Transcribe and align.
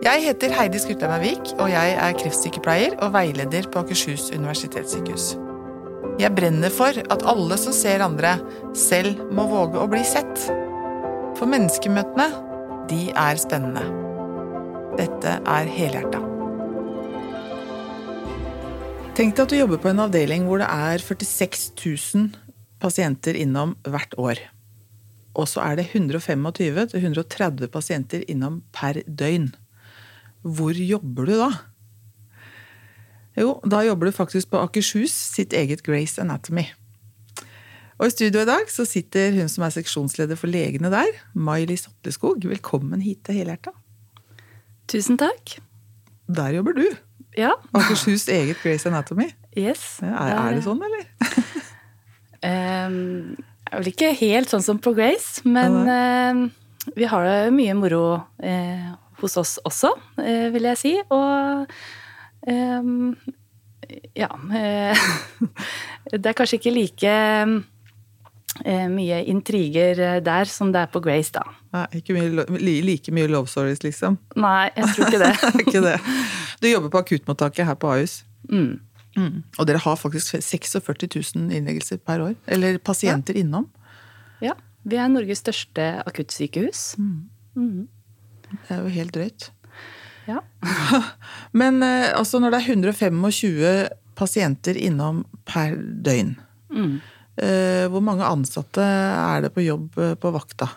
Jeg 0.00 0.22
heter 0.24 0.54
Heidi 0.56 0.78
Skrutland 0.80 1.20
Vik, 1.20 1.50
og 1.60 1.66
jeg 1.68 1.92
er 1.92 2.14
kreftsykepleier 2.16 2.94
og 3.04 3.10
veileder 3.12 3.66
på 3.68 3.82
Akershus 3.82 4.30
universitetssykehus. 4.32 5.34
Jeg 6.16 6.32
brenner 6.38 6.72
for 6.72 6.96
at 6.96 7.26
alle 7.28 7.58
som 7.60 7.76
ser 7.76 8.00
andre, 8.00 8.38
selv 8.72 9.20
må 9.28 9.44
våge 9.50 9.76
å 9.76 9.90
bli 9.92 10.00
sett. 10.08 10.46
For 11.36 11.44
menneskemøtene, 11.52 12.30
de 12.88 13.02
er 13.12 13.44
spennende. 13.44 13.84
Dette 14.96 15.36
er 15.44 15.68
Helhjerta. 15.76 16.24
Tenk 19.20 19.36
deg 19.36 19.44
at 19.44 19.52
du 19.52 19.60
jobber 19.60 19.84
på 19.84 19.92
en 19.92 20.04
avdeling 20.08 20.48
hvor 20.48 20.64
det 20.64 20.72
er 20.72 21.04
46 21.04 21.74
000 21.76 22.30
pasienter 22.80 23.36
innom 23.36 23.76
hvert 23.84 24.16
år. 24.16 24.46
Og 25.36 25.44
så 25.44 25.60
er 25.68 25.82
det 25.82 25.90
125-130 25.92 27.68
pasienter 27.68 28.24
innom 28.32 28.62
per 28.72 29.04
døgn. 29.04 29.52
Hvor 30.42 30.72
jobber 30.72 31.28
du 31.28 31.34
da? 31.36 31.50
Jo, 33.36 33.58
da 33.68 33.82
jobber 33.84 34.08
du 34.08 34.16
faktisk 34.16 34.50
på 34.50 34.60
Akershus 34.60 35.12
sitt 35.12 35.52
eget 35.56 35.82
Grace 35.86 36.20
Anatomy. 36.20 36.64
Og 38.00 38.08
i 38.08 38.14
studio 38.14 38.40
i 38.40 38.48
dag 38.48 38.70
så 38.72 38.86
sitter 38.88 39.34
hun 39.36 39.50
som 39.52 39.66
er 39.66 39.74
seksjonsleder 39.74 40.38
for 40.40 40.48
legene 40.48 40.88
der, 40.92 41.10
May-Lis. 41.36 41.84
Velkommen 42.04 43.02
hit 43.04 43.26
til 43.28 43.36
Helhjerta. 43.36 43.74
Tusen 44.88 45.20
takk. 45.20 45.58
Der 46.26 46.56
jobber 46.56 46.72
du. 46.78 46.86
Ja. 47.36 47.52
Akershus 47.76 48.24
eget 48.32 48.62
Grace 48.62 48.88
Anatomy. 48.88 49.28
Yes. 49.56 50.00
Ja, 50.00 50.16
er, 50.24 50.32
er, 50.38 50.56
det 50.56 50.64
sånn, 50.64 50.80
eller? 50.80 51.04
um, 52.48 53.36
det 53.36 53.76
er 53.76 53.82
vel 53.82 53.92
ikke 53.92 54.14
helt 54.16 54.50
sånn 54.50 54.64
som 54.64 54.80
på 54.82 54.94
Grace, 54.96 55.44
men 55.44 55.76
uh, 55.84 56.90
vi 56.96 57.06
har 57.06 57.28
det 57.28 57.52
mye 57.54 57.76
moro 57.78 58.04
uh, 58.16 58.90
hos 59.24 59.36
oss 59.40 59.58
også, 59.66 59.92
uh, 60.20 60.46
vil 60.54 60.68
jeg 60.70 60.80
si. 60.80 60.94
Og 61.10 61.66
um, 62.46 63.14
ja 64.14 64.28
Det 66.12 66.28
er 66.28 66.36
kanskje 66.36 66.60
ikke 66.60 66.72
like 66.76 67.14
mye 68.90 69.18
intriger 69.30 70.20
der 70.22 70.50
som 70.50 70.72
det 70.74 70.82
er 70.84 70.90
på 70.92 71.00
Grace, 71.02 71.32
da. 71.32 71.42
Nei, 71.74 71.84
Ikke 72.00 72.14
mye, 72.14 72.44
like 72.60 73.14
mye 73.14 73.30
love 73.30 73.50
stories, 73.50 73.82
liksom? 73.82 74.18
Nei, 74.36 74.70
jeg 74.76 74.90
tror 74.94 75.06
ikke 75.06 75.20
det. 75.22 75.32
ikke 75.64 75.82
det. 75.84 75.96
Du 76.60 76.66
jobber 76.68 76.92
på 76.92 77.02
akuttmottaket 77.04 77.66
her 77.66 77.78
på 77.78 77.92
Ahus. 77.94 78.16
Mm. 78.50 78.80
Mm. 79.16 79.42
Og 79.58 79.66
dere 79.66 79.82
har 79.82 79.98
faktisk 79.98 80.38
46 80.42 81.08
000 81.36 81.54
innleggelser 81.56 82.00
per 82.06 82.22
år. 82.24 82.34
Eller 82.46 82.78
pasienter 82.78 83.38
ja. 83.38 83.44
innom. 83.44 83.70
Ja. 84.42 84.56
Vi 84.88 84.96
er 84.96 85.10
Norges 85.12 85.42
største 85.44 85.88
akuttsykehus. 86.08 86.94
Mm. 86.98 87.88
Det 88.50 88.74
er 88.76 88.82
jo 88.84 88.92
helt 88.94 89.14
drøyt. 89.16 89.48
Ja. 90.28 90.42
Men 91.60 91.82
altså, 91.82 92.38
når 92.42 92.54
det 92.54 92.60
er 92.60 92.68
125 92.76 93.88
pasienter 94.18 94.76
innom 94.78 95.24
per 95.48 95.74
døgn, 95.78 96.34
mm. 96.70 96.92
hvor 97.90 98.04
mange 98.04 98.28
ansatte 98.28 98.84
er 98.84 99.46
det 99.46 99.52
på 99.56 99.64
jobb 99.64 99.96
på 100.20 100.32
vakta? 100.34 100.68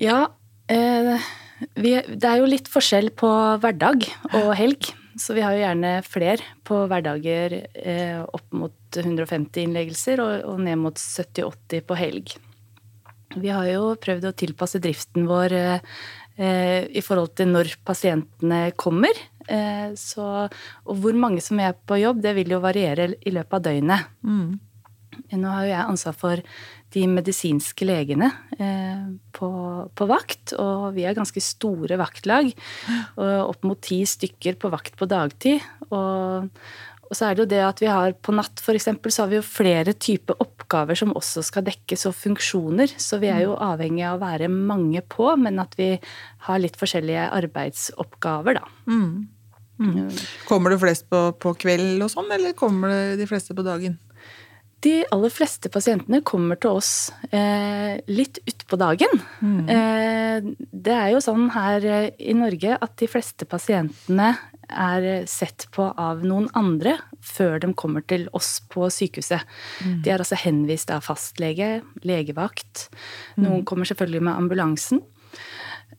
Ja, 0.00 0.26
eh, 0.70 1.14
det 1.78 2.26
er 2.26 2.40
jo 2.40 2.50
litt 2.50 2.70
forskjell 2.70 3.12
på 3.18 3.30
hverdag 3.62 4.06
og 4.32 4.54
helg. 4.58 4.90
Så 5.20 5.36
vi 5.36 5.44
har 5.44 5.54
jo 5.54 5.62
gjerne 5.62 5.92
fler 6.02 6.42
på 6.66 6.80
hverdager 6.90 7.60
eh, 7.62 8.18
opp 8.24 8.48
mot 8.56 8.98
150 8.98 9.68
innleggelser 9.68 10.22
og, 10.22 10.32
og 10.50 10.62
ned 10.66 10.80
mot 10.82 10.98
70-80 10.98 11.84
på 11.86 11.98
helg. 11.98 12.34
Vi 13.40 13.50
har 13.52 13.68
jo 13.70 13.94
prøvd 14.00 14.28
å 14.28 14.36
tilpasse 14.36 14.80
driften 14.82 15.26
vår 15.28 15.54
eh, 15.56 16.82
i 16.86 17.02
forhold 17.04 17.34
til 17.38 17.50
når 17.54 17.74
pasientene 17.86 18.68
kommer. 18.80 19.18
Eh, 19.48 19.90
så, 19.98 20.28
og 20.84 21.02
hvor 21.02 21.16
mange 21.18 21.42
som 21.44 21.60
er 21.62 21.76
på 21.76 22.00
jobb, 22.00 22.22
det 22.24 22.36
vil 22.38 22.54
jo 22.56 22.62
variere 22.64 23.12
i 23.20 23.34
løpet 23.34 23.58
av 23.58 23.66
døgnet. 23.68 24.14
Mm. 24.24 24.54
Nå 25.34 25.50
har 25.50 25.66
jo 25.66 25.70
jeg 25.70 25.90
ansvar 25.90 26.16
for 26.18 26.46
de 26.94 27.04
medisinske 27.10 27.86
legene 27.86 28.28
eh, 28.54 29.04
på, 29.34 29.50
på, 29.94 30.06
vakt, 30.10 30.54
og 30.58 30.92
vi 30.94 31.06
er 31.06 31.16
ganske 31.16 31.42
store 31.42 31.98
vaktlag. 31.98 32.50
opp 33.18 33.66
mot 33.66 33.80
ti 33.82 34.02
stykker 34.06 34.58
på 34.62 34.70
vakt 34.74 34.98
på 34.98 35.10
dagtid. 35.10 35.62
Og, 35.90 36.50
og 37.04 37.16
så 37.16 37.28
er 37.28 37.36
det 37.36 37.44
jo 37.44 37.50
det 37.50 37.60
at 37.64 37.82
vi 37.82 37.90
har 37.90 38.14
på 38.24 38.34
natt 38.34 38.62
f.eks. 38.62 38.88
så 39.12 39.24
har 39.24 39.30
vi 39.30 39.38
jo 39.38 39.44
flere 39.46 39.92
typer 39.92 40.38
oppgaver 40.42 40.98
som 40.98 41.12
også 41.16 41.44
skal 41.44 41.66
dekkes, 41.66 42.06
og 42.08 42.16
funksjoner. 42.16 42.94
Så 43.00 43.20
vi 43.22 43.30
er 43.32 43.44
jo 43.44 43.58
avhengig 43.60 44.06
av 44.08 44.18
å 44.18 44.24
være 44.24 44.50
mange 44.52 45.04
på, 45.04 45.28
men 45.40 45.60
at 45.62 45.76
vi 45.80 45.92
har 46.48 46.62
litt 46.62 46.78
forskjellige 46.80 47.28
arbeidsoppgaver, 47.42 48.60
da. 48.60 48.66
Mm. 48.88 49.28
Mm. 49.78 50.08
Kommer 50.48 50.70
det 50.70 50.80
flest 50.82 51.08
på, 51.10 51.26
på 51.42 51.54
kveld 51.64 52.02
og 52.04 52.12
sånn, 52.12 52.30
eller 52.34 52.54
kommer 52.56 52.92
det 52.92 53.22
de 53.22 53.28
fleste 53.30 53.56
på 53.56 53.66
dagen? 53.66 53.98
De 54.84 54.98
aller 55.14 55.32
fleste 55.32 55.70
pasientene 55.72 56.20
kommer 56.26 56.58
til 56.60 56.76
oss 56.76 56.92
eh, 57.32 57.96
litt 58.10 58.40
utpå 58.44 58.76
dagen. 58.80 59.22
Mm. 59.40 59.62
Eh, 59.72 60.48
det 60.84 60.96
er 60.96 61.12
jo 61.14 61.22
sånn 61.24 61.46
her 61.54 61.86
eh, 61.88 62.10
i 62.20 62.34
Norge 62.36 62.76
at 62.76 62.96
de 63.00 63.08
fleste 63.08 63.48
pasientene 63.48 64.34
er 64.68 65.26
sett 65.30 65.66
på 65.74 65.86
av 66.00 66.22
noen 66.26 66.48
andre 66.54 66.96
før 67.24 67.58
de 67.60 67.72
kommer 67.74 68.04
til 68.06 68.28
oss 68.32 68.58
på 68.72 68.88
sykehuset. 68.92 69.42
Mm. 69.84 70.02
De 70.04 70.10
er 70.12 70.18
altså 70.22 70.38
henvist 70.40 70.90
av 70.90 71.04
fastlege, 71.06 71.82
legevakt. 72.04 72.88
Noen 73.36 73.62
Mm. 73.62 73.64
kommer 73.64 73.84
selvfølgelig 73.84 74.22
med 74.22 74.34
ambulansen. 74.34 75.02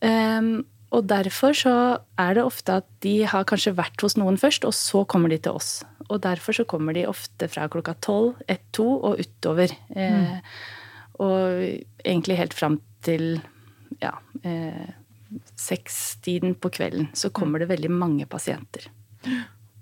Um, 0.02 0.66
og 0.92 1.08
derfor 1.08 1.52
så 1.58 2.00
er 2.18 2.36
det 2.36 2.44
ofte 2.46 2.78
at 2.80 2.86
de 3.04 3.24
har 3.26 3.44
kanskje 3.44 3.76
vært 3.76 4.00
hos 4.02 4.16
noen 4.16 4.38
først, 4.38 4.66
og 4.66 4.74
så 4.74 5.06
kommer 5.06 5.30
de 5.30 5.38
til 5.38 5.52
oss. 5.58 5.84
Og 6.10 6.22
derfor 6.22 6.54
så 6.54 6.66
kommer 6.66 6.94
de 6.94 7.08
ofte 7.10 7.50
fra 7.52 7.68
klokka 7.68 7.96
tolv, 8.00 8.36
ett, 8.48 8.62
to 8.72 8.86
og 9.04 9.20
utover. 9.20 9.74
Eh, 9.96 10.40
og 11.20 11.64
egentlig 12.06 12.38
helt 12.38 12.54
fram 12.54 12.80
til 13.02 13.42
ja, 14.02 14.14
eh, 14.44 14.94
sekstiden 15.60 16.56
på 16.60 16.72
kvelden 16.74 17.10
så 17.18 17.32
kommer 17.34 17.62
det 17.62 17.70
veldig 17.72 17.92
mange 17.92 18.28
pasienter. 18.30 18.88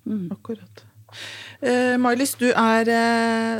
Mm. 0.06 0.32
Akkurat. 0.34 0.86
Eh, 1.62 1.96
May-Lis, 2.02 2.36
du, 2.40 2.50
er, 2.50 2.90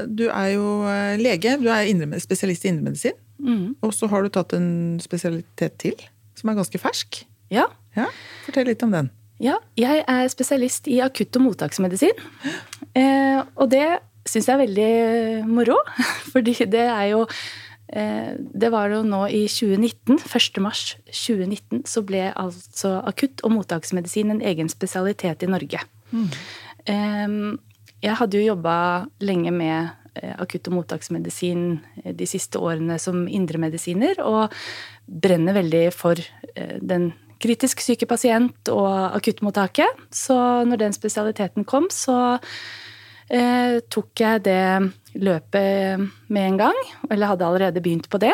du 0.10 0.26
er 0.30 0.50
jo 0.56 0.68
eh, 0.90 1.20
lege. 1.22 1.58
Du 1.62 1.70
er 1.72 1.90
indre, 1.90 2.20
spesialist 2.24 2.66
i 2.66 2.74
indremedisin. 2.74 3.18
Mm. 3.44 3.76
Og 3.84 3.94
så 3.94 4.08
har 4.12 4.24
du 4.24 4.32
tatt 4.34 4.56
en 4.58 5.00
spesialitet 5.04 5.78
til, 5.82 6.08
som 6.40 6.52
er 6.52 6.60
ganske 6.60 6.82
fersk. 6.82 7.24
Ja. 7.54 7.68
Ja, 7.94 8.08
Fortell 8.48 8.72
litt 8.72 8.82
om 8.86 8.94
den. 8.94 9.12
Ja, 9.44 9.58
jeg 9.78 10.04
er 10.08 10.30
spesialist 10.32 10.88
i 10.90 11.00
akutt- 11.04 11.36
og 11.38 11.46
mottaksmedisin. 11.48 12.18
Eh, 12.96 13.42
og 13.58 13.70
det 13.74 13.86
syns 14.30 14.48
jeg 14.48 14.56
er 14.56 14.62
veldig 14.64 15.46
moro, 15.50 15.78
fordi 16.34 16.56
det 16.72 16.86
er 16.88 17.08
jo 17.12 17.24
eh, 17.26 17.34
Det 17.94 18.70
var 18.74 18.90
jo 18.90 19.04
nå 19.06 19.20
i 19.30 19.44
2019, 19.46 20.18
1. 20.26 20.62
mars 20.66 20.96
2019, 21.06 21.84
så 21.86 22.02
ble 22.02 22.24
altså 22.32 22.96
akutt- 23.06 23.44
og 23.46 23.54
mottaksmedisin 23.54 24.34
en 24.34 24.42
egen 24.42 24.72
spesialitet 24.72 25.46
i 25.46 25.50
Norge. 25.52 25.84
Mm. 26.10 26.30
Eh, 26.90 27.36
jeg 28.04 28.18
hadde 28.20 28.40
jo 28.40 28.48
jobba 28.50 28.76
lenge 29.24 29.52
med 29.56 29.92
eh, 30.16 30.34
akutt- 30.42 30.68
og 30.72 30.80
mottaksmedisin 30.80 31.68
eh, 32.04 32.14
de 32.18 32.28
siste 32.28 32.60
årene 32.60 32.98
som 33.00 33.28
indremedisiner, 33.28 34.20
og 34.26 34.54
brenner 35.08 35.56
veldig 35.60 35.86
for 35.96 36.20
eh, 36.56 36.80
den 36.82 37.12
kritisk 37.44 37.84
syke 37.84 38.08
pasient 38.08 38.72
og 38.72 39.16
akuttmottaket. 39.18 40.04
Så 40.14 40.36
når 40.68 40.86
den 40.86 40.96
spesialiteten 40.96 41.68
kom, 41.68 41.90
så 41.92 42.38
eh, 43.30 43.80
tok 43.92 44.24
jeg 44.24 44.46
det 44.48 44.64
løpet 45.16 46.10
med 46.34 46.48
en 46.48 46.58
gang. 46.66 46.80
Eller 47.10 47.32
hadde 47.32 47.48
allerede 47.48 47.84
begynt 47.84 48.10
på 48.10 48.22
det. 48.22 48.34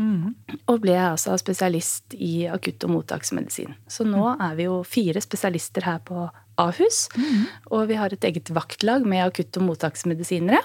Mm. 0.00 0.32
Og 0.70 0.80
ble 0.82 0.94
altså 0.96 1.34
spesialist 1.40 2.14
i 2.16 2.46
akutt- 2.50 2.84
og 2.86 2.94
mottaksmedisin. 2.94 3.74
Så 3.90 4.06
nå 4.08 4.24
er 4.34 4.56
vi 4.58 4.66
jo 4.68 4.80
fire 4.88 5.20
spesialister 5.22 5.84
her 5.86 6.00
på 6.06 6.28
Ahus. 6.60 7.06
Mm. 7.16 7.44
Og 7.74 7.86
vi 7.90 7.98
har 8.00 8.12
et 8.12 8.24
eget 8.28 8.52
vaktlag 8.54 9.06
med 9.08 9.24
akutt- 9.26 9.60
og 9.60 9.68
mottaksmedisinere. 9.68 10.62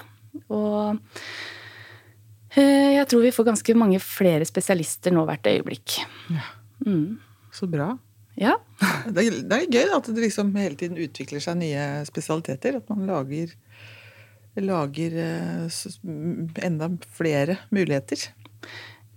Og 0.48 0.98
eh, 2.56 2.98
jeg 2.98 3.06
tror 3.10 3.24
vi 3.24 3.34
får 3.34 3.50
ganske 3.52 3.78
mange 3.78 4.00
flere 4.02 4.48
spesialister 4.48 5.14
nå 5.14 5.24
hvert 5.28 5.48
øyeblikk. 5.50 6.00
Ja. 6.32 6.46
Mm. 6.86 7.18
Så 7.52 7.68
bra. 7.70 7.96
Ja. 8.38 8.54
Det 9.08 9.24
er, 9.24 9.36
det 9.50 9.56
er 9.56 9.72
gøy 9.72 9.94
at 9.96 10.08
det 10.12 10.22
liksom 10.22 10.52
hele 10.54 10.76
tiden 10.78 10.98
utvikler 11.00 11.42
seg 11.42 11.56
nye 11.58 12.04
spesialiteter. 12.06 12.76
At 12.78 12.90
man 12.92 13.08
lager, 13.08 13.54
lager 14.64 15.16
eh, 15.22 15.78
enda 16.66 16.90
flere 17.18 17.58
muligheter. 17.74 18.28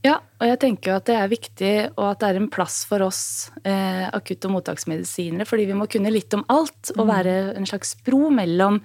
Ja, 0.01 0.15
og 0.17 0.47
jeg 0.49 0.57
tenker 0.63 0.89
jo 0.89 0.97
at 0.97 1.09
det 1.11 1.15
er 1.17 1.29
viktig, 1.29 1.73
og 1.93 2.05
at 2.07 2.21
det 2.23 2.29
er 2.31 2.37
en 2.39 2.49
plass 2.49 2.79
for 2.89 3.03
oss 3.05 3.51
eh, 3.61 4.07
akutt- 4.09 4.47
og 4.49 4.55
mottaksmedisinere, 4.55 5.45
fordi 5.45 5.67
vi 5.69 5.75
må 5.77 5.85
kunne 5.91 6.13
litt 6.13 6.33
om 6.33 6.41
alt 6.49 6.89
og 6.95 7.05
være 7.09 7.35
en 7.53 7.67
slags 7.69 7.93
bro 8.01 8.31
mellom 8.33 8.79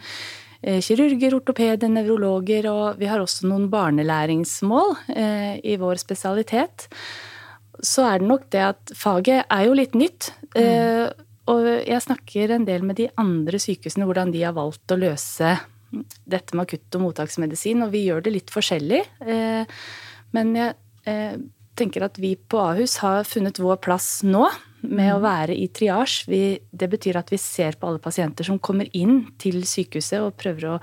eh, 0.60 0.82
kirurger, 0.84 1.38
ortopeder, 1.38 1.88
nevrologer, 1.88 2.68
og 2.68 3.00
vi 3.00 3.08
har 3.08 3.22
også 3.22 3.48
noen 3.48 3.70
barnelæringsmål 3.72 4.92
eh, 5.16 5.54
i 5.64 5.78
vår 5.80 6.02
spesialitet. 6.04 6.90
så 7.80 8.04
er 8.10 8.20
det 8.20 8.28
nok 8.28 8.44
det 8.52 8.60
at 8.64 8.92
faget 8.96 9.46
er 9.48 9.64
jo 9.64 9.72
litt 9.76 9.96
nytt. 9.96 10.30
Mm. 10.56 11.24
Og 11.52 11.66
jeg 11.86 12.02
snakker 12.02 12.50
en 12.50 12.64
del 12.66 12.82
med 12.82 12.96
de 12.96 13.08
andre 13.20 13.58
sykehusene 13.60 14.06
hvordan 14.08 14.32
de 14.32 14.40
har 14.42 14.56
valgt 14.56 14.90
å 14.90 14.96
løse 14.98 15.50
dette 16.24 16.56
med 16.56 16.66
akutt- 16.66 16.98
og 16.98 17.04
mottaksmedisin, 17.04 17.84
og 17.86 17.92
vi 17.94 18.06
gjør 18.08 18.26
det 18.26 18.34
litt 18.34 18.52
forskjellig. 18.54 19.02
Men 20.36 20.54
jeg 20.58 20.74
tenker 21.76 22.06
at 22.06 22.18
vi 22.20 22.34
på 22.36 22.60
Ahus 22.60 22.98
har 23.04 23.26
funnet 23.28 23.60
vår 23.60 23.78
plass 23.84 24.08
nå 24.26 24.46
med 24.86 25.12
å 25.12 25.18
mm. 25.18 25.24
være 25.24 25.56
i 25.56 25.66
triasje. 25.74 26.38
det 26.70 26.88
betyr 26.92 27.18
at 27.20 27.32
vi 27.32 27.40
ser 27.40 27.78
på 27.78 27.88
alle 27.88 28.02
pasienter 28.02 28.46
som 28.46 28.58
kommer 28.58 28.88
inn 28.96 29.26
til 29.40 29.62
sykehuset 29.66 30.20
og 30.22 30.36
prøver 30.40 30.68
å 30.70 30.76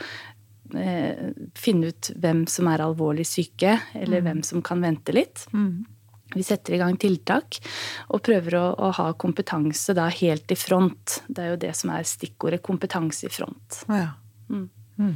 eh, 0.77 1.31
finne 1.57 1.93
ut 1.93 2.11
hvem 2.19 2.45
som 2.51 2.69
er 2.71 2.83
alvorlig 2.83 3.25
syke, 3.29 3.77
eller 3.93 4.21
mm. 4.21 4.27
hvem 4.27 4.43
som 4.49 4.65
kan 4.65 4.83
vente 4.83 5.15
litt. 5.15 5.45
Mm. 5.53 5.85
Vi 6.33 6.43
setter 6.45 6.75
i 6.75 6.81
gang 6.81 6.97
tiltak 6.97 7.59
og 8.09 8.23
prøver 8.25 8.57
å, 8.57 8.65
å, 8.73 8.91
ha 8.97 9.11
kompetanse 9.21 9.93
da 9.97 10.07
helt 10.09 10.49
i 10.51 10.57
front. 10.57 11.19
Det 11.27 11.43
er 11.43 11.53
jo 11.53 11.59
det 11.61 11.73
som 11.77 11.93
er 11.93 12.07
stikkordet 12.09 12.63
kompetanse 12.65 13.29
i 13.29 13.33
front. 13.33 13.83
Ja. 13.85 14.15
Mm. 14.49 14.69
Mm. 14.99 15.13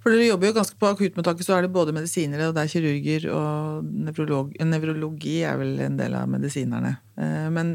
For 0.00 0.14
dere 0.14 0.28
jobber 0.30 0.48
jo 0.48 0.56
ganske 0.56 0.78
på 0.80 0.88
akuttmottaket, 0.88 1.44
så 1.44 1.56
er 1.56 1.66
det 1.66 1.72
både 1.74 1.92
medisinere 1.92 2.46
og 2.48 2.54
det 2.56 2.62
er 2.64 2.70
kirurger, 2.72 3.26
og 3.34 3.88
nevrolog, 4.06 4.54
nevrologi 4.64 5.34
er 5.44 5.58
vel 5.60 5.74
en 5.84 5.98
del 5.98 6.16
av 6.16 6.30
medisinerne. 6.32 6.94
Eh, 7.20 7.48
men 7.52 7.74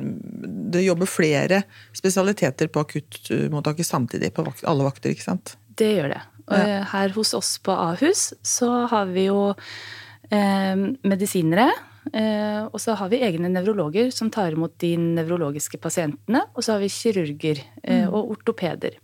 det 0.73 0.85
jobber 0.87 1.09
flere 1.09 1.61
spesialiteter 1.93 2.71
på 2.73 2.81
akuttmottaket 2.87 3.89
samtidig, 3.89 4.33
på 4.33 4.47
alle 4.49 4.87
vakter, 4.87 5.13
ikke 5.13 5.27
sant? 5.27 5.55
Det 5.77 5.91
gjør 5.99 6.15
det. 6.15 6.21
Ja. 6.49 6.81
Her 6.91 7.13
hos 7.15 7.35
oss 7.37 7.55
på 7.63 7.71
Ahus 7.71 8.31
så 8.43 8.71
har 8.91 9.11
vi 9.13 9.29
jo 9.29 9.51
eh, 10.33 10.87
medisinere 11.05 11.69
Eh, 11.71 11.92
og 12.11 12.81
så 12.81 12.97
har 12.99 13.09
vi 13.13 13.21
egne 13.23 13.49
nevrologer 13.51 14.09
som 14.11 14.31
tar 14.33 14.55
imot 14.55 14.75
de 14.83 14.95
nevrologiske 14.97 15.79
pasientene. 15.81 16.43
Og 16.53 16.65
så 16.65 16.75
har 16.75 16.83
vi 16.83 16.91
kirurger 16.91 17.61
eh, 17.83 18.03
mm. 18.03 18.11
og 18.11 18.33
ortopeder. 18.35 18.97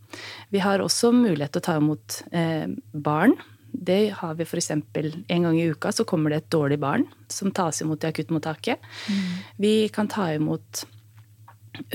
Vi 0.50 0.60
har 0.64 0.84
også 0.84 1.14
mulighet 1.16 1.56
til 1.56 1.64
å 1.64 1.68
ta 1.70 1.78
imot 1.80 2.20
eh, 2.32 2.68
barn. 2.92 3.38
Det 3.72 4.02
har 4.20 4.38
vi 4.38 4.48
f.eks. 4.48 4.72
en 4.72 5.44
gang 5.46 5.58
i 5.60 5.68
uka 5.70 5.92
så 5.94 6.06
kommer 6.08 6.34
det 6.34 6.42
et 6.42 6.54
dårlig 6.54 6.80
barn 6.82 7.06
som 7.30 7.54
tas 7.54 7.84
imot 7.84 8.04
i 8.04 8.10
akuttmottaket. 8.10 8.82
Mm. 9.10 9.36
Vi 9.62 9.76
kan 9.94 10.10
ta 10.10 10.32
imot 10.34 10.84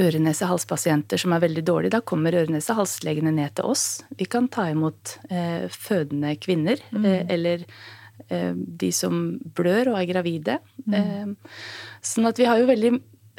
øre-nese-hals-pasienter 0.01 1.21
som 1.21 1.35
er 1.35 1.43
veldig 1.43 1.65
dårlige. 1.67 1.97
Da 1.97 2.05
kommer 2.07 2.37
øre-nese-hals-legene 2.39 3.35
ned 3.35 3.57
til 3.59 3.69
oss. 3.75 4.05
Vi 4.17 4.29
kan 4.31 4.47
ta 4.49 4.71
imot 4.73 5.19
eh, 5.29 5.67
fødende 5.69 6.37
kvinner 6.41 6.81
mm. 6.95 7.05
eh, 7.05 7.21
eller 7.35 7.67
Eh, 7.67 8.04
de 8.29 8.93
som 8.95 9.25
blør 9.57 9.93
og 9.93 9.99
er 10.01 10.09
gravide. 10.11 10.61
Mm. 10.87 10.95
Eh, 11.01 11.59
sånn 12.05 12.31
at 12.31 12.41
vi 12.41 12.49
har 12.49 12.63
jo 12.63 12.71
veldig 12.71 12.95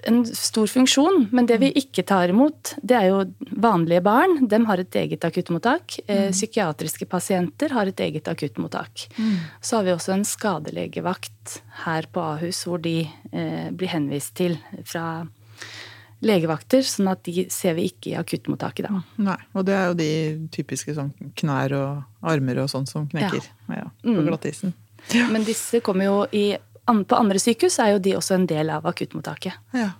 en 0.05 0.19
stor 0.27 0.67
funksjon, 0.69 1.29
men 1.33 1.47
det 1.49 1.57
vi 1.61 1.71
mm. 1.71 1.77
ikke 1.81 2.03
tar 2.07 2.29
imot, 2.29 2.75
det 2.85 2.97
er 2.97 3.07
jo 3.09 3.21
vanlige 3.63 4.03
barn. 4.05 4.37
De 4.51 4.59
har 4.67 4.81
et 4.81 4.97
eget 5.01 5.25
akuttmottak. 5.25 5.97
Eh, 6.05 6.27
mm. 6.27 6.35
Psykiatriske 6.35 7.07
pasienter 7.09 7.73
har 7.73 7.89
et 7.89 8.03
eget 8.05 8.27
akuttmottak. 8.29 9.07
Mm. 9.17 9.37
Så 9.61 9.79
har 9.79 9.87
vi 9.87 9.95
også 9.95 10.13
en 10.17 10.27
skadelegevakt 10.27 11.57
her 11.85 12.09
på 12.11 12.27
Ahus 12.35 12.65
hvor 12.67 12.83
de 12.83 12.99
eh, 13.05 13.71
blir 13.71 13.93
henvist 13.95 14.35
til 14.37 14.59
fra 14.83 15.25
legevakter, 16.25 16.85
sånn 16.85 17.09
at 17.11 17.23
de 17.27 17.45
ser 17.53 17.75
vi 17.77 17.89
ikke 17.91 18.11
i 18.11 18.15
akuttmottaket 18.19 18.87
da. 18.87 19.01
Nei, 19.25 19.37
og 19.53 19.67
det 19.67 19.75
er 19.77 19.91
jo 19.91 19.97
de 19.99 20.09
typiske 20.53 20.95
sånn 20.97 21.11
knær 21.39 21.75
og 21.77 22.31
armer 22.33 22.63
og 22.63 22.71
sånn 22.71 22.87
som 22.89 23.05
knekker 23.11 23.41
ja. 23.41 23.83
Ja, 23.83 23.89
på 24.03 24.15
mm. 24.15 24.23
glattisen. 24.29 24.73
Ja. 25.13 25.27
Men 25.33 25.45
disse 25.47 25.83
kommer 25.85 26.07
jo 26.07 26.15
i 26.33 26.55
På 26.85 27.17
andre 27.17 27.37
sykehus 27.41 27.79
er 27.81 27.95
jo 27.95 28.01
de 28.01 28.11
også 28.17 28.35
en 28.35 28.43
del 28.49 28.69
av 28.69 28.85
akuttmottaket. 28.85 29.53
Ja, 29.73 29.95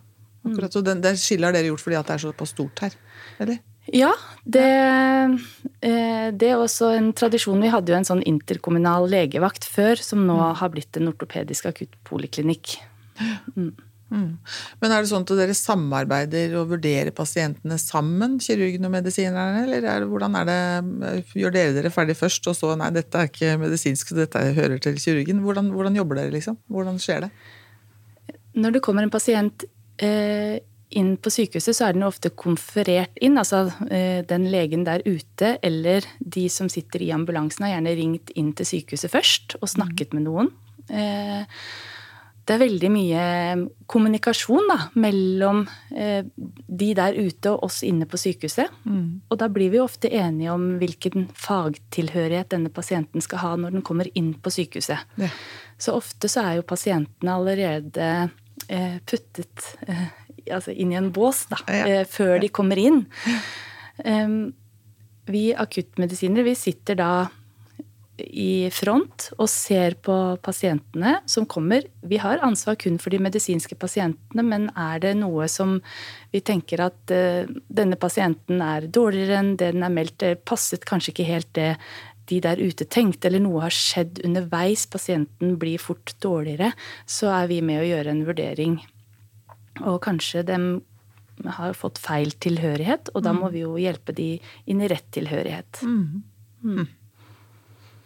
akkurat. 0.45 0.73
Så 0.73 0.83
den, 0.85 0.99
det 1.01 1.15
skillet 1.17 1.49
har 1.49 1.55
dere 1.55 1.71
gjort 1.71 1.81
fordi 1.81 1.97
at 1.97 2.11
det 2.11 2.17
er 2.17 2.23
såpass 2.27 2.53
stort 2.53 2.83
her, 2.85 2.97
eller? 3.41 3.57
Ja, 3.93 4.11
det, 4.43 4.65
eh, 5.81 6.29
det, 6.33 6.47
er 6.49 6.57
også 6.57 6.91
en 6.93 7.11
tradisjon. 7.17 7.61
Vi 7.61 7.69
hadde 7.73 7.93
jo 7.93 7.97
en 7.97 8.07
sånn 8.07 8.23
interkommunal 8.25 9.05
legevakt 9.09 9.65
før, 9.69 10.01
som 10.01 10.23
nå 10.25 10.37
mm. 10.37 10.55
har 10.61 10.71
blitt 10.73 10.97
en 10.97 11.11
ortopedisk 11.11 11.67
akuttpoliklinikk. 11.69 12.77
Mm. 13.53 13.73
Mm. 14.13 14.37
Men 14.81 14.93
er 14.93 15.01
det 15.01 15.09
sånn 15.09 15.23
at 15.25 15.31
dere 15.39 15.55
samarbeider 15.57 16.53
og 16.59 16.75
vurderer 16.75 17.09
pasientene 17.15 17.77
sammen, 17.81 18.37
kirurgen 18.43 18.85
og 18.85 18.93
medisinerne, 18.93 19.63
eller 19.65 19.87
er 19.89 20.03
det, 20.03 20.09
hvordan 20.11 20.37
er 20.41 20.49
det, 20.49 21.23
gjør 21.33 21.55
dere 21.55 21.73
dere 21.79 21.93
ferdig 21.93 22.17
først, 22.19 22.45
og 22.51 22.57
så 22.57 22.75
nei, 22.79 22.91
dette 22.95 23.17
er 23.17 23.31
ikke 23.31 23.57
medisinsk, 23.63 24.11
så 24.11 24.19
dette 24.21 24.43
hører 24.59 24.77
til 24.83 24.99
kirurgen? 25.01 25.41
Hvordan, 25.45 25.73
hvordan 25.73 25.97
jobber 25.97 26.21
dere, 26.21 26.35
liksom? 26.35 26.59
Hvordan 26.71 27.01
skjer 27.01 27.25
det? 27.25 27.33
Når 28.55 28.77
det 28.77 28.85
kommer 28.85 29.03
en 29.03 29.11
pasient 29.11 29.65
eh, 30.03 30.61
inn 30.95 31.15
på 31.17 31.31
sykehuset, 31.33 31.75
så 31.75 31.87
er 31.87 31.97
den 31.97 32.05
ofte 32.07 32.31
konferert 32.37 33.17
inn. 33.23 33.39
Altså 33.41 33.65
eh, 33.89 34.21
den 34.27 34.47
legen 34.53 34.85
der 34.87 35.03
ute 35.05 35.55
eller 35.65 36.05
de 36.19 36.45
som 36.51 36.69
sitter 36.71 37.03
i 37.03 37.11
ambulansen, 37.15 37.65
har 37.65 37.75
gjerne 37.75 37.97
ringt 37.99 38.31
inn 38.37 38.53
til 38.55 38.69
sykehuset 38.69 39.11
først 39.11 39.57
og 39.61 39.71
snakket 39.71 40.13
mm. 40.13 40.17
med 40.19 40.27
noen. 40.29 40.53
Eh, 40.93 41.43
det 42.45 42.53
er 42.53 42.61
veldig 42.61 42.89
mye 42.93 43.21
kommunikasjon 43.89 44.67
da, 44.69 44.77
mellom 45.01 45.63
eh, 45.97 46.27
de 46.35 46.89
der 46.97 47.17
ute 47.17 47.53
og 47.55 47.65
oss 47.65 47.79
inne 47.87 48.05
på 48.09 48.19
sykehuset. 48.21 48.69
Mm. 48.85 49.07
Og 49.33 49.39
da 49.41 49.47
blir 49.49 49.71
vi 49.73 49.81
ofte 49.81 50.11
enige 50.13 50.53
om 50.53 50.75
hvilken 50.81 51.25
fagtilhørighet 51.41 52.51
denne 52.53 52.69
pasienten 52.73 53.23
skal 53.25 53.41
ha 53.41 53.53
når 53.57 53.77
den 53.77 53.85
kommer 53.87 54.09
inn 54.13 54.35
på 54.37 54.53
sykehuset. 54.53 55.17
Ja. 55.21 55.31
Så 55.81 55.95
ofte 55.97 56.29
så 56.31 56.43
er 56.45 56.59
jo 56.59 56.67
pasientene 56.69 57.33
allerede 57.33 58.11
eh, 58.69 58.99
puttet 59.09 59.71
eh, 59.87 60.05
altså 60.45 60.75
inn 60.75 60.93
i 60.93 60.99
en 61.01 61.09
bås 61.15 61.47
da, 61.49 61.59
ja. 61.65 61.87
Eh, 61.87 62.05
før 62.05 62.37
de 62.43 62.51
kommer 62.53 62.81
inn. 62.81 63.07
vi 65.25 65.43
akuttmedisinere 65.55 66.43
vi 66.45 66.53
sitter 66.59 66.97
da 66.99 67.09
i 68.17 68.69
front 68.71 69.29
og 69.35 69.49
ser 69.51 69.97
på 70.05 70.15
pasientene 70.43 71.17
som 71.29 71.47
kommer. 71.49 71.83
Vi 72.05 72.19
har 72.21 72.43
ansvar 72.45 72.77
kun 72.79 72.97
for 73.01 73.11
de 73.11 73.19
medisinske 73.23 73.75
pasientene, 73.79 74.45
men 74.45 74.69
er 74.71 75.01
det 75.03 75.15
noe 75.19 75.49
som 75.51 75.77
vi 76.31 76.41
tenker 76.45 76.85
at 76.85 77.13
uh, 77.13 77.43
denne 77.67 77.99
pasienten 77.99 78.63
er 78.63 78.87
dårligere 78.87 79.41
enn 79.41 79.53
det 79.59 79.73
den 79.75 79.85
er 79.87 79.93
meldt, 79.93 80.19
det 80.23 80.45
passet 80.47 80.87
kanskje 80.87 81.15
ikke 81.15 81.29
helt 81.29 81.51
det 81.57 81.73
de 82.25 82.39
der 82.41 82.57
ute 82.57 82.87
tenkte, 82.89 83.29
eller 83.29 83.43
noe 83.43 83.67
har 83.67 83.73
skjedd 83.75 84.23
underveis, 84.25 84.87
pasienten 84.89 85.59
blir 85.61 85.81
fort 85.81 86.15
dårligere, 86.23 86.71
så 87.05 87.29
er 87.35 87.51
vi 87.51 87.59
med 87.61 87.83
å 87.83 87.85
gjøre 87.85 88.15
en 88.15 88.23
vurdering. 88.25 88.79
Og 89.83 89.99
kanskje 90.01 90.41
dem 90.47 90.69
har 91.57 91.75
fått 91.77 91.99
feil 92.01 92.31
tilhørighet, 92.41 93.11
og 93.13 93.25
da 93.27 93.33
må 93.35 93.49
mm. 93.49 93.53
vi 93.53 93.63
jo 93.65 93.75
hjelpe 93.77 94.15
de 94.15 94.29
inn 94.71 94.81
i 94.81 94.89
rett 94.89 95.05
tilhørighet. 95.13 95.83
Mm. 95.85 96.23
Mm. 96.65 96.87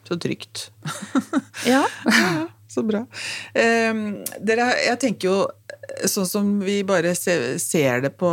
Så 0.10 0.18
trygt. 0.22 0.70
ja. 1.74 1.84
ja. 1.86 2.48
Så 2.70 2.84
bra. 2.86 3.04
Um, 3.54 4.02
dere, 4.46 4.72
jeg 4.86 5.02
tenker 5.02 5.30
jo 5.30 5.38
sånn 6.10 6.28
som 6.30 6.50
vi 6.62 6.80
bare 6.86 7.16
se, 7.18 7.34
ser 7.62 8.04
det 8.06 8.12
på, 8.20 8.30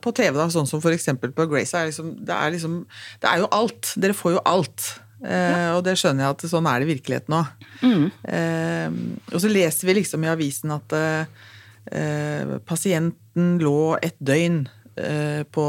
på, 0.00 0.12
TV, 0.16 0.36
da, 0.38 0.46
sånn 0.52 0.68
som 0.68 0.80
f.eks. 0.80 1.10
på 1.20 1.48
Grace, 1.50 1.76
er 1.76 1.90
liksom, 1.90 2.14
det, 2.24 2.32
er 2.32 2.54
liksom, 2.54 2.78
det 3.20 3.30
er 3.30 3.42
jo 3.42 3.50
alt. 3.52 3.92
Dere 4.00 4.16
får 4.16 4.38
jo 4.38 4.44
alt. 4.48 4.86
Uh, 5.24 5.76
og 5.76 5.82
det 5.86 5.96
skjønner 5.96 6.26
jeg 6.26 6.36
at 6.36 6.46
sånn 6.52 6.68
er 6.68 6.80
det 6.80 6.88
i 6.88 6.92
virkeligheten 6.94 7.36
òg. 7.36 7.66
Mm. 7.84 8.06
Uh, 8.28 8.96
og 9.32 9.44
så 9.44 9.52
leser 9.52 9.88
vi 9.88 9.98
liksom 10.00 10.24
i 10.24 10.32
avisen 10.32 10.72
at 10.74 10.96
uh, 10.96 12.56
pasienten 12.68 13.58
lå 13.60 13.94
et 14.00 14.16
døgn 14.24 14.64
Eh, 14.64 14.83
på 14.94 15.62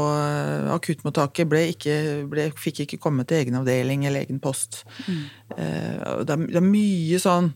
akuttmottaket 0.70 1.48
ble 1.50 1.64
ikke, 1.72 1.94
ble, 2.30 2.44
fikk 2.54 2.84
ikke 2.84 3.00
komme 3.02 3.24
til 3.26 3.40
egen 3.40 3.56
avdeling 3.58 4.04
eller 4.06 4.22
egen 4.22 4.38
post. 4.42 4.84
Mm. 5.08 5.22
Det, 5.56 5.66
er, 5.66 6.44
det, 6.46 6.60
er, 6.60 6.62
mye 6.62 7.18
sånn 7.22 7.50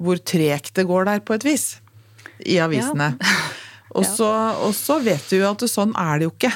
hvor 0.00 0.20
tregt 0.22 0.74
det 0.78 0.86
går 0.88 1.08
der, 1.10 1.22
på 1.26 1.36
et 1.36 1.46
vis, 1.46 1.72
i 2.46 2.60
avisene. 2.62 3.14
Ja. 3.90 3.98
og, 3.98 4.04
så, 4.06 4.26
og, 4.68 4.74
så, 4.78 5.00
vet 5.02 5.24
du 5.32 5.40
jo 5.40 5.48
at 5.48 5.64
sånn 5.66 5.90
er 5.98 6.20
det 6.20 6.28
jo 6.28 6.30
ikke. 6.30 6.50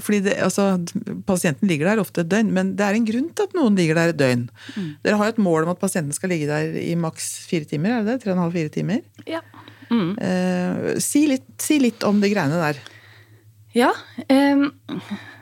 Fordi 0.00 0.20
det, 0.24 0.36
altså, 0.40 0.78
Pasienten 1.28 1.68
ligger 1.68 1.90
der 1.90 2.00
ofte 2.00 2.22
et 2.22 2.30
døgn, 2.30 2.54
men 2.56 2.70
det 2.78 2.86
er 2.86 2.96
en 2.96 3.04
grunn 3.04 3.26
til 3.36 3.48
at 3.48 3.56
noen 3.58 3.76
ligger 3.76 3.98
der 3.98 4.14
et 4.14 4.20
døgn. 4.20 4.46
Mm. 4.76 4.86
Dere 5.04 5.18
har 5.20 5.28
jo 5.28 5.34
et 5.34 5.42
mål 5.44 5.66
om 5.66 5.74
at 5.74 5.82
pasienten 5.82 6.16
skal 6.16 6.32
ligge 6.32 6.48
der 6.48 6.78
i 6.80 6.94
maks 6.96 7.28
fire 7.50 7.68
timer, 7.68 7.98
er 7.98 8.06
det 8.06 8.14
det? 8.14 8.22
Tre 8.22 8.32
og 8.32 8.38
en 8.38 8.42
halv, 8.46 8.56
fire 8.56 8.72
timer? 8.72 9.02
Ja. 9.28 9.42
Mm. 9.90 10.14
Eh, 10.24 10.88
si, 11.04 11.26
litt, 11.28 11.48
si 11.60 11.80
litt 11.82 12.06
om 12.08 12.22
de 12.22 12.32
greiene 12.32 12.62
der. 12.62 12.80
Ja. 13.76 13.92
Eh, 14.28 14.66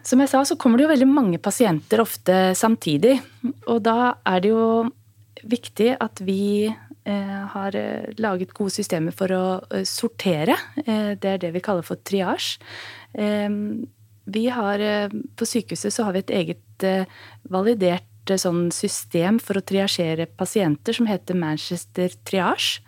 som 0.09 0.23
jeg 0.23 0.31
sa, 0.31 0.45
så 0.45 0.57
kommer 0.61 0.79
det 0.79 0.87
jo 0.87 0.93
veldig 0.93 1.09
mange 1.11 1.41
pasienter 1.43 2.03
ofte 2.05 2.55
samtidig. 2.57 3.19
Og 3.69 3.83
da 3.85 4.15
er 4.29 4.45
det 4.45 4.53
jo 4.53 4.69
viktig 5.49 5.95
at 6.01 6.21
vi 6.25 6.69
eh, 6.69 7.39
har 7.53 7.77
eh, 7.77 8.11
laget 8.21 8.55
gode 8.57 8.75
systemer 8.75 9.15
for 9.17 9.33
å 9.35 9.45
eh, 9.73 9.87
sortere. 9.89 10.57
Eh, 10.85 11.15
det 11.21 11.35
er 11.35 11.43
det 11.45 11.55
vi 11.57 11.65
kaller 11.65 11.87
for 11.87 12.01
triasje. 12.01 12.59
Vi 14.29 14.45
har, 14.53 14.83
eh, 14.85 15.09
på 15.09 15.49
sykehuset 15.49 15.95
så 15.95 16.05
har 16.05 16.17
vi 16.17 16.25
et 16.27 16.37
eget 16.43 16.87
validert 17.49 18.05
sånn 18.37 18.69
system 18.71 19.39
for 19.41 19.57
å 19.57 19.65
triasjere 19.65 20.29
pasienter 20.39 20.93
som 20.95 21.09
heter 21.09 21.35
Manchester 21.35 22.13
Triage. 22.29 22.83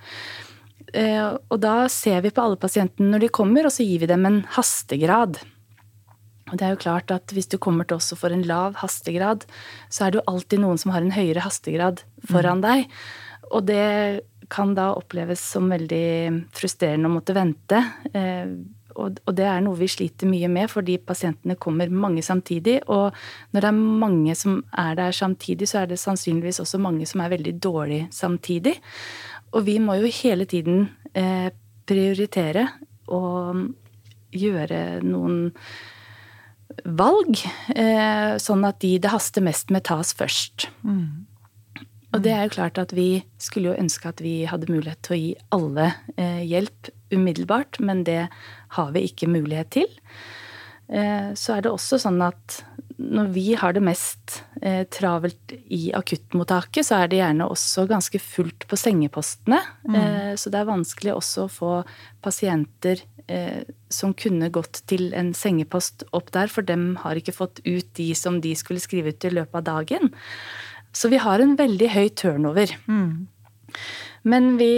Og 0.94 1.56
da 1.62 1.74
ser 1.92 2.22
vi 2.24 2.32
på 2.34 2.42
alle 2.42 2.58
pasientene 2.60 3.12
når 3.12 3.24
de 3.24 3.32
kommer, 3.40 3.66
og 3.66 3.74
så 3.74 3.86
gir 3.86 4.02
vi 4.02 4.10
dem 4.10 4.26
en 4.26 4.40
hastegrad. 4.56 5.38
Og 6.50 6.58
det 6.58 6.66
er 6.66 6.74
jo 6.74 6.82
klart 6.82 7.12
at 7.14 7.30
Hvis 7.30 7.46
du 7.46 7.58
kommer 7.62 7.86
til 7.86 8.00
oss 8.00 8.12
og 8.12 8.18
får 8.24 8.34
en 8.34 8.46
lav 8.48 8.80
hastegrad, 8.80 9.46
så 9.88 10.06
er 10.06 10.10
det 10.10 10.20
jo 10.20 10.28
alltid 10.32 10.64
noen 10.64 10.80
som 10.82 10.90
har 10.94 11.04
en 11.04 11.14
høyere 11.14 11.44
hastegrad 11.44 12.02
foran 12.26 12.58
mm. 12.58 12.66
deg. 12.66 12.98
Og 13.50 13.64
det 13.70 13.86
kan 14.50 14.74
da 14.74 14.90
oppleves 14.98 15.42
som 15.52 15.70
veldig 15.70 16.50
frustrerende 16.54 17.06
å 17.06 17.14
måtte 17.14 17.36
vente. 17.36 17.78
Eh, 18.10 18.50
og 19.00 19.32
det 19.36 19.46
er 19.46 19.62
noe 19.64 19.78
vi 19.78 19.88
sliter 19.88 20.28
mye 20.28 20.48
med, 20.50 20.68
fordi 20.70 20.98
pasientene 20.98 21.56
kommer 21.60 21.92
mange 21.92 22.22
samtidig. 22.26 22.80
Og 22.90 23.14
når 23.54 23.64
det 23.64 23.70
er 23.70 23.78
mange 24.02 24.34
som 24.36 24.58
er 24.76 24.98
der 24.98 25.14
samtidig, 25.16 25.70
så 25.70 25.82
er 25.82 25.92
det 25.92 26.00
sannsynligvis 26.02 26.60
også 26.64 26.80
mange 26.82 27.06
som 27.08 27.22
er 27.22 27.32
veldig 27.32 27.54
dårlig 27.62 28.00
samtidig. 28.14 28.76
Og 29.54 29.66
vi 29.66 29.78
må 29.82 29.98
jo 29.98 30.12
hele 30.20 30.46
tiden 30.48 30.88
eh, 31.14 31.50
prioritere 31.90 32.68
og 33.10 33.64
gjøre 34.30 35.00
noen 35.02 35.50
valg, 36.84 37.40
eh, 37.74 38.36
sånn 38.38 38.64
at 38.68 38.78
de 38.84 38.94
det 39.02 39.10
haster 39.10 39.42
mest 39.42 39.72
med, 39.74 39.84
tas 39.88 40.14
først. 40.14 40.68
Mm. 40.86 41.26
Og 42.10 42.22
det 42.24 42.32
er 42.34 42.46
jo 42.46 42.54
klart 42.56 42.78
at 42.82 42.92
vi 42.94 43.22
skulle 43.42 43.70
jo 43.70 43.78
ønske 43.78 44.10
at 44.10 44.22
vi 44.22 44.42
hadde 44.50 44.70
mulighet 44.70 45.02
til 45.06 45.14
å 45.14 45.20
gi 45.20 45.30
alle 45.54 45.90
eh, 46.16 46.42
hjelp 46.46 46.90
umiddelbart, 47.14 47.78
men 47.82 48.02
det 48.06 48.24
har 48.76 48.94
vi 48.94 49.04
ikke 49.06 49.30
mulighet 49.30 49.70
til. 49.78 49.90
Eh, 50.90 51.30
så 51.38 51.56
er 51.56 51.66
det 51.66 51.74
også 51.74 52.00
sånn 52.02 52.18
at 52.26 52.62
når 52.98 53.30
vi 53.34 53.46
har 53.58 53.76
det 53.76 53.84
mest 53.86 54.39
eh, 54.62 54.82
travelt 54.92 55.54
i 55.70 55.90
akuttmottaket, 55.96 56.86
så 56.86 57.00
er 57.00 57.10
det 57.10 57.20
gjerne 57.20 57.48
også 57.50 57.86
ganske 57.90 58.20
fullt 58.22 58.66
på 58.70 58.78
sengepostene. 58.78 59.60
Mm. 59.88 59.96
Eh, 60.00 60.32
så 60.40 60.52
det 60.52 60.60
er 60.60 60.70
vanskelig 60.70 61.14
også 61.16 61.46
å 61.46 61.52
få 61.52 61.72
pasienter 62.24 63.02
eh, 63.30 63.62
som 63.92 64.14
kunne 64.14 64.50
gått 64.54 64.82
til 64.90 65.10
en 65.16 65.32
sengepost 65.36 66.06
opp 66.16 66.32
der, 66.36 66.52
for 66.52 66.66
dem 66.66 66.94
har 67.04 67.18
ikke 67.18 67.36
fått 67.36 67.62
ut 67.64 67.88
de 67.98 68.10
som 68.18 68.40
de 68.44 68.54
skulle 68.58 68.82
skrive 68.82 69.14
ut 69.14 69.28
i 69.28 69.34
løpet 69.34 69.60
av 69.62 69.68
dagen. 69.70 70.14
Så 70.92 71.10
vi 71.12 71.20
har 71.22 71.42
en 71.42 71.56
veldig 71.58 71.90
høy 71.94 72.08
turnover. 72.18 72.72
Mm. 72.90 73.28
Men 74.26 74.56
vi 74.58 74.72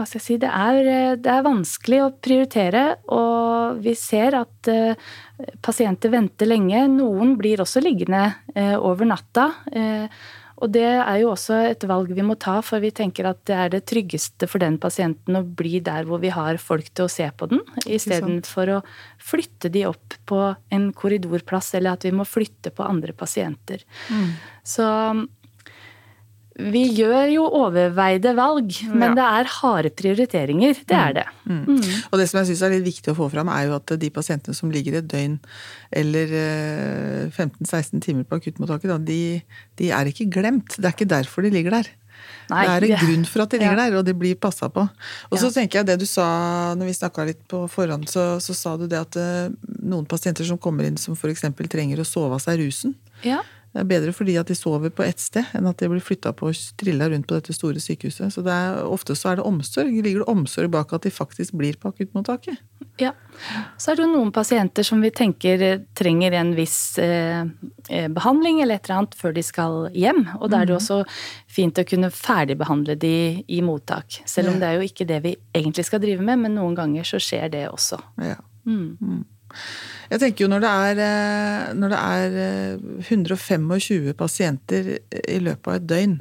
hva 0.00 0.08
skal 0.08 0.20
jeg 0.20 0.26
si, 0.26 0.38
det 0.40 0.48
er, 0.48 0.90
det 1.20 1.30
er, 1.30 1.46
vanskelig 1.46 2.02
å 2.02 2.10
prioritere, 2.24 2.84
og 3.12 3.80
vi 3.84 3.94
ser 3.98 4.38
at 4.40 4.72
uh, 4.72 5.14
pasienter 5.60 6.12
venter 6.12 6.48
lenge. 6.48 6.86
Noen 6.96 7.36
blir 7.40 7.60
også 7.60 7.84
liggende 7.84 8.26
uh, 8.56 8.76
over 8.80 9.08
natta. 9.12 9.50
Og 10.60 10.68
det 10.74 10.84
er 10.84 11.22
jo 11.22 11.30
også 11.32 11.56
et 11.70 11.84
valg 11.88 12.10
vi 12.12 12.24
må 12.24 12.36
ta, 12.40 12.58
for 12.64 12.82
vi 12.84 12.92
tenker 12.92 13.30
at 13.30 13.40
det 13.48 13.56
er 13.56 13.72
det 13.72 13.82
tryggeste 13.88 14.48
for 14.50 14.60
den 14.60 14.76
pasienten 14.80 15.38
å 15.38 15.44
bli 15.44 15.80
der 15.84 16.04
hvor 16.08 16.20
vi 16.20 16.32
har 16.34 16.60
folk 16.60 16.90
til 16.92 17.06
å 17.06 17.12
se 17.12 17.28
på 17.32 17.48
den, 17.52 17.62
istedenfor 17.88 18.74
å 18.76 18.80
flytte 19.30 19.72
de 19.72 19.86
opp 19.88 20.18
på 20.28 20.42
en 20.76 20.90
korridorplass, 20.96 21.72
eller 21.78 21.96
at 21.96 22.04
vi 22.04 22.12
må 22.12 22.28
flytte 22.28 22.74
på 22.76 22.84
andre 22.84 23.16
pasienter. 23.16 23.86
Mm. 24.12 24.28
Så 24.76 24.88
vi 26.72 26.82
gjør 26.98 27.30
jo 27.32 27.44
overveide 27.60 28.32
valg, 28.38 28.74
men 28.90 29.12
ja. 29.12 29.16
det 29.18 29.26
er 29.26 29.52
harde 29.56 29.92
prioriteringer. 29.96 30.82
Det 30.88 30.96
er 30.96 31.12
mm. 31.12 31.16
det. 31.18 31.26
Mm. 31.44 31.62
Mm. 31.66 31.94
Og 32.10 32.20
det 32.20 32.26
som 32.30 32.40
jeg 32.40 32.50
syns 32.50 32.64
er 32.66 32.74
litt 32.74 32.88
viktig 32.88 33.12
å 33.12 33.18
få 33.18 33.30
fram, 33.32 33.50
er 33.52 33.68
jo 33.68 33.76
at 33.78 33.94
de 34.00 34.10
pasientene 34.14 34.56
som 34.56 34.72
ligger 34.72 35.00
et 35.00 35.08
døgn 35.10 35.38
eller 36.02 36.34
15-16 37.30 37.78
eh, 37.78 38.02
timer 38.04 38.28
på 38.28 38.40
akuttmottaket, 38.40 38.92
de, 39.08 39.22
de, 39.80 39.90
er 39.94 40.10
ikke 40.10 40.28
glemt. 40.32 40.76
Det 40.76 40.86
er 40.86 40.96
ikke 40.96 41.10
derfor 41.10 41.46
de 41.46 41.54
ligger 41.54 41.80
der. 41.80 41.90
Nei, 42.50 42.64
det 42.66 42.72
er 42.74 42.86
en 42.88 43.04
grunn 43.04 43.28
for 43.30 43.44
at 43.44 43.52
de 43.54 43.60
ligger 43.62 43.78
ja. 43.78 43.84
der, 43.86 43.98
og 44.00 44.08
de 44.08 44.14
blir 44.18 44.36
passa 44.40 44.68
på. 44.72 44.84
Og 45.30 45.38
så 45.38 45.48
ja. 45.48 45.54
tenker 45.60 45.80
jeg 45.80 45.90
det 45.92 46.00
du 46.02 46.06
sa 46.08 46.26
når 46.78 46.90
vi 46.90 46.96
snakka 46.98 47.26
litt 47.28 47.40
på 47.50 47.62
forhånd, 47.70 48.08
så, 48.10 48.32
så, 48.42 48.56
sa 48.56 48.74
du 48.80 48.88
det 48.90 48.98
at 49.00 49.16
uh, 49.20 49.52
noen 49.80 50.08
pasienter 50.10 50.46
som 50.46 50.58
kommer 50.60 50.88
inn 50.88 50.98
som 51.00 51.16
f.eks. 51.16 51.46
trenger 51.70 52.02
å 52.02 52.08
sove 52.08 52.36
av 52.36 52.44
seg 52.44 52.60
rusen. 52.64 52.96
Ja. 53.24 53.40
Det 53.70 53.84
er 53.84 53.86
bedre 53.86 54.12
fordi 54.14 54.34
at 54.40 54.48
de 54.50 54.56
sover 54.58 54.90
på 54.90 55.04
ett 55.06 55.20
sted, 55.22 55.46
enn 55.54 55.68
at 55.70 55.78
de 55.78 55.86
blir 55.92 56.02
flytta 56.02 56.32
på 56.34 56.48
og 56.50 56.62
trilla 56.80 57.06
rundt 57.10 57.28
på 57.30 57.36
dette 57.36 57.54
store 57.54 57.78
sykehuset. 57.82 58.32
Så 58.34 58.42
det 58.42 58.50
er, 58.50 58.80
ofte 58.82 59.14
så 59.14 59.30
er 59.30 59.38
det 59.38 59.46
omsorg. 59.46 59.92
Ligger 59.94 60.24
det 60.24 60.32
omsorg 60.32 60.72
bak 60.74 60.94
at 60.96 61.06
de 61.06 61.12
faktisk 61.14 61.54
blir 61.60 61.78
på 61.78 61.92
akuttmottaket? 61.92 62.58
Ja. 62.98 63.12
Så 63.78 63.92
er 63.92 64.00
det 64.00 64.04
jo 64.04 64.10
noen 64.10 64.32
pasienter 64.34 64.86
som 64.86 65.00
vi 65.04 65.12
tenker 65.14 65.62
trenger 65.96 66.34
en 66.40 66.52
viss 66.58 66.98
eh, 66.98 67.46
eh, 67.88 68.10
behandling 68.10 68.60
eller 68.64 68.80
et 68.80 68.90
eller 68.90 69.04
annet 69.04 69.18
før 69.22 69.38
de 69.38 69.46
skal 69.46 69.78
hjem. 69.94 70.24
Og 70.40 70.50
da 70.50 70.64
er 70.64 70.70
det 70.70 70.74
mhm. 70.74 70.82
også 70.82 71.54
fint 71.60 71.78
å 71.78 71.86
kunne 71.86 72.10
ferdigbehandle 72.14 72.98
de 72.98 73.16
i 73.46 73.62
mottak. 73.62 74.22
Selv 74.26 74.50
om 74.50 74.58
det 74.58 74.66
er 74.66 74.80
jo 74.80 74.90
ikke 74.90 75.06
det 75.06 75.22
vi 75.28 75.36
egentlig 75.54 75.86
skal 75.86 76.02
drive 76.02 76.26
med, 76.26 76.42
men 76.42 76.58
noen 76.58 76.74
ganger 76.78 77.06
så 77.06 77.22
skjer 77.22 77.52
det 77.54 77.68
også. 77.70 78.02
Ja. 78.18 78.40
Mm. 78.66 79.22
Jeg 80.10 80.22
tenker 80.22 80.44
jo 80.44 80.50
når 80.50 80.64
det 80.64 80.70
er, 80.70 81.02
eh, 81.06 81.66
når 81.78 81.92
det 81.92 82.00
er 82.00 82.38
125 83.06 83.68
eh, 83.78 84.14
pasienter 84.18 84.88
i 85.20 85.38
løpet 85.42 85.70
av 85.70 85.76
et 85.78 85.86
døgn, 85.90 86.16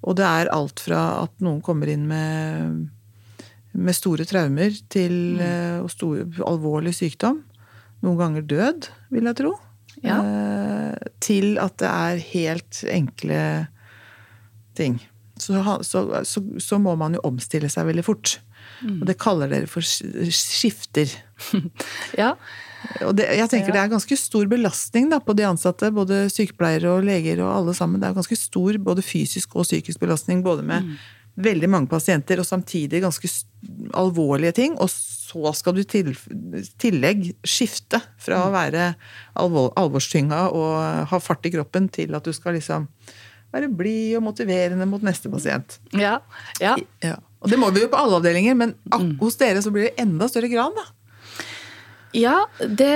og 0.00 0.16
det 0.18 0.26
er 0.26 0.50
alt 0.54 0.82
fra 0.82 1.02
at 1.22 1.34
noen 1.44 1.60
kommer 1.62 1.90
inn 1.92 2.08
med, 2.10 2.88
med 3.76 3.96
store 3.96 4.26
traumer 4.26 4.74
til 4.90 5.14
mm. 5.38 5.44
Eh, 5.46 5.78
og 5.84 5.90
stor, 5.92 6.24
alvorlig 6.48 6.96
sykdom, 6.96 7.42
noen 8.02 8.18
ganger 8.18 8.48
død, 8.50 8.90
vil 9.14 9.30
jeg 9.30 9.38
tro, 9.42 9.54
ja. 10.02 10.16
til 11.20 11.58
at 11.60 11.74
det 11.82 11.88
er 11.90 12.22
helt 12.30 12.78
enkle 12.88 13.40
ting. 14.78 14.96
Så, 15.40 15.60
så, 15.84 16.02
så, 16.24 16.42
så 16.60 16.78
må 16.80 16.94
man 17.00 17.16
jo 17.16 17.22
omstille 17.28 17.68
seg 17.72 17.88
veldig 17.90 18.04
fort. 18.06 18.38
Mm. 18.80 18.98
Og 19.00 19.06
det 19.10 19.18
kaller 19.20 19.50
dere 19.52 19.70
for 19.70 19.84
skifter. 19.84 21.12
ja. 22.20 22.34
Og 23.04 23.14
det, 23.18 23.26
jeg 23.36 23.48
tenker 23.52 23.70
ja. 23.70 23.76
det 23.76 23.82
er 23.82 23.92
ganske 23.92 24.16
stor 24.16 24.48
belastning 24.50 25.10
da, 25.12 25.20
på 25.22 25.36
de 25.36 25.46
ansatte, 25.48 25.92
både 25.94 26.24
sykepleiere 26.32 26.94
og 26.94 27.06
leger 27.06 27.42
og 27.44 27.52
alle 27.52 27.76
sammen. 27.76 28.00
Det 28.00 28.08
er 28.08 28.18
ganske 28.18 28.38
stor 28.38 28.78
både 28.82 29.04
fysisk 29.04 29.56
og 29.56 29.68
psykisk 29.68 30.00
belastning, 30.02 30.42
både 30.46 30.64
med 30.66 30.88
mm. 30.88 30.96
veldig 31.50 31.70
mange 31.70 31.90
pasienter 31.92 32.40
og 32.40 32.48
samtidig 32.48 33.02
ganske 33.04 33.30
alvorlige 33.96 34.56
ting. 34.62 34.78
Og 34.80 34.88
så 34.90 35.52
skal 35.56 35.76
du 35.76 35.82
i 35.84 36.04
tillegg 36.80 37.32
skifte 37.46 38.00
fra 38.20 38.46
å 38.46 38.50
mm. 38.50 38.56
være 38.56 38.90
alvor, 39.44 39.72
alvorstynga 39.80 40.46
og 40.48 41.10
ha 41.12 41.22
fart 41.22 41.46
i 41.46 41.54
kroppen, 41.54 41.90
til 41.92 42.16
at 42.16 42.24
du 42.24 42.32
skal 42.36 42.56
liksom 42.58 42.88
være 43.50 43.70
blid 43.74 44.16
og 44.18 44.24
motiverende 44.28 44.86
mot 44.88 45.02
neste 45.04 45.30
pasient. 45.30 45.80
Ja, 45.96 46.20
ja. 46.62 46.76
ja. 47.04 47.18
Og 47.40 47.52
det 47.52 47.58
må 47.60 47.70
vi 47.72 47.84
jo 47.84 47.90
på 47.92 48.00
alle 48.00 48.18
avdelinger, 48.20 48.56
men 48.58 48.74
mm. 48.92 49.14
hos 49.22 49.38
dere 49.40 49.62
så 49.64 49.72
blir 49.72 49.88
det 49.88 50.02
enda 50.02 50.28
større 50.28 50.50
grad, 50.52 50.76
da. 50.76 50.88
Ja, 52.16 52.36
det, 52.58 52.90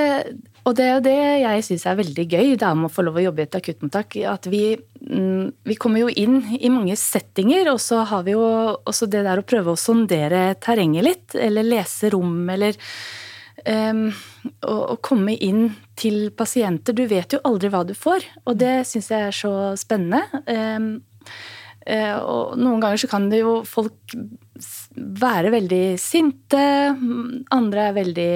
og 0.66 0.74
det 0.78 0.84
er 0.84 0.94
jo 0.96 1.02
det 1.04 1.18
jeg 1.44 1.64
syns 1.66 1.84
er 1.86 1.98
veldig 2.00 2.24
gøy 2.24 2.54
det 2.58 2.66
er 2.66 2.78
med 2.78 2.88
å 2.88 2.92
få 2.92 3.04
lov 3.06 3.20
å 3.20 3.24
jobbe 3.24 3.44
i 3.44 3.46
et 3.46 3.58
akuttmottak. 3.58 4.16
At 4.30 4.48
vi, 4.50 4.62
mm, 5.00 5.52
vi, 5.68 5.76
kommer 5.80 6.02
jo 6.02 6.10
inn 6.10 6.40
i 6.58 6.72
mange 6.72 6.96
settinger, 6.98 7.70
og 7.72 7.82
så 7.84 8.02
har 8.10 8.24
vi 8.26 8.34
jo 8.34 8.44
også 8.82 9.08
det 9.12 9.22
der 9.26 9.40
å 9.40 9.46
prøve 9.46 9.74
å 9.74 9.80
sondere 9.80 10.46
terrenget 10.64 11.06
litt. 11.06 11.36
Eller 11.38 11.68
lese 11.68 12.10
rom, 12.14 12.42
eller 12.50 12.78
um, 13.68 14.06
å, 14.64 14.74
å, 14.96 14.98
komme 15.04 15.36
inn 15.36 15.68
til 16.00 16.32
pasienter. 16.36 16.96
Du 16.96 17.04
vet 17.12 17.36
jo 17.36 17.44
aldri 17.46 17.70
hva 17.72 17.84
du 17.86 17.94
får, 17.96 18.26
og 18.48 18.58
det 18.64 18.80
syns 18.88 19.12
jeg 19.14 19.28
er 19.28 19.36
så 19.36 19.54
spennende. 19.78 20.42
Um, 20.48 20.90
og 21.84 22.54
noen 22.56 22.80
ganger 22.80 23.02
så 23.02 23.08
kan 23.10 23.26
det 23.28 23.42
jo 23.44 23.58
folk 23.68 24.14
være 24.94 25.50
veldig 25.54 25.82
sinte, 26.00 26.62
andre 27.54 27.88
er 27.88 27.96
veldig 27.98 28.30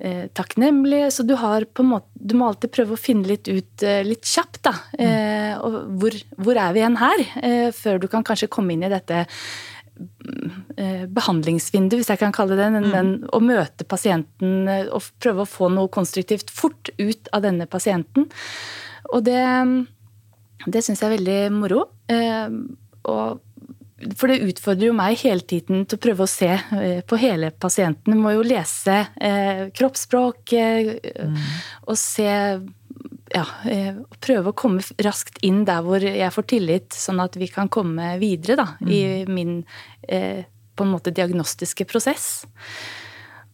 eh, 0.00 0.28
takknemlige. 0.36 1.10
Så 1.10 1.26
du 1.26 1.34
har 1.40 1.64
på 1.64 1.84
en 1.84 1.92
måte 1.94 2.08
Du 2.14 2.36
må 2.36 2.50
alltid 2.50 2.72
prøve 2.74 2.94
å 2.94 3.00
finne 3.00 3.28
litt 3.30 3.48
ut 3.48 3.84
eh, 3.86 4.02
litt 4.06 4.28
kjapt, 4.28 4.62
da. 4.66 4.74
Eh, 5.00 5.52
og 5.58 5.96
hvor, 6.00 6.16
hvor, 6.36 6.56
er 6.56 6.74
vi 6.74 6.82
igjen 6.82 7.00
her? 7.00 7.26
Eh, 7.42 7.68
før 7.74 8.00
du 8.00 8.08
kan 8.12 8.24
kanskje 8.26 8.50
komme 8.52 8.74
inn 8.74 8.84
i 8.84 8.92
dette 8.92 9.22
eh, 9.24 11.06
behandlingsvindu, 11.08 11.96
hvis 11.98 12.12
jeg 12.12 12.20
kan 12.20 12.34
kalle 12.36 12.58
det 12.60 12.68
det. 12.76 12.84
mm. 12.92 13.14
å 13.32 13.40
møte 13.44 13.88
pasienten 13.88 14.68
og 14.92 15.08
prøve 15.22 15.46
å 15.46 15.48
få 15.48 15.72
noe 15.72 15.88
konstruktivt 15.92 16.52
fort 16.52 16.92
ut 17.00 17.32
av 17.32 17.44
denne 17.48 17.66
pasienten. 17.66 18.28
Og 19.10 19.24
det 19.26 19.40
det 20.66 20.82
syns 20.84 21.00
jeg 21.00 21.08
er 21.08 21.16
veldig 21.16 21.38
moro. 21.54 21.84
Eh, 22.10 22.50
og 23.10 23.40
for 24.16 24.32
det 24.32 24.40
utfordrer 24.48 24.88
jo 24.88 24.96
meg 24.96 25.20
hele 25.20 25.44
tiden 25.44 25.84
til 25.84 25.98
å 25.98 26.02
prøve 26.02 26.24
å 26.24 26.30
se 26.30 26.50
eh, 26.56 27.00
på 27.04 27.18
hele 27.20 27.50
pasienten. 27.52 28.14
Jeg 28.14 28.22
må 28.22 28.34
jo 28.34 28.44
lese 28.46 29.02
eh, 29.20 29.66
kroppsspråk 29.76 30.54
mm. 30.56 31.40
og 31.86 31.98
se 32.00 32.30
ja, 33.30 33.44
prøve 34.24 34.50
å 34.50 34.56
komme 34.58 34.82
raskt 35.04 35.38
inn 35.46 35.62
der 35.68 35.84
hvor 35.86 36.02
jeg 36.02 36.34
får 36.34 36.46
tillit, 36.50 36.96
sånn 36.96 37.20
at 37.22 37.36
vi 37.38 37.46
kan 37.52 37.70
komme 37.70 38.16
videre 38.18 38.56
da, 38.58 38.66
mm. 38.80 38.90
i 38.90 39.02
min 39.30 39.60
på 40.00 40.86
en 40.86 40.90
måte 40.90 41.12
diagnostiske 41.14 41.86
prosess. 41.86 42.40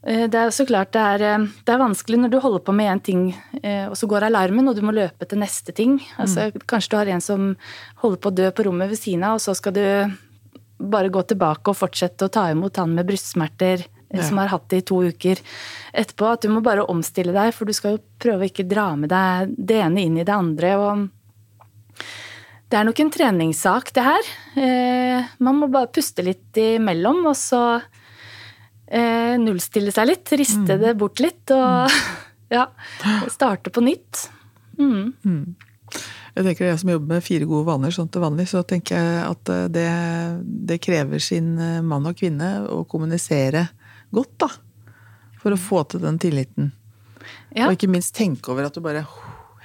Eh, 0.07 0.27
det 0.31 0.39
er 0.39 0.53
så 0.55 0.67
klart 0.69 0.93
det 0.95 1.03
er, 1.03 1.25
eh, 1.27 1.49
det 1.67 1.73
er, 1.73 1.83
vanskelig 1.83 2.21
når 2.23 2.31
du 2.31 2.39
holder 2.43 2.63
på 2.63 2.75
med 2.77 2.93
én 2.93 3.03
ting, 3.03 3.23
eh, 3.63 3.89
og 3.89 3.97
så 3.99 4.07
går 4.07 4.29
alarmen, 4.29 4.69
og 4.69 4.77
du 4.77 4.83
må 4.87 4.95
løpe 4.95 5.27
til 5.27 5.43
neste 5.43 5.75
ting. 5.75 5.99
Altså, 6.19 6.53
mm. 6.53 6.63
Kanskje 6.67 6.91
du 6.91 6.97
har 6.97 7.11
en 7.11 7.25
som 7.25 7.57
holder 8.05 8.23
på 8.23 8.31
å 8.31 8.37
dø 8.39 8.51
på 8.51 8.69
rommet 8.69 8.93
ved 8.93 9.01
siden 9.01 9.27
av, 9.27 9.41
og 9.41 9.43
så 9.43 9.57
skal 9.59 9.75
du 9.75 9.87
bare 10.79 11.11
gå 11.11 11.23
tilbake 11.27 11.73
og 11.73 11.79
fortsette 11.79 12.29
å 12.29 12.33
ta 12.33 12.51
imot 12.53 12.77
han 12.77 12.95
med 12.95 13.07
brystsmerter 13.09 13.87
ja. 14.13 14.23
som 14.23 14.39
har 14.39 14.53
hatt 14.53 14.69
det 14.69 14.83
i 14.83 14.87
to 14.87 15.01
uker 15.09 15.41
etterpå. 15.93 16.29
At 16.37 16.45
du 16.45 16.53
må 16.53 16.63
bare 16.63 16.85
omstille 16.87 17.35
deg, 17.35 17.55
for 17.57 17.67
du 17.67 17.75
skal 17.75 17.97
jo 17.97 18.05
prøve 18.23 18.45
å 18.45 18.51
ikke 18.51 18.69
dra 18.69 18.91
med 18.95 19.11
deg 19.11 19.57
det 19.57 19.81
ene 19.83 20.05
inn 20.05 20.21
i 20.21 20.27
det 20.27 20.37
andre. 20.37 20.77
og 20.77 21.09
det 22.67 22.79
er 22.79 22.87
nok 22.87 22.99
en 23.01 23.13
treningssak, 23.15 23.93
det 23.95 24.03
her. 24.03 24.31
Eh, 24.59 25.35
man 25.39 25.59
må 25.61 25.69
bare 25.71 25.87
puste 25.87 26.25
litt 26.27 26.59
imellom, 26.59 27.23
og 27.31 27.37
så 27.39 27.79
eh, 28.87 29.35
nullstille 29.43 29.93
seg 29.95 30.11
litt. 30.11 30.33
Riste 30.39 30.77
mm. 30.77 30.83
det 30.83 30.95
bort 30.99 31.23
litt, 31.23 31.45
og 31.55 31.87
mm. 31.87 32.01
ja, 32.57 32.67
starte 33.33 33.73
på 33.75 33.85
nytt. 33.85 34.27
Mm. 34.79 35.13
Mm. 35.25 35.57
Jeg 36.37 36.45
tenker 36.45 36.67
Jeg 36.69 36.81
som 36.83 36.91
jobber 36.93 37.15
med 37.15 37.25
fire 37.25 37.47
gode 37.49 37.65
vaner 37.65 37.95
sånn 37.95 38.11
til 38.13 38.21
vanlig, 38.21 38.49
så 38.51 38.61
tenker 38.69 38.99
jeg 38.99 39.21
at 39.25 39.53
eh, 39.55 39.67
det, 39.73 39.89
det 40.69 40.81
krever 40.85 41.23
sin 41.23 41.55
eh, 41.57 41.83
mann 41.85 42.09
og 42.09 42.19
kvinne 42.19 42.51
å 42.69 42.83
kommunisere 42.89 43.69
godt, 44.15 44.35
da. 44.45 44.51
For 45.41 45.55
å 45.55 45.61
få 45.61 45.85
til 45.89 46.03
den 46.03 46.19
tilliten. 46.21 46.75
Ja. 47.55 47.69
Og 47.69 47.77
ikke 47.77 47.91
minst 47.91 48.15
tenke 48.17 48.53
over 48.53 48.69
at 48.69 48.77
du 48.77 48.83
bare 48.85 49.07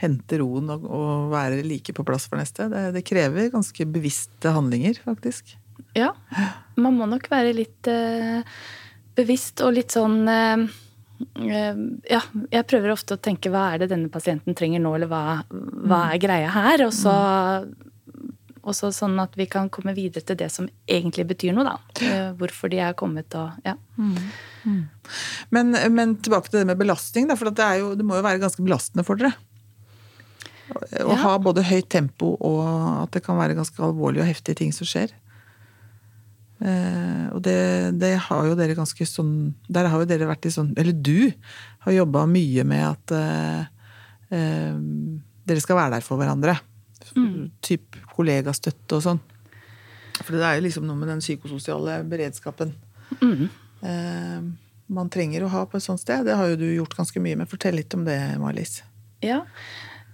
hente 0.02 0.40
roen 0.42 0.70
og, 0.74 0.86
og, 0.88 1.32
være 1.34 1.62
like 1.66 1.94
på 1.94 2.06
plass 2.08 2.28
for 2.30 2.42
neste. 2.42 2.68
Det, 2.72 2.88
det, 2.96 3.04
krever 3.06 3.52
ganske 3.54 3.86
bevisste 3.90 4.54
handlinger, 4.56 4.98
faktisk. 5.06 5.56
Ja. 5.98 6.14
Man 6.80 6.98
må 6.98 7.08
nok 7.10 7.28
være 7.32 7.54
litt 7.58 7.90
uh, 7.92 8.42
bevisst 9.18 9.62
og 9.66 9.76
litt 9.76 9.96
sånn 9.96 10.20
uh, 10.30 10.66
uh, 10.66 11.86
Ja, 12.10 12.22
jeg 12.54 12.68
prøver 12.70 12.94
ofte 12.94 13.18
å 13.18 13.22
tenke 13.22 13.52
hva 13.54 13.72
er 13.74 13.84
det 13.84 13.92
denne 13.94 14.12
pasienten 14.14 14.58
trenger 14.58 14.84
nå, 14.84 14.96
eller 14.98 15.12
hva, 15.12 15.24
hva 15.50 16.04
er 16.12 16.22
greia 16.24 16.52
her? 16.56 16.86
Og 16.88 16.94
så 16.96 17.16
også 18.62 18.92
sånn 18.94 19.18
at 19.22 19.34
vi 19.40 19.48
kan 19.50 19.70
komme 19.74 19.94
videre 19.98 20.24
til 20.26 20.38
det 20.38 20.48
som 20.54 20.68
egentlig 20.90 21.26
betyr 21.32 21.56
noe, 21.58 21.66
da. 21.66 21.78
Hvorfor 22.38 22.70
de 22.72 22.82
er 22.84 22.98
kommet 22.98 23.34
og 23.38 23.58
Ja. 23.66 23.76
Mm. 23.98 24.18
Mm. 24.62 24.82
Men, 25.50 25.72
men, 25.90 26.16
tilbake 26.22 26.52
til 26.52 26.60
det 26.60 26.68
med 26.70 26.78
belastning, 26.78 27.26
da, 27.30 27.38
for 27.40 27.50
det, 27.50 27.70
jo, 27.80 27.96
det 27.98 28.06
må 28.06 28.20
jo 28.20 28.26
være 28.26 28.42
ganske 28.44 28.62
belastende 28.62 29.06
for 29.08 29.18
dere? 29.18 29.34
Å 30.72 31.10
ja. 31.10 31.18
ha 31.26 31.32
både 31.42 31.66
høyt 31.68 31.90
tempo 31.92 32.36
og 32.38 32.62
at 33.02 33.18
det 33.18 33.24
kan 33.26 33.40
være 33.40 33.58
ganske 33.58 33.82
alvorlige 33.84 34.24
og 34.24 34.30
heftige 34.30 34.62
ting 34.62 34.72
som 34.76 34.88
skjer. 34.88 35.12
Eh, 36.62 37.28
og 37.34 37.42
det, 37.46 37.58
det, 38.02 38.14
har 38.28 38.46
jo 38.46 38.58
dere 38.58 38.76
ganske 38.78 39.06
sånn 39.10 39.56
Der 39.66 39.88
har 39.90 39.98
jo 39.98 40.06
dere 40.06 40.28
vært 40.30 40.46
i 40.46 40.52
sånn 40.54 40.68
Eller 40.78 40.94
du 40.94 41.32
har 41.82 41.96
jobba 41.96 42.28
mye 42.30 42.66
med 42.70 42.84
at 42.86 43.14
eh, 43.18 43.64
eh, 44.38 44.76
dere 45.50 45.64
skal 45.64 45.80
være 45.80 45.96
der 45.96 46.06
for 46.06 46.22
hverandre. 46.22 46.54
Mm. 47.18 47.50
Typ 47.66 47.98
kollegastøtte 48.14 49.00
og 49.00 49.06
sånn. 49.08 49.22
For 50.22 50.38
det 50.38 50.46
er 50.46 50.60
jo 50.60 50.68
liksom 50.68 50.86
noe 50.86 51.00
med 51.00 51.10
den 51.10 51.24
psykososiale 51.24 52.04
beredskapen 52.06 52.76
mm. 53.18 53.48
eh, 53.82 54.44
man 54.92 55.10
trenger 55.10 55.48
å 55.48 55.54
ha 55.56 55.66
på 55.66 55.80
et 55.80 55.88
sånt 55.88 56.04
sted. 56.04 56.28
Det 56.28 56.38
har 56.38 56.52
jo 56.52 56.60
du 56.62 56.68
gjort 56.70 56.94
ganske 57.00 57.24
mye 57.24 57.40
med. 57.40 57.50
Fortell 57.50 57.80
litt 57.80 57.96
om 57.98 58.06
det, 58.06 58.20
Marlis. 58.38 58.84
Ja, 59.26 59.42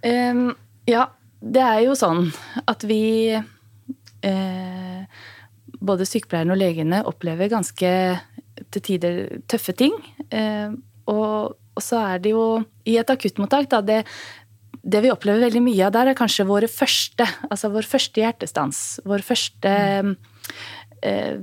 Um, 0.06 0.56
ja, 0.86 1.10
det 1.42 1.64
er 1.64 1.80
jo 1.88 1.96
sånn 1.98 2.30
at 2.70 2.86
vi 2.88 3.34
eh, 3.34 5.02
Både 5.80 6.08
sykepleierne 6.08 6.56
og 6.56 6.62
legene 6.62 7.04
opplever 7.08 7.52
ganske 7.52 7.92
til 8.74 8.84
tider 8.84 9.22
tøffe 9.50 9.76
ting. 9.78 9.96
Eh, 10.34 10.74
og, 11.08 11.56
og, 11.56 11.84
så 11.84 12.02
er 12.02 12.24
det 12.24 12.34
jo 12.34 12.48
i 12.90 12.98
et 13.00 13.14
akuttmottak, 13.14 13.70
da 13.72 13.82
det, 13.86 14.02
det 14.82 15.04
vi 15.06 15.14
opplever 15.14 15.46
veldig 15.48 15.64
mye 15.66 15.88
av 15.88 15.94
der, 15.96 16.12
er 16.12 16.20
kanskje 16.20 16.48
våre 16.50 16.70
første, 16.72 17.28
altså 17.50 17.72
vår 17.74 17.88
første 17.88 18.24
hjertestans. 18.24 18.82
Vår 19.08 19.26
første 19.26 19.76
eh, 21.06 21.38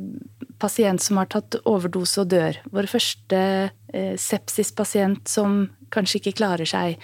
pasient 0.60 1.02
som 1.02 1.20
har 1.20 1.30
tatt 1.32 1.60
overdose 1.64 2.24
og 2.24 2.32
dør. 2.34 2.58
Vår 2.74 2.90
første 2.90 3.40
eh, 3.70 4.14
sepsispasient 4.20 5.30
som 5.30 5.64
kanskje 5.94 6.20
ikke 6.20 6.38
klarer 6.42 6.68
seg 6.68 6.98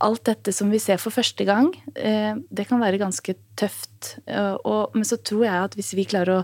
alt 0.00 0.24
dette 0.28 0.52
som 0.54 0.70
vi 0.72 0.80
ser 0.82 1.00
for 1.00 1.14
første 1.14 1.44
gang, 1.48 1.70
eh, 1.94 2.34
det 2.50 2.66
kan 2.68 2.80
være 2.80 3.00
ganske 3.00 3.34
tøft. 3.58 4.16
Eh, 4.26 4.56
men 4.94 5.06
så 5.06 5.20
tror 5.20 5.44
jeg 5.44 5.66
at 5.68 5.76
hvis 5.78 5.92
vi 5.98 6.08
klarer 6.08 6.40
å 6.40 6.42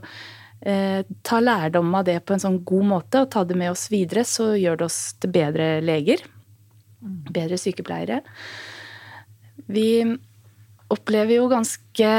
eh, 0.60 1.02
ta 1.26 1.40
lærdom 1.40 1.94
av 1.96 2.06
det 2.08 2.20
på 2.24 2.36
en 2.36 2.42
sånn 2.42 2.60
god 2.68 2.88
måte 2.92 3.24
og 3.24 3.30
ta 3.32 3.44
det 3.44 3.56
med 3.56 3.72
oss 3.72 3.88
videre, 3.92 4.26
så 4.28 4.52
gjør 4.56 4.80
det 4.80 4.88
oss 4.88 5.00
til 5.20 5.32
bedre 5.32 5.68
leger. 5.84 6.24
Bedre 7.32 7.58
sykepleiere. 7.60 8.22
Vi 9.72 10.04
opplever 10.92 11.38
jo 11.40 11.50
ganske 11.50 12.10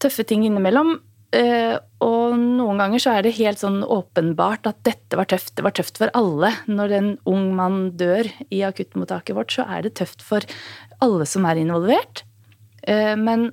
tøffe 0.00 0.24
ting 0.26 0.44
innimellom. 0.46 0.98
Uh, 1.30 1.78
og 2.02 2.34
noen 2.40 2.80
ganger 2.80 3.02
så 3.02 3.12
er 3.14 3.22
det 3.22 3.36
helt 3.36 3.60
sånn 3.60 3.84
åpenbart 3.86 4.66
at 4.66 4.80
dette 4.86 5.18
var 5.18 5.28
tøft. 5.30 5.54
Det 5.54 5.62
var 5.62 5.74
tøft 5.78 6.00
for 6.00 6.10
alle. 6.18 6.50
Når 6.66 6.94
en 6.96 7.10
ung 7.30 7.52
mann 7.54 7.92
dør 8.00 8.26
i 8.50 8.64
akuttmottaket 8.66 9.36
vårt, 9.38 9.54
så 9.54 9.66
er 9.70 9.86
det 9.86 9.94
tøft 10.00 10.24
for 10.26 10.42
alle 11.04 11.28
som 11.30 11.46
er 11.46 11.60
involvert. 11.62 12.24
Uh, 12.82 13.14
men 13.20 13.46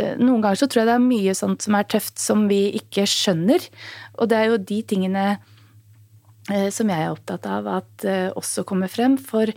uh, 0.00 0.14
noen 0.16 0.40
ganger 0.40 0.62
så 0.62 0.70
tror 0.70 0.84
jeg 0.84 0.90
det 0.90 0.96
er 0.96 1.04
mye 1.04 1.36
sånt 1.36 1.68
som 1.68 1.76
er 1.76 1.90
tøft 1.92 2.22
som 2.22 2.48
vi 2.48 2.62
ikke 2.80 3.04
skjønner. 3.08 3.68
Og 4.16 4.32
det 4.32 4.40
er 4.40 4.52
jo 4.52 4.64
de 4.72 4.82
tingene 4.94 5.28
som 6.72 6.88
jeg 6.88 7.04
er 7.04 7.10
opptatt 7.12 7.44
av 7.44 7.66
at 7.68 8.04
også 8.40 8.62
kommer 8.64 8.88
frem. 8.88 9.18
For 9.20 9.50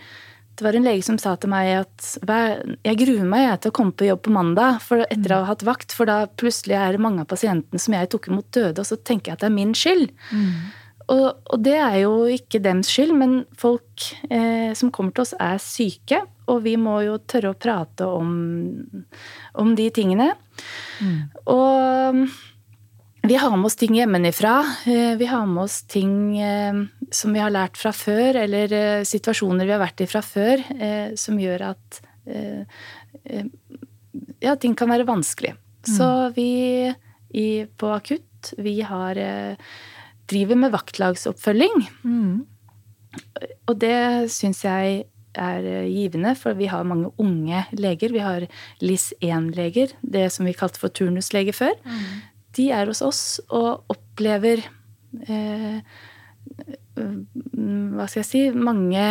det 0.58 0.66
var 0.66 0.78
en 0.78 0.86
lege 0.86 1.06
som 1.06 1.18
sa 1.22 1.34
til 1.40 1.52
meg 1.52 1.72
at 1.80 2.10
jeg 2.86 3.00
gruer 3.00 3.26
meg 3.28 3.48
til 3.62 3.72
å 3.72 3.76
komme 3.76 3.96
på 3.98 4.10
jobb 4.10 4.22
på 4.28 4.34
mandag 4.36 4.82
for 4.84 5.06
etter 5.08 5.34
å 5.36 5.42
ha 5.42 5.50
hatt 5.54 5.66
vakt, 5.66 5.96
for 5.96 6.10
da 6.10 6.26
plutselig 6.28 6.78
er 6.78 7.00
mange 7.02 7.24
av 7.24 7.32
pasientene 7.32 7.82
som 7.82 7.96
jeg 7.96 8.12
tok 8.12 8.30
imot, 8.30 8.52
døde, 8.54 8.84
og 8.84 8.88
så 8.88 9.00
tenker 9.00 9.32
jeg 9.32 9.40
at 9.40 9.46
det 9.46 9.50
er 9.50 9.58
min 9.58 9.74
skyld. 9.78 10.12
Mm. 10.32 10.54
Og, 11.12 11.28
og, 11.52 11.58
det 11.66 11.76
er 11.76 11.98
jo 12.04 12.14
ikke 12.32 12.62
dems 12.64 12.92
skyld, 12.92 13.16
men 13.18 13.34
folk 13.60 14.06
eh, 14.30 14.72
som 14.78 14.94
kommer 14.94 15.16
til 15.16 15.26
oss, 15.26 15.34
er 15.40 15.60
syke. 15.64 16.22
Og 16.52 16.62
vi 16.66 16.76
må 16.80 17.00
jo 17.06 17.18
tørre 17.30 17.54
å 17.54 17.58
prate 17.60 18.08
om, 18.08 18.32
om 19.60 19.74
de 19.78 19.88
tingene. 19.96 20.32
Mm. 21.02 21.18
Og 21.52 22.22
vi 23.22 23.36
har 23.36 23.58
med 23.58 23.66
oss 23.66 23.76
ting 23.76 23.96
hjemmefra. 23.96 24.54
Eh, 24.86 25.16
vi 25.18 25.26
har 25.26 25.46
med 25.46 25.64
oss 25.64 25.82
ting 25.84 26.40
eh, 26.42 26.74
som 27.12 27.34
vi 27.34 27.42
har 27.42 27.54
lært 27.54 27.78
fra 27.78 27.94
før, 27.94 28.40
eller 28.44 28.74
eh, 28.74 29.04
situasjoner 29.06 29.68
vi 29.68 29.76
har 29.76 29.82
vært 29.84 30.02
i 30.02 30.10
fra 30.10 30.24
før, 30.26 30.64
som 31.20 31.40
gjør 31.40 31.68
at 31.72 32.02
ja, 34.42 34.54
ting 34.62 34.76
kan 34.78 34.92
være 34.92 35.08
vanskelig. 35.10 35.54
Mm. 35.54 35.94
Så 35.96 36.08
vi 36.36 36.50
i, 37.34 37.48
på 37.66 37.90
akutt, 37.94 38.54
vi 38.62 38.80
har 38.86 39.18
driver 40.30 40.60
med 40.62 40.74
vaktlagsoppfølging. 40.74 41.88
Mm. 42.06 42.44
Og 43.70 43.80
det 43.82 44.32
syns 44.34 44.64
jeg 44.66 45.04
er 45.32 45.68
givende, 45.90 46.36
for 46.38 46.58
vi 46.60 46.70
har 46.72 46.88
mange 46.88 47.12
unge 47.22 47.66
leger. 47.74 48.14
Vi 48.14 48.24
har 48.24 48.48
LIS1-leger, 48.84 49.96
det 50.02 50.28
som 50.34 50.48
vi 50.48 50.56
kalte 50.58 50.82
for 50.82 50.94
turnuslege 50.94 51.56
før. 51.58 51.78
Mm 51.86 52.31
de 52.58 52.70
er 52.76 52.90
hos 52.92 53.02
oss 53.06 53.24
og 53.48 53.92
opplever 53.92 54.64
eh, 55.28 55.80
hva 56.96 58.08
skal 58.10 58.22
jeg 58.22 58.28
si 58.28 58.42
mange, 58.52 59.04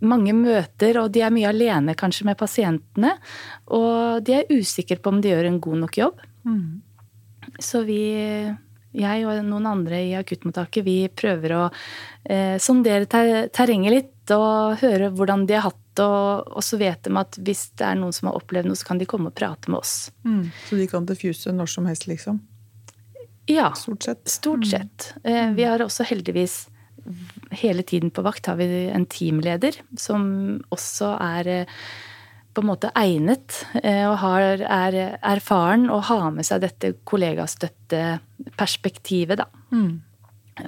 mange, 0.00 0.34
møter, 0.36 0.98
og 1.02 1.10
de 1.14 1.22
er 1.24 1.34
mye 1.34 1.50
alene 1.50 1.96
kanskje 1.98 2.26
med 2.30 2.38
pasientene. 2.40 3.12
Og 3.76 4.24
de 4.24 4.38
er 4.38 4.52
usikre 4.54 4.98
på 5.00 5.12
om 5.12 5.20
de 5.22 5.32
gjør 5.32 5.50
en 5.50 5.60
god 5.62 5.82
nok 5.84 6.00
jobb. 6.00 6.24
Mm. 6.48 6.80
Så 7.60 7.82
vi, 7.86 8.00
jeg 8.96 9.26
og 9.28 9.42
noen 9.46 9.68
andre 9.68 10.00
i 10.06 10.16
akuttmottaket, 10.18 10.86
vi 10.86 10.96
prøver 11.12 11.56
å 11.58 11.62
eh, 11.68 12.56
sondere 12.62 13.10
ter 13.10 13.50
terrenget 13.54 13.96
litt 13.96 14.34
og 14.34 14.80
høre 14.80 15.10
hvordan 15.12 15.44
de 15.48 15.58
har 15.58 15.68
hatt 15.68 15.80
det. 16.00 16.06
Og, 16.06 16.46
og, 16.56 16.62
så 16.64 16.78
vet 16.80 17.04
de 17.04 17.12
at 17.18 17.38
hvis 17.44 17.66
det 17.78 17.86
er 17.86 17.98
noen 17.98 18.14
som 18.14 18.30
har 18.30 18.38
opplevd 18.40 18.70
noe, 18.70 18.78
så 18.78 18.88
kan 18.88 19.00
de 19.00 19.08
komme 19.08 19.30
og 19.30 19.36
prate 19.36 19.70
med 19.70 19.80
oss. 19.82 20.10
Mm. 20.24 20.48
Så 20.68 20.78
de 20.78 20.86
kan 20.90 21.06
diffuse 21.08 21.52
når 21.52 21.72
som 21.74 21.88
helst, 21.90 22.06
liksom? 22.10 22.40
Ja, 23.50 23.72
stort 23.78 24.06
sett. 24.06 24.22
Stort 24.30 24.64
mm. 24.64 24.70
sett. 24.70 25.10
Mm. 25.24 25.56
Vi 25.58 25.66
har 25.66 25.82
også 25.82 26.06
heldigvis 26.06 26.62
hele 27.50 27.82
tiden 27.82 28.10
på 28.10 28.22
vakt 28.22 28.46
har 28.46 28.56
vi 28.60 28.90
en 28.92 29.06
teamleder 29.10 29.72
som 29.98 30.22
også 30.72 31.16
er 31.20 31.48
eh, 31.48 31.66
på 32.54 32.60
en 32.62 32.66
måte 32.70 32.90
egnet 32.98 33.66
eh, 33.82 34.08
og 34.08 34.16
har, 34.24 34.40
er 34.60 35.18
erfaren 35.18 35.90
og 35.90 36.04
har 36.10 36.30
med 36.34 36.44
seg 36.46 36.60
dette 36.64 36.92
kollegastøtteperspektivet, 37.08 39.38
da. 39.40 39.46
Mm. 39.70 40.02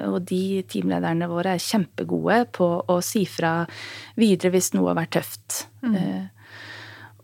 Og 0.09 0.21
de 0.25 0.63
teamlederne 0.71 1.29
våre 1.29 1.51
er 1.57 1.61
kjempegode 1.61 2.47
på 2.55 2.85
å 2.89 3.01
si 3.05 3.27
fra 3.29 3.67
videre 4.17 4.51
hvis 4.55 4.73
noe 4.77 4.89
har 4.93 4.99
vært 5.03 5.15
tøft. 5.19 5.67
Mm. 5.83 5.95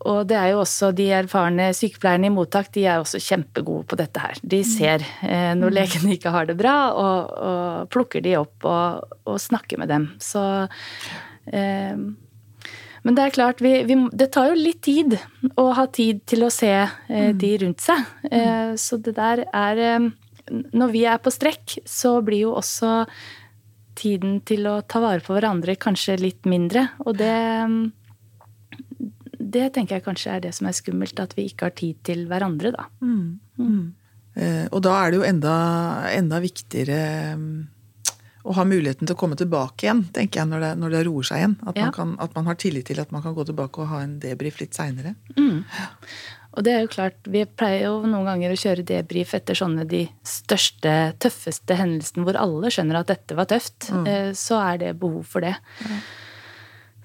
Og 0.07 0.21
det 0.29 0.37
er 0.39 0.53
jo 0.53 0.61
også 0.61 0.93
de 0.95 1.09
erfarne 1.11 1.69
sykepleierne 1.75 2.29
i 2.29 2.31
mottak 2.31 2.69
de 2.75 2.85
er 2.87 3.01
også 3.01 3.19
kjempegode 3.19 3.83
på 3.89 3.97
dette 3.99 4.21
her. 4.23 4.39
De 4.39 4.61
mm. 4.63 4.69
ser 4.69 5.03
eh, 5.27 5.51
når 5.59 5.73
mm. 5.73 5.75
legene 5.75 6.15
ikke 6.15 6.31
har 6.35 6.47
det 6.47 6.55
bra, 6.59 6.77
og, 6.95 7.33
og 7.49 7.91
plukker 7.91 8.23
de 8.23 8.37
opp 8.39 8.69
og, 8.69 9.17
og, 9.25 9.35
snakker 9.43 9.81
med 9.81 9.91
dem. 9.91 10.07
Så 10.23 10.43
eh, 11.51 11.99
Men 11.99 13.17
det 13.17 13.25
er 13.25 13.35
klart, 13.35 13.65
vi, 13.65 13.73
vi, 13.89 13.99
det 14.15 14.31
tar 14.35 14.53
jo 14.53 14.61
litt 14.61 14.81
tid 14.87 15.17
å 15.59 15.69
ha 15.75 15.87
tid 15.91 16.23
til 16.29 16.47
å 16.47 16.53
se 16.53 16.71
eh, 16.79 16.87
mm. 17.09 17.35
de 17.43 17.51
rundt 17.65 17.83
seg. 17.83 18.07
Eh, 18.31 18.73
så 18.79 19.01
det 19.03 19.17
der 19.19 19.43
er 19.51 19.83
eh, 19.83 20.09
når 20.49 20.95
vi 20.95 21.03
er 21.11 21.19
på 21.19 21.33
strekk, 21.33 21.81
så 21.87 22.21
blir 22.25 22.47
jo 22.47 22.55
også 22.57 23.03
tiden 23.99 24.39
til 24.47 24.63
å 24.71 24.79
ta 24.87 25.01
vare 25.03 25.19
på 25.23 25.35
hverandre 25.35 25.75
kanskje 25.75 26.21
litt 26.21 26.47
mindre. 26.47 26.87
Og 27.03 27.17
det 27.19 27.35
det 29.55 29.71
tenker 29.75 29.97
jeg 29.97 30.05
kanskje 30.05 30.35
er 30.35 30.45
det 30.45 30.53
som 30.57 30.69
er 30.69 30.77
skummelt, 30.77 31.19
at 31.21 31.35
vi 31.37 31.47
ikke 31.49 31.69
har 31.69 31.75
tid 31.77 31.99
til 32.07 32.25
hverandre, 32.29 32.73
da. 32.75 32.87
Mm. 33.01 33.39
Mm. 33.59 33.83
Eh, 34.39 34.65
og 34.69 34.81
da 34.85 34.95
er 35.01 35.11
det 35.11 35.19
jo 35.19 35.27
enda, 35.27 35.53
enda 36.13 36.39
viktigere 36.43 37.35
mm, 37.39 37.53
å 38.49 38.55
ha 38.55 38.65
muligheten 38.67 39.09
til 39.09 39.17
å 39.17 39.19
komme 39.19 39.37
tilbake 39.39 39.87
igjen, 39.87 40.05
tenker 40.15 40.41
jeg, 40.41 40.51
når 40.51 40.65
det, 40.65 40.73
når 40.81 40.95
det 40.95 41.05
roer 41.09 41.29
seg 41.29 41.41
igjen. 41.41 41.55
At, 41.65 41.79
ja. 41.79 41.87
man 41.87 41.95
kan, 41.95 42.17
at, 42.23 42.35
man 42.37 42.51
har 42.51 42.59
tillit 42.61 42.87
til 42.89 43.01
at 43.03 43.13
man 43.15 43.25
kan 43.25 43.35
gå 43.37 43.45
tilbake 43.49 43.83
og 43.83 43.91
ha 43.91 44.03
en 44.05 44.19
debrief 44.23 44.61
litt 44.61 44.77
seinere. 44.77 45.15
Mm. 45.35 45.65
Og 46.57 46.65
det 46.65 46.71
er 46.73 46.79
jo 46.81 46.91
klart, 46.91 47.19
Vi 47.29 47.43
pleier 47.45 47.85
jo 47.85 48.07
noen 48.09 48.25
ganger 48.25 48.53
å 48.53 48.57
kjøre 48.59 48.85
debrief 48.87 49.35
etter 49.37 49.57
sånne 49.57 49.85
de 49.89 50.05
største, 50.27 50.95
tøffeste 51.21 51.77
hendelsene 51.77 52.25
hvor 52.25 52.39
alle 52.39 52.71
skjønner 52.73 53.01
at 53.01 53.11
dette 53.11 53.37
var 53.37 53.49
tøft. 53.51 53.91
Mm. 53.93 54.07
Eh, 54.09 54.31
så 54.37 54.57
er 54.63 54.81
det 54.81 54.95
behov 55.01 55.27
for 55.29 55.45
det. 55.45 55.55
Ja. 55.83 56.01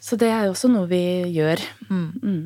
Så 0.04 0.18
det 0.20 0.28
er 0.28 0.44
jo 0.44 0.52
også 0.52 0.68
noe 0.68 0.84
vi 0.90 1.00
gjør. 1.32 1.62
Mm. 1.88 2.08
Mm. 2.20 2.40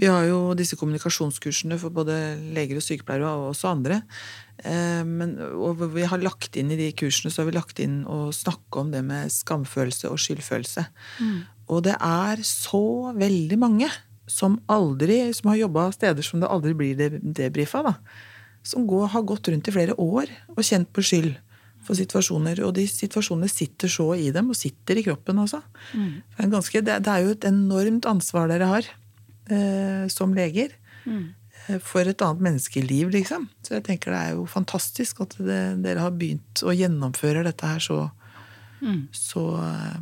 Vi 0.00 0.08
har 0.08 0.24
jo 0.30 0.54
disse 0.56 0.78
kommunikasjonskursene 0.80 1.76
for 1.80 1.92
både 1.92 2.14
leger 2.56 2.78
og 2.80 2.84
sykepleiere 2.86 3.28
og 3.28 3.50
også 3.50 3.68
andre. 3.74 4.00
Eh, 4.64 5.02
men, 5.04 5.34
og 5.52 5.82
vi 5.92 6.06
har 6.08 6.24
lagt 6.24 6.56
inn 6.56 6.72
i 6.72 6.78
de 6.80 6.88
kursene 6.96 7.32
så 7.32 7.42
har 7.42 7.50
vi 7.50 7.56
lagt 7.58 7.82
inn 7.84 8.00
å 8.08 8.30
snakke 8.32 8.80
om 8.80 8.94
det 8.94 9.04
med 9.04 9.32
skamfølelse 9.34 10.08
og 10.08 10.22
skyldfølelse. 10.24 10.86
Mm. 11.20 11.36
Og 11.68 11.84
det 11.84 11.98
er 12.00 12.40
så 12.48 13.12
veldig 13.18 13.60
mange 13.60 13.92
som 14.30 14.56
aldri, 14.72 15.26
som 15.36 15.52
har 15.52 15.64
jobba 15.66 15.90
steder 15.92 16.24
som 16.24 16.40
det 16.40 16.48
aldri 16.48 16.72
blir 16.78 17.18
debrifa, 17.20 17.84
da. 17.84 17.96
Som 18.64 18.86
går, 18.88 19.10
har 19.12 19.24
gått 19.26 19.50
rundt 19.50 19.68
i 19.68 19.74
flere 19.74 19.98
år 20.00 20.30
og 20.54 20.64
kjent 20.64 20.88
på 20.94 21.04
skyld 21.04 21.34
for 21.86 21.98
situasjoner. 21.98 22.62
Og 22.66 22.74
de 22.76 22.86
situasjonene 22.88 23.50
sitter 23.50 23.90
så 23.92 24.08
i 24.18 24.30
dem, 24.34 24.50
og 24.52 24.58
sitter 24.58 24.98
i 24.98 25.04
kroppen 25.06 25.42
altså. 25.42 25.62
Mm. 25.92 26.10
Det, 26.22 26.40
er 26.44 26.52
ganske, 26.56 26.84
det, 26.88 26.98
det, 27.06 27.14
er 27.14 27.26
jo 27.26 27.36
et 27.36 27.48
enormt 27.48 28.08
ansvar 28.10 28.50
dere 28.52 28.70
har 28.70 28.90
eh, 29.50 30.04
som 30.12 30.34
leger. 30.36 30.74
Mm. 31.04 31.32
Eh, 31.66 31.78
for 31.82 32.06
et 32.08 32.24
annet 32.24 32.46
menneskeliv, 32.48 33.12
liksom. 33.14 33.48
Så 33.66 33.76
jeg 33.76 33.86
tenker 33.88 34.14
det 34.14 34.22
er 34.22 34.38
jo 34.38 34.46
fantastisk 34.50 35.22
at 35.24 35.36
det, 35.40 35.60
dere 35.84 36.06
har 36.06 36.16
begynt 36.16 36.64
å 36.64 36.74
gjennomføre 36.74 37.44
dette 37.46 37.74
her 37.74 37.82
så, 37.82 38.00
mm. 38.82 39.04
så 39.16 39.46
eh, 39.66 40.00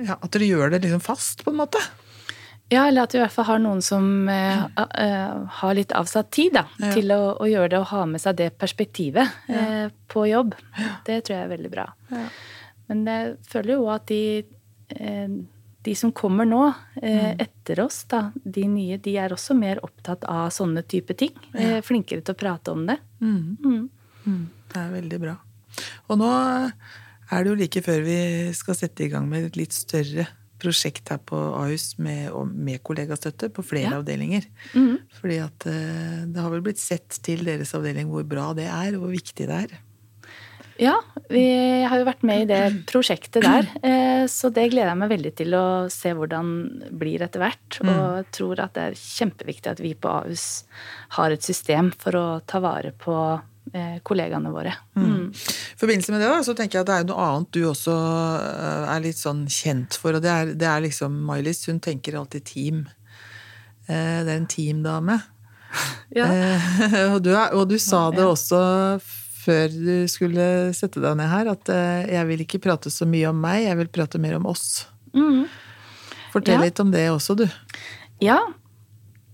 Ja, 0.00 0.14
at 0.16 0.30
dere 0.32 0.46
gjør 0.48 0.70
det 0.72 0.84
liksom 0.86 1.02
fast, 1.04 1.42
på 1.44 1.52
en 1.52 1.60
måte. 1.60 1.80
Ja, 2.70 2.84
eller 2.86 3.04
at 3.04 3.10
du 3.10 3.18
i 3.18 3.22
hvert 3.22 3.34
fall 3.34 3.48
har 3.48 3.60
noen 3.62 3.80
som 3.82 4.28
uh, 4.30 4.62
uh, 4.78 5.46
har 5.58 5.74
litt 5.74 5.90
avsatt 5.96 6.30
tid 6.34 6.54
da, 6.54 6.64
ja. 6.78 6.92
til 6.94 7.10
å, 7.10 7.34
å, 7.42 7.48
gjøre 7.50 7.72
det 7.72 7.80
og 7.80 7.88
ha 7.90 8.04
med 8.06 8.22
seg 8.22 8.38
det 8.38 8.52
perspektivet 8.60 9.50
ja. 9.50 9.62
uh, 9.62 9.96
på 10.10 10.28
jobb. 10.30 10.54
Ja. 10.78 10.92
Det 11.08 11.16
tror 11.26 11.36
jeg 11.36 11.46
er 11.48 11.54
veldig 11.56 11.72
bra. 11.72 11.88
Men 12.90 13.02
jeg 13.06 13.34
føler 13.50 13.74
jo 13.74 13.88
at 13.90 14.06
de, 14.10 14.22
de 15.86 15.92
som 15.98 16.10
kommer 16.14 16.48
nå 16.48 16.64
mm. 16.98 17.42
etter 17.42 17.82
oss, 17.84 18.00
da, 18.10 18.24
de 18.34 18.64
nye, 18.66 18.98
de 19.02 19.14
er 19.22 19.34
også 19.34 19.54
mer 19.54 19.78
opptatt 19.86 20.26
av 20.26 20.48
sånne 20.54 20.82
type 20.90 21.14
ting. 21.14 21.30
Flinkere 21.86 22.24
til 22.26 22.34
å 22.34 22.40
prate 22.40 22.74
om 22.74 22.82
det. 22.90 22.98
Mm. 23.22 23.38
Mm. 23.62 23.84
mm. 24.24 24.42
Det 24.72 24.82
er 24.82 24.90
veldig 24.96 25.22
bra. 25.22 25.36
Og 26.10 26.18
nå 26.18 26.32
er 26.34 27.46
det 27.46 27.52
jo 27.52 27.60
like 27.62 27.84
før 27.86 28.02
vi 28.02 28.18
skal 28.58 28.78
sette 28.78 29.06
i 29.06 29.10
gang 29.12 29.30
med 29.30 29.52
et 29.52 29.58
litt 29.60 29.74
større 29.76 30.26
prosjekt 30.60 31.12
her 31.12 31.20
på 31.26 31.38
Ahus 31.58 31.94
med, 31.98 32.30
med 32.54 32.82
kollegastøtte 32.86 33.50
på 33.54 33.64
flere 33.66 33.94
ja. 33.94 34.00
avdelinger. 34.00 34.46
Mm. 34.74 34.96
Fordi 35.20 35.38
at 35.44 35.68
eh, 35.70 36.24
det 36.30 36.40
har 36.40 36.52
vel 36.52 36.64
blitt 36.64 36.82
sett 36.82 37.20
til 37.24 37.46
deres 37.48 37.74
avdeling 37.76 38.10
hvor 38.12 38.26
bra 38.28 38.50
det 38.56 38.68
er, 38.70 38.96
og 38.96 39.06
hvor 39.06 39.16
viktig 39.16 39.48
det 39.48 39.62
er. 39.66 39.78
Ja, 40.80 40.94
vi 41.28 41.44
har 41.84 42.00
jo 42.00 42.06
vært 42.08 42.22
med 42.24 42.46
i 42.46 42.48
det 42.48 42.62
prosjektet 42.88 43.44
der. 43.44 43.68
Eh, 43.90 44.26
så 44.28 44.50
det 44.52 44.66
gleder 44.72 44.90
jeg 44.90 45.00
meg 45.00 45.10
veldig 45.10 45.30
til 45.38 45.54
å 45.56 45.66
se 45.92 46.10
hvordan 46.14 46.48
det 46.82 46.90
blir 47.00 47.22
etter 47.24 47.40
hvert. 47.40 47.78
Og 47.80 47.90
Og 47.90 48.32
tror 48.36 48.60
at 48.64 48.74
det 48.76 48.82
er 48.90 48.98
kjempeviktig 49.00 49.70
at 49.72 49.80
vi 49.80 49.94
på 49.96 50.10
Ahus 50.12 50.44
har 51.16 51.32
et 51.32 51.44
system 51.44 51.88
for 51.96 52.18
å 52.18 52.26
ta 52.44 52.60
vare 52.62 52.92
på 52.92 53.16
kollegaene 54.06 54.52
våre. 54.52 54.74
Mm. 54.96 55.06
mm. 55.06 55.26
I 55.30 55.80
forbindelse 55.80 56.14
med 56.14 56.22
det 56.22 56.30
da, 56.32 56.40
så 56.44 56.54
tenker 56.56 56.78
jeg 56.78 56.86
at 56.86 56.90
det 56.90 56.96
er 56.98 57.08
noe 57.08 57.26
annet 57.26 57.52
du 57.56 57.60
også 57.70 57.94
eh, 57.94 58.88
er 58.94 59.04
litt 59.04 59.20
sånn 59.20 59.44
kjent 59.50 59.98
for, 60.00 60.16
og 60.16 60.24
det 60.24 60.32
er, 60.32 60.54
det 60.58 60.68
er 60.68 60.84
liksom 60.84 61.20
Mailis. 61.28 61.62
Hun 61.70 61.80
tenker 61.82 62.18
alltid 62.18 62.46
team. 62.48 62.84
Eh, 63.86 64.20
det 64.26 64.28
er 64.28 64.36
en 64.36 64.50
teamdame. 64.50 65.20
Ja. 66.10 66.26
Og, 67.14 67.20
du, 67.22 67.30
og 67.30 67.68
du 67.70 67.76
sa 67.78 68.08
det 68.10 68.24
også 68.26 68.58
før 69.00 69.68
du 69.70 70.08
skulle 70.10 70.72
sette 70.74 70.98
deg 70.98 71.14
ned 71.16 71.30
her, 71.30 71.52
at 71.52 71.70
jeg 72.10 72.26
vil 72.26 72.42
ikke 72.42 72.58
prate 72.64 72.90
så 72.90 73.06
mye 73.06 73.30
om 73.30 73.38
meg, 73.38 73.62
jeg 73.68 73.78
vil 73.78 73.92
prate 73.94 74.18
mer 74.18 74.34
om 74.40 74.48
oss. 74.50 74.82
Mm. 75.14 75.46
Fortell 76.34 76.58
ja. 76.58 76.64
litt 76.66 76.82
om 76.82 76.90
det 76.90 77.06
også, 77.12 77.38
du. 77.38 77.46
Ja. 78.22 78.40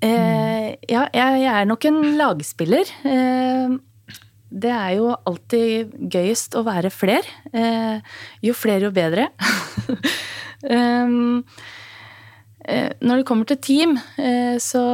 Eh, 0.04 0.76
ja, 0.90 1.06
jeg, 1.14 1.44
er 1.48 1.68
nok 1.68 1.84
en 1.88 2.00
lagspiller. 2.18 2.90
Eh, 3.08 3.76
det 4.50 4.70
er 4.70 4.92
jo 5.00 5.10
alltid 5.26 5.96
gøyest 6.12 6.54
å 6.58 6.62
være 6.66 6.92
fler. 6.94 7.26
Eh, 7.50 7.98
jo 8.46 8.54
flere, 8.54 8.86
jo 8.86 8.92
bedre. 8.94 9.28
um, 10.70 11.42
eh, 12.70 12.92
når 13.02 13.20
det 13.20 13.26
kommer 13.26 13.48
til 13.50 13.58
team, 13.58 13.96
eh, 14.18 14.56
så 14.62 14.84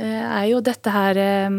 er 0.00 0.44
jo 0.50 0.60
dette 0.64 0.92
her 0.94 1.18
eh, 1.20 1.56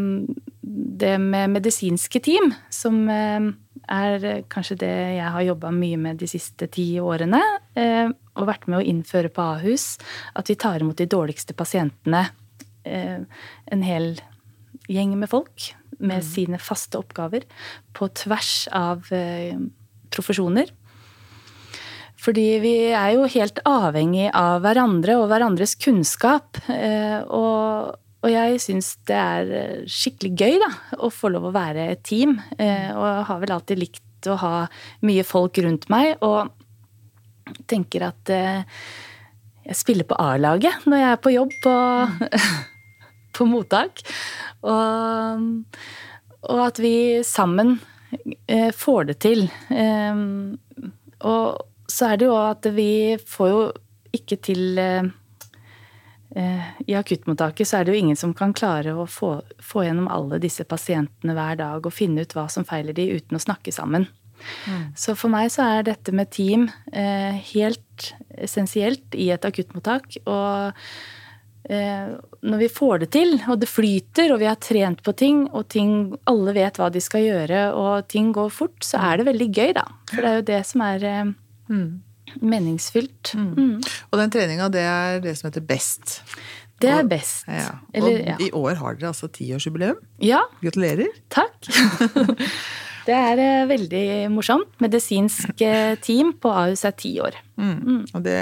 det 0.62 1.16
med 1.24 1.56
medisinske 1.56 2.22
team, 2.24 2.52
som 2.70 3.02
eh, 3.10 3.50
er 3.92 4.44
kanskje 4.52 4.82
det 4.84 4.94
jeg 5.18 5.32
har 5.34 5.48
jobba 5.48 5.72
mye 5.76 5.98
med 6.00 6.20
de 6.22 6.30
siste 6.30 6.68
ti 6.72 6.94
årene. 7.02 7.42
Og 7.76 8.48
vært 8.48 8.68
med 8.70 8.80
å 8.80 8.86
innføre 8.88 9.32
på 9.34 9.44
Ahus. 9.58 9.98
At 10.38 10.48
vi 10.48 10.56
tar 10.56 10.80
imot 10.80 11.02
de 11.02 11.10
dårligste 11.12 11.56
pasientene. 11.58 12.22
En 12.86 13.84
hel 13.84 14.14
gjeng 14.88 15.18
med 15.20 15.28
folk 15.34 15.74
med 16.02 16.22
mm. 16.22 16.28
sine 16.28 16.60
faste 16.62 17.00
oppgaver 17.00 17.46
på 17.98 18.10
tvers 18.18 18.68
av 18.76 19.10
eh, 19.16 19.58
profesjoner. 20.14 20.72
Fordi 22.22 22.46
vi 22.62 22.76
er 22.94 23.16
jo 23.16 23.26
helt 23.34 23.62
avhengig 23.66 24.28
av 24.38 24.62
hverandre 24.66 25.18
og 25.22 25.28
hverandres 25.32 25.74
kunnskap. 25.82 26.60
Eh, 26.70 27.20
og, 27.26 27.98
og 28.22 28.30
jeg 28.30 28.62
syns 28.62 28.94
det 29.10 29.18
er 29.18 29.54
eh, 29.58 29.84
skikkelig 29.90 30.34
gøy 30.38 30.60
da, 30.62 30.72
å 31.02 31.10
få 31.14 31.32
lov 31.34 31.50
å 31.50 31.56
være 31.56 31.90
et 31.96 32.04
team. 32.06 32.38
Og 32.58 33.06
jeg 33.08 33.30
har 33.30 33.46
vel 33.46 33.56
alltid 33.58 33.82
likt 33.82 34.30
å 34.30 34.38
ha 34.38 34.56
mye 35.08 35.26
folk 35.26 35.58
rundt 35.66 35.90
meg. 35.94 36.14
Og 36.22 37.64
tenker 37.70 38.06
at 38.12 38.30
jeg 39.62 39.78
spiller 39.78 40.08
på 40.08 40.18
A-laget 40.22 40.86
når 40.90 41.02
jeg 41.02 41.14
er 41.14 41.20
på 41.22 41.34
jobb 41.34 41.58
på, 41.64 41.74
på 43.38 43.48
mottak. 43.50 44.02
Og, 44.62 45.46
og, 46.42 46.60
at 46.68 46.82
vi 46.82 47.22
sammen 47.26 47.78
eh, 48.48 48.70
får 48.76 49.10
det 49.12 49.18
til. 49.26 49.48
Eh, 49.70 50.22
og 51.30 51.90
så 51.92 52.12
er 52.12 52.20
det 52.20 52.30
jo 52.30 52.38
at 52.40 52.70
vi 52.76 52.92
får 53.28 53.50
jo 53.52 53.64
ikke 54.16 54.38
til 54.44 54.80
eh, 54.80 55.10
I 56.88 56.96
akuttmottaket 57.00 57.68
så 57.68 57.80
er 57.80 57.86
det 57.86 57.94
jo 57.94 58.02
ingen 58.02 58.20
som 58.20 58.34
kan 58.38 58.54
klare 58.56 58.94
å 58.96 59.06
få, 59.10 59.34
få 59.60 59.86
gjennom 59.88 60.10
alle 60.12 60.40
disse 60.44 60.66
pasientene 60.68 61.36
hver 61.36 61.60
dag 61.60 61.86
og 61.86 61.96
finne 61.96 62.24
ut 62.24 62.36
hva 62.36 62.48
som 62.52 62.68
feiler 62.68 62.96
de 62.96 63.10
uten 63.18 63.40
å 63.40 63.44
snakke 63.44 63.74
sammen. 63.76 64.08
Mm. 64.66 64.86
Så 64.98 65.14
for 65.20 65.30
meg 65.32 65.52
så 65.54 65.68
er 65.68 65.90
dette 65.90 66.14
med 66.16 66.32
team 66.34 66.66
helt 66.92 68.14
essensielt 68.42 69.14
i 69.14 69.28
et 69.36 69.46
akuttmottak. 69.46 70.18
Og 70.26 70.80
når 71.72 72.60
vi 72.60 72.68
får 72.74 73.04
det 73.04 73.10
til, 73.16 73.36
og 73.48 73.60
det 73.62 73.70
flyter, 73.72 74.34
og 74.34 74.42
vi 74.42 74.50
har 74.50 74.60
trent 74.60 75.04
på 75.06 75.14
ting, 75.18 75.44
og 75.56 75.68
ting, 75.72 75.92
alle 76.28 76.56
vet 76.58 76.80
hva 76.82 76.90
de 76.92 77.02
skal 77.04 77.24
gjøre, 77.24 77.66
og 77.78 78.08
ting 78.12 78.32
går 78.36 78.50
fort, 78.52 78.80
så 78.84 79.00
er 79.12 79.22
det 79.22 79.28
veldig 79.30 79.50
gøy, 79.56 79.76
da. 79.78 79.86
For 80.12 80.20
det 80.20 80.32
er 80.32 80.40
jo 80.40 80.48
det 80.50 80.62
som 80.68 80.84
er 80.88 81.06
eh, 81.08 81.36
mm. 81.72 81.86
meningsfylt. 82.42 83.36
Mm. 83.40 83.52
Mm. 83.56 83.76
Og 84.10 84.24
den 84.24 84.34
treninga, 84.36 84.72
det 84.74 84.84
er 84.84 85.22
det 85.24 85.38
som 85.40 85.48
heter 85.52 85.64
BEST. 85.70 86.20
Det 86.82 86.90
er 86.90 87.04
best. 87.06 87.44
Ja. 87.48 87.76
Og 87.94 87.98
Eller, 88.00 88.22
ja. 88.26 88.36
i 88.42 88.50
år 88.58 88.80
har 88.80 88.96
dere 88.98 89.12
altså 89.12 89.30
tiårsjubileum. 89.30 90.00
Ja. 90.26 90.42
Gratulerer. 90.64 91.12
Takk. 91.30 91.70
Det 93.08 93.16
er 93.16 93.42
eh, 93.42 93.68
veldig 93.70 94.06
morsomt. 94.34 94.76
Medisinsk 94.84 95.62
eh, 95.66 95.96
team 96.04 96.34
på 96.42 96.52
Ahus 96.54 96.86
er 96.88 96.96
ti 96.98 97.16
år. 97.24 97.38
Mm. 97.58 97.74
Mm. 97.80 98.04
Og 98.14 98.24
det 98.26 98.40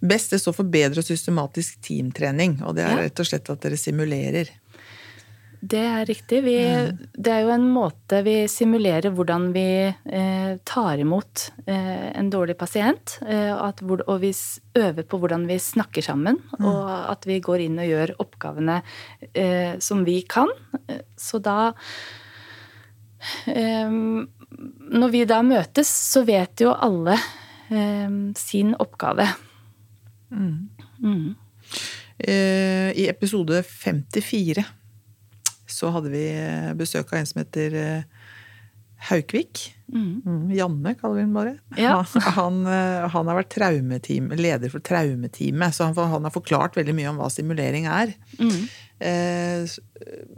beste 0.00 0.40
står 0.40 0.56
for 0.56 0.72
bedre 0.72 1.02
og 1.02 1.08
systematisk 1.08 1.80
teamtrening. 1.84 2.60
Og 2.66 2.76
det 2.78 2.86
er 2.86 2.96
ja. 2.96 3.06
rett 3.06 3.22
og 3.22 3.28
slett 3.28 3.52
at 3.52 3.64
dere 3.64 3.80
simulerer. 3.80 4.52
Det 5.62 5.78
er 5.78 6.06
riktig. 6.08 6.40
Vi, 6.42 6.56
det 7.14 7.30
er 7.30 7.44
jo 7.44 7.52
en 7.54 7.68
måte 7.70 8.18
vi 8.26 8.34
simulerer 8.50 9.12
hvordan 9.14 9.44
vi 9.54 9.66
eh, 9.86 10.54
tar 10.66 10.98
imot 10.98 11.44
eh, 11.70 12.08
en 12.18 12.32
dårlig 12.34 12.56
pasient. 12.58 13.20
Eh, 13.22 13.52
at, 13.54 13.78
og 13.86 14.16
vi 14.24 14.32
øver 14.80 15.06
på 15.06 15.20
hvordan 15.22 15.46
vi 15.46 15.60
snakker 15.62 16.02
sammen. 16.02 16.40
Mm. 16.58 16.66
Og 16.66 16.90
at 17.12 17.28
vi 17.30 17.38
går 17.46 17.62
inn 17.68 17.78
og 17.78 17.92
gjør 17.92 18.14
oppgavene 18.24 18.80
eh, 19.30 19.78
som 19.78 20.02
vi 20.08 20.18
kan. 20.26 20.50
Så 21.14 21.38
da 21.38 21.70
når 24.92 25.12
vi 25.12 25.22
da 25.28 25.38
møtes, 25.46 25.88
så 25.88 26.24
vet 26.26 26.60
jo 26.64 26.74
alle 26.74 27.16
um, 27.70 28.32
sin 28.36 28.74
oppgave. 28.82 29.26
Mm. 30.32 30.68
Mm. 31.02 31.28
Uh, 32.22 32.90
I 32.92 33.08
episode 33.08 33.62
54 33.62 34.64
så 35.72 35.88
hadde 35.94 36.10
vi 36.12 36.26
besøk 36.76 37.14
av 37.14 37.22
en 37.22 37.28
som 37.30 37.40
heter 37.40 37.76
uh, 37.78 38.11
Haukvik. 39.08 39.74
Mm. 39.92 40.22
mm. 40.24 40.52
Janne, 40.56 40.94
kaller 40.94 41.18
vi 41.18 41.24
den 41.24 41.34
bare. 41.34 41.56
Ja. 41.76 41.98
Han, 42.36 42.62
han, 42.64 43.10
han, 43.12 43.28
har 43.28 43.40
vært 43.42 43.58
leder 44.38 44.72
for 44.72 44.84
traumeteamet, 44.84 45.74
så 45.74 45.90
han, 45.90 45.98
han, 46.14 46.24
har 46.28 46.34
forklart 46.34 46.78
veldig 46.78 46.94
mye 46.96 47.10
om 47.10 47.20
hva 47.20 47.28
stimulering 47.32 47.88
er. 47.90 48.14
Mm. 48.38 48.58
Eh, 49.02 49.76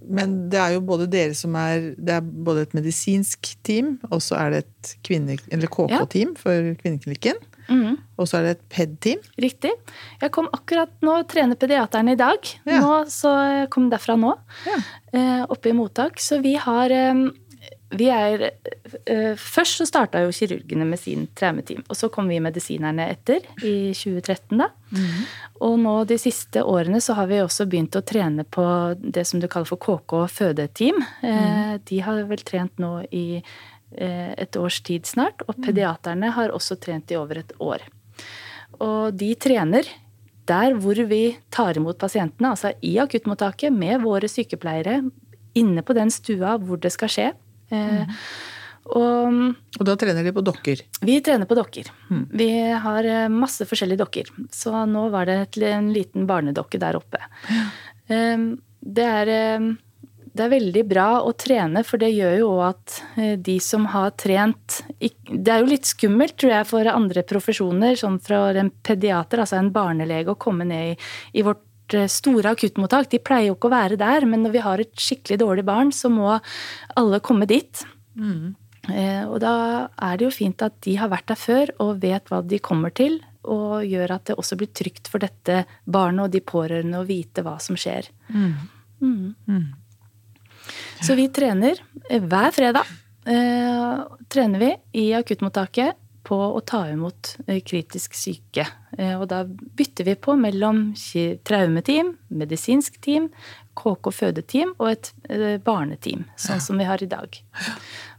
men 0.09 0.37
det 0.53 0.61
er 0.61 0.77
jo 0.77 0.85
både 0.88 1.07
dere 1.11 1.35
som 1.37 1.53
er 1.59 1.90
Det 2.00 2.14
er 2.16 2.22
både 2.24 2.62
et 2.64 2.77
medisinsk 2.77 3.50
team, 3.66 3.98
og 4.11 4.22
så 4.24 4.38
er 4.40 4.55
det 4.55 4.62
et 4.64 4.94
kvinne, 5.05 5.37
eller 5.53 5.70
KK-team 5.72 6.35
for 6.40 6.72
Kvinneklinikken. 6.81 7.42
Mm. 7.68 7.96
Og 8.20 8.29
så 8.29 8.38
er 8.38 8.46
det 8.46 8.53
et 8.55 8.64
PED-team. 8.72 9.22
Riktig. 9.40 9.72
Jeg 10.20 10.33
kom 10.35 10.50
akkurat 10.53 10.92
nå 11.05 11.16
trener 11.31 11.59
pediaterne 11.59 12.12
i 12.12 12.20
dag. 12.20 12.50
Ja. 12.68 12.81
Nå, 12.85 12.98
så 13.12 13.33
jeg 13.40 13.70
kom 13.74 13.88
derfra 13.92 14.18
nå. 14.20 14.35
Ja. 14.68 14.81
Eh, 15.14 15.42
oppe 15.48 15.72
i 15.72 15.77
mottak. 15.77 16.20
Så 16.22 16.40
vi 16.44 16.55
har 16.61 16.92
eh, 16.92 17.24
vi 17.94 18.09
er 18.11 18.47
uh, 18.49 19.35
Først 19.38 19.81
så 19.81 19.87
starta 19.88 20.23
jo 20.25 20.33
kirurgene 20.35 20.87
med 20.88 21.01
sin 21.01 21.27
traumeteam. 21.37 21.85
Og 21.88 21.99
så 21.99 22.11
kom 22.12 22.31
vi 22.31 22.40
medisinerne 22.42 23.07
etter, 23.12 23.44
i 23.62 23.92
2013, 23.94 24.59
da. 24.61 24.70
Mm. 24.94 25.20
Og 25.66 25.77
nå 25.83 25.94
de 26.09 26.18
siste 26.20 26.64
årene 26.64 27.01
så 27.05 27.16
har 27.18 27.29
vi 27.31 27.42
også 27.42 27.68
begynt 27.70 27.97
å 27.99 28.05
trene 28.07 28.47
på 28.47 28.64
det 28.99 29.27
som 29.29 29.42
du 29.42 29.49
kaller 29.51 29.68
for 29.70 29.81
KK 29.83 30.25
fødeteam. 30.33 31.03
Mm. 31.25 31.83
de 31.88 32.01
har 32.05 32.25
vel 32.29 32.42
trent 32.47 32.81
nå 32.83 32.92
i 33.11 33.27
uh, 33.40 34.33
et 34.38 34.57
års 34.61 34.81
tid 34.87 35.07
snart. 35.07 35.44
Og 35.49 35.61
pediaterne 35.64 36.33
har 36.35 36.55
også 36.55 36.79
trent 36.81 37.12
i 37.12 37.20
over 37.20 37.44
et 37.44 37.55
år. 37.62 37.85
Og 38.83 39.14
de 39.14 39.35
trener 39.38 39.87
der 40.49 40.75
hvor 40.77 40.99
vi 41.09 41.37
tar 41.53 41.79
imot 41.79 41.99
pasientene, 42.01 42.53
altså 42.53 42.75
i 42.85 42.97
akuttmottaket 43.01 43.73
med 43.73 44.03
våre 44.05 44.29
sykepleiere, 44.29 45.01
inne 45.55 45.85
på 45.87 45.94
den 45.97 46.11
stua 46.12 46.57
hvor 46.61 46.81
det 46.83 46.92
skal 46.92 47.12
skje. 47.12 47.31
Mm. 47.72 48.11
Og, 48.85 49.38
og, 49.79 49.85
da 49.88 49.94
trener 49.96 50.27
de 50.27 50.35
på 50.37 50.44
dokker? 50.44 50.83
Vi 51.00 51.16
trener 51.24 51.48
på 51.48 51.57
dokker. 51.57 51.88
Mm. 52.11 52.27
Vi 52.37 52.50
har 52.85 53.09
eh, 53.09 53.31
masse 53.33 53.64
forskjellige 53.68 54.03
dokker. 54.03 54.29
Så 54.53 54.85
nå 54.90 55.07
var 55.14 55.31
det 55.31 55.38
en 55.70 55.88
liten 55.94 56.29
barnedokke 56.29 56.81
der 56.83 57.00
oppe. 57.00 57.22
Ja. 57.48 57.64
Det, 58.85 59.05
er, 59.09 59.29
det 60.37 60.42
er 60.44 60.50
veldig 60.53 60.83
bra 60.85 61.07
å 61.24 61.31
trene, 61.40 61.81
for 61.88 62.03
det 62.03 62.11
gjør 62.12 62.35
jo 62.42 62.50
at 62.61 62.98
de 63.40 63.55
som 63.64 63.87
har 63.88 64.11
trent 64.20 64.83
Det 65.00 65.55
er 65.55 65.62
jo 65.62 65.70
litt 65.70 65.88
skummelt, 65.88 66.37
tror 66.37 66.53
jeg, 66.53 66.68
for 66.68 66.90
andre 66.92 67.24
profesjoner, 67.24 67.96
som 67.96 68.20
fra 68.20 68.50
en 68.61 68.68
pediater, 68.85 69.40
altså 69.40 69.57
en 69.57 69.72
barnelege, 69.72 70.35
å 70.35 70.37
komme 70.37 70.68
ned 70.68 70.90
i, 70.92 70.98
i 71.40 71.46
vårt 71.48 71.64
Eh, 71.64 71.73
store 71.92 72.55
akuttmottak. 72.55 73.11
De 73.12 73.20
pleier 73.23 73.51
jo 73.51 73.57
ikke 73.59 73.68
å 73.68 73.75
være 73.75 73.99
der, 74.01 74.27
men 74.29 74.44
når 74.44 74.55
vi 74.55 74.62
har 74.64 74.81
et 74.81 74.94
skikkelig 75.01 75.38
dårlig 75.42 75.64
barn, 75.68 75.92
så 75.92 76.11
må 76.12 76.38
alle 76.97 77.20
komme 77.25 77.49
dit. 77.51 77.85
Mm. 78.16 78.55
Eh, 78.92 79.23
og 79.25 79.38
da 79.40 79.55
er 80.03 80.18
det 80.18 80.27
jo 80.27 80.35
fint 80.35 80.64
at 80.64 80.77
de 80.85 80.97
har 81.01 81.12
vært 81.12 81.31
der 81.31 81.40
før 81.40 81.73
og 81.81 82.03
vet 82.03 82.29
hva 82.29 82.42
de 82.44 82.61
kommer 82.64 82.92
til, 82.94 83.20
og 83.44 83.85
gjør 83.85 84.16
at 84.16 84.29
det 84.29 84.38
også 84.40 84.57
blir 84.61 84.73
trygt 84.73 85.09
for 85.12 85.20
dette 85.20 85.64
barnet 85.85 86.27
og 86.27 86.33
de 86.33 86.40
pårørende 86.44 87.01
å 87.01 87.09
vite 87.09 87.44
hva 87.44 87.59
som 87.61 87.77
skjer. 87.77 88.09
Mm. 88.29 88.53
Mm. 89.01 89.35
mm. 89.49 89.66
Så 91.05 91.16
vi 91.18 91.29
trener 91.29 91.81
eh, 92.09 92.23
hver 92.23 92.55
fredag. 92.57 92.88
Eh, 93.25 94.01
trener 94.33 94.61
vi 94.61 94.70
i 95.01 95.05
akuttmottaket 95.16 96.01
på 96.24 96.37
å 96.56 96.60
ta 96.64 96.87
imot 96.88 97.34
eh, 97.46 97.60
kritisk 97.60 98.14
syke. 98.16 98.66
Eh, 98.98 99.14
og 99.18 99.28
da 99.32 99.42
bytter 99.46 100.08
vi 100.08 100.14
på 100.16 100.37
mellom 100.40 100.87
traumeteam, 101.44 102.14
medisinsk 102.32 102.96
team, 103.04 103.28
KK 103.74 104.10
fødeteam 104.14 104.72
og 104.78 104.90
et 104.92 105.10
eh, 105.28 105.58
barneteam, 105.62 106.24
sånn 106.40 106.62
som 106.62 106.80
vi 106.80 106.87
har 106.88 107.02
i 107.02 107.10
dag. 107.10 107.40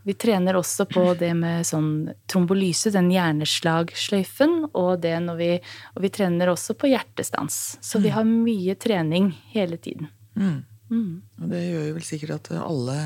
Vi 0.05 0.13
trener 0.21 0.59
også 0.59 0.85
på 0.85 1.07
det 1.17 1.31
med 1.37 1.65
sånn 1.65 2.11
trombolyse, 2.29 2.91
den 2.93 3.09
hjerneslagsløyfen, 3.13 4.69
og 4.77 5.01
det 5.01 5.15
når 5.25 5.39
vi 5.39 5.51
Og 5.95 6.03
vi 6.03 6.09
trener 6.13 6.51
også 6.51 6.75
på 6.77 6.91
hjertestans. 6.91 7.77
Så 7.81 7.99
vi 7.99 8.11
mm. 8.11 8.15
har 8.15 8.25
mye 8.27 8.75
trening 8.75 9.31
hele 9.53 9.77
tiden. 9.77 10.11
Mm. 10.35 10.65
Mm. 10.91 11.21
Og 11.41 11.49
det 11.49 11.61
gjør 11.63 11.85
jo 11.87 11.93
vel 11.95 12.05
sikkert 12.05 12.35
at 12.35 12.51
alle 12.59 12.97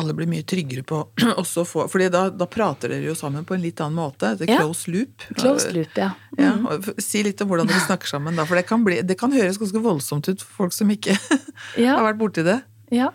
alle 0.00 0.14
blir 0.16 0.28
mye 0.30 0.44
tryggere 0.48 0.84
på 0.88 1.00
også 1.42 1.64
få 1.68 1.86
fordi 1.92 2.08
da, 2.12 2.26
da, 2.32 2.48
prater 2.50 2.94
dere 2.94 3.10
jo 3.10 3.16
sammen 3.18 3.46
på 3.48 3.56
en 3.56 3.64
litt 3.64 3.80
annen 3.84 3.98
måte. 4.00 4.34
Det 4.40 4.48
er 4.48 4.62
close 4.62 4.90
loop. 4.92 5.26
Close 5.36 5.72
loop, 5.74 5.96
ja. 5.98 6.12
Mm. 6.38 6.42
ja 6.42 6.96
si 7.02 7.22
litt 7.26 7.40
om 7.44 7.52
hvordan 7.52 7.70
dere 7.70 7.84
snakker 7.86 8.10
sammen, 8.10 8.36
da. 8.38 8.46
For 8.48 8.58
det 8.58 8.66
kan, 8.68 8.84
bli, 8.86 9.00
det 9.06 9.18
kan 9.20 9.34
høres 9.34 9.60
ganske 9.60 9.82
voldsomt 9.84 10.28
ut 10.30 10.44
for 10.44 10.64
folk 10.64 10.76
som 10.76 10.92
ikke 10.92 11.16
ja. 11.84 11.96
har 11.96 12.06
vært 12.10 12.22
borti 12.22 12.46
det. 12.46 12.60
Ja. 12.92 13.12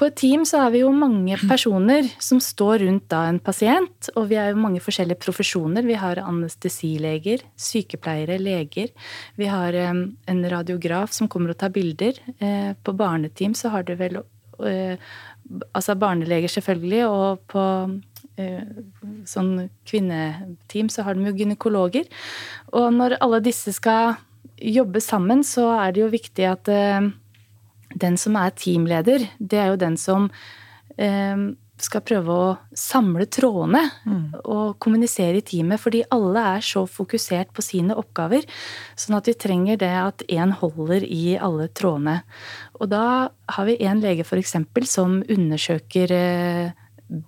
På 0.00 0.06
et 0.08 0.16
team 0.16 0.46
så 0.48 0.62
er 0.64 0.70
vi 0.72 0.80
jo 0.80 0.90
mange 0.96 1.36
personer 1.50 2.08
som 2.22 2.40
står 2.40 2.86
rundt 2.86 3.08
da 3.12 3.26
en 3.28 3.40
pasient. 3.44 4.10
Og 4.16 4.30
vi 4.30 4.38
er 4.40 4.52
jo 4.52 4.62
mange 4.62 4.80
forskjellige 4.84 5.20
profesjoner. 5.20 5.84
Vi 5.86 5.98
har 6.00 6.22
anestesileger, 6.24 7.44
sykepleiere, 7.60 8.40
leger. 8.40 8.92
Vi 9.40 9.50
har 9.50 9.76
um, 9.92 10.04
en 10.30 10.44
radiograf 10.52 11.12
som 11.16 11.28
kommer 11.28 11.52
og 11.52 11.60
tar 11.60 11.74
bilder. 11.74 12.20
Eh, 12.38 12.72
på 12.80 12.96
barneteam 12.96 13.56
så 13.58 13.74
har 13.74 13.84
du 13.84 13.92
vel 14.00 14.22
uh, 14.22 15.12
altså 15.72 15.96
barneleger, 15.98 16.52
selvfølgelig, 16.52 17.02
og 17.08 17.42
på 17.50 17.64
eh, 18.40 18.64
sånn 19.28 19.68
kvinneteam 19.88 20.90
så 20.92 21.04
har 21.06 21.16
de 21.16 21.26
jo 21.28 21.36
gynekologer. 21.36 22.08
Og 22.76 22.90
når 22.94 23.18
alle 23.20 23.42
disse 23.44 23.74
skal 23.76 24.16
jobbe 24.60 25.02
sammen, 25.04 25.44
så 25.46 25.70
er 25.78 25.96
det 25.96 26.04
jo 26.04 26.12
viktig 26.12 26.46
at 26.48 26.70
eh, 26.72 27.10
den 28.00 28.20
som 28.20 28.38
er 28.38 28.54
teamleder, 28.54 29.26
det 29.38 29.58
er 29.58 29.72
jo 29.72 29.80
den 29.80 29.98
som 30.00 30.30
eh, 30.96 31.50
skal 31.86 32.02
prøve 32.06 32.34
å 32.34 32.48
samle 32.76 33.26
trådene 33.30 33.82
mm. 34.04 34.24
og 34.40 34.76
kommunisere 34.82 35.40
i 35.40 35.44
teamet. 35.46 35.80
Fordi 35.82 36.02
alle 36.14 36.44
er 36.56 36.66
så 36.66 36.84
fokusert 36.90 37.52
på 37.56 37.64
sine 37.64 37.96
oppgaver. 37.98 38.46
Sånn 38.98 39.18
at 39.18 39.30
vi 39.30 39.36
trenger 39.38 39.80
det 39.80 39.92
at 40.02 40.24
én 40.28 40.54
holder 40.60 41.06
i 41.06 41.36
alle 41.38 41.70
trådene. 41.72 42.20
Og 42.80 42.90
da 42.92 43.04
har 43.56 43.68
vi 43.68 43.78
en 43.86 44.02
lege 44.02 44.26
f.eks. 44.26 44.56
som 44.90 45.20
undersøker 45.22 46.16
eh, 46.16 46.76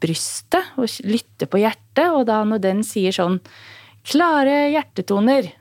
brystet 0.03 0.77
og 0.79 0.91
lytter 1.07 1.51
på 1.51 1.63
hjertet. 1.63 2.09
Og 2.11 2.27
da 2.31 2.43
når 2.49 2.63
den 2.67 2.87
sier 2.87 3.15
sånn 3.15 3.41
klare 4.07 4.73
hjertetoner, 4.73 5.53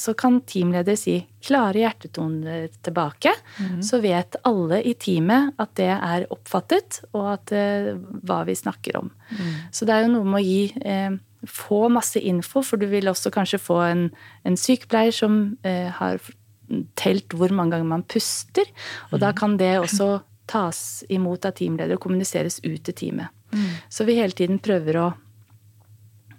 så 0.00 0.14
kan 0.16 0.40
teamleder 0.48 0.96
si 0.96 1.18
'klare 1.44 1.82
hjertetoner 1.82 2.68
tilbake'. 2.82 3.34
Mm. 3.58 3.82
Så 3.84 4.00
vet 4.00 4.36
alle 4.44 4.82
i 4.82 4.94
teamet 4.94 5.54
at 5.60 5.74
det 5.76 5.90
er 5.92 6.26
oppfattet, 6.32 7.02
og 7.12 7.32
at, 7.34 7.52
uh, 7.52 7.96
hva 8.24 8.44
vi 8.48 8.56
snakker 8.56 8.96
om. 8.96 9.10
Mm. 9.30 9.54
Så 9.70 9.86
det 9.86 9.94
er 9.94 10.06
jo 10.06 10.14
noe 10.14 10.24
med 10.24 10.40
å 10.40 10.46
gi 10.46 10.62
uh, 10.84 11.18
Få 11.48 11.88
masse 11.88 12.20
info, 12.20 12.60
for 12.60 12.76
du 12.76 12.84
vil 12.84 13.08
også 13.08 13.30
kanskje 13.32 13.56
få 13.56 13.78
en, 13.80 14.02
en 14.44 14.56
sykepleier 14.60 15.08
som 15.08 15.56
uh, 15.64 15.88
har 15.88 16.18
telt 17.00 17.32
hvor 17.32 17.48
mange 17.48 17.72
ganger 17.72 17.88
man 17.88 18.04
puster. 18.04 18.68
Og 19.08 19.16
mm. 19.16 19.22
da 19.22 19.30
kan 19.32 19.56
det 19.56 19.78
også 19.80 20.20
tas 20.44 21.00
imot 21.08 21.48
av 21.48 21.56
teamleder 21.56 21.96
og 21.96 22.02
kommuniseres 22.04 22.60
ut 22.60 22.84
til 22.84 22.92
teamet. 22.92 23.32
Mm. 23.56 23.72
Så 23.88 24.04
vi 24.04 24.18
hele 24.20 24.36
tiden 24.36 24.60
prøver 24.60 25.00
å 25.00 25.08
Eh, 25.14 25.29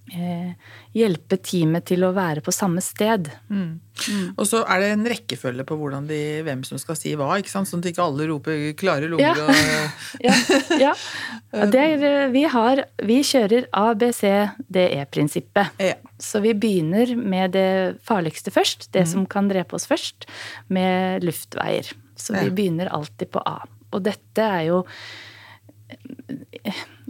hjelpe 0.09 1.37
teamet 1.39 1.85
til 1.87 2.03
å 2.03 2.11
være 2.15 2.41
på 2.43 2.51
samme 2.51 2.81
sted. 2.83 3.29
Mm. 3.47 3.79
Mm. 4.09 4.33
Og 4.33 4.47
så 4.49 4.63
er 4.65 4.79
det 4.81 4.89
en 4.95 5.05
rekkefølge 5.07 5.63
på 5.67 5.77
de, 6.09 6.41
hvem 6.43 6.63
som 6.67 6.77
skal 6.81 6.95
si 6.99 7.13
hva, 7.15 7.37
ikke 7.39 7.51
sant? 7.51 7.69
sånn 7.69 7.83
at 7.83 7.91
ikke 7.91 8.03
alle 8.03 8.27
roper 8.27 8.73
'klare 8.75 9.07
lunger' 9.07 9.37
ja. 9.37 9.45
og 9.45 9.51
Ja. 10.27 10.33
ja. 10.81 10.93
Er, 11.53 12.29
vi, 12.33 12.43
har, 12.43 12.83
vi 12.97 13.23
kjører 13.23 13.67
ABCDE-prinsippet. 13.71 15.65
Ja. 15.79 15.95
Så 16.19 16.39
vi 16.43 16.53
begynner 16.53 17.15
med 17.15 17.51
det 17.55 17.95
farligste 18.03 18.51
først, 18.51 18.89
det 18.91 19.05
mm. 19.05 19.11
som 19.13 19.25
kan 19.25 19.49
drepe 19.51 19.75
oss 19.75 19.87
først, 19.87 20.25
med 20.67 21.23
luftveier. 21.23 21.93
Så 22.15 22.33
vi 22.37 22.49
begynner 22.53 22.87
alltid 22.93 23.31
på 23.33 23.39
A. 23.45 23.61
Og 23.91 24.03
dette 24.05 24.41
er 24.41 24.63
jo 24.69 24.85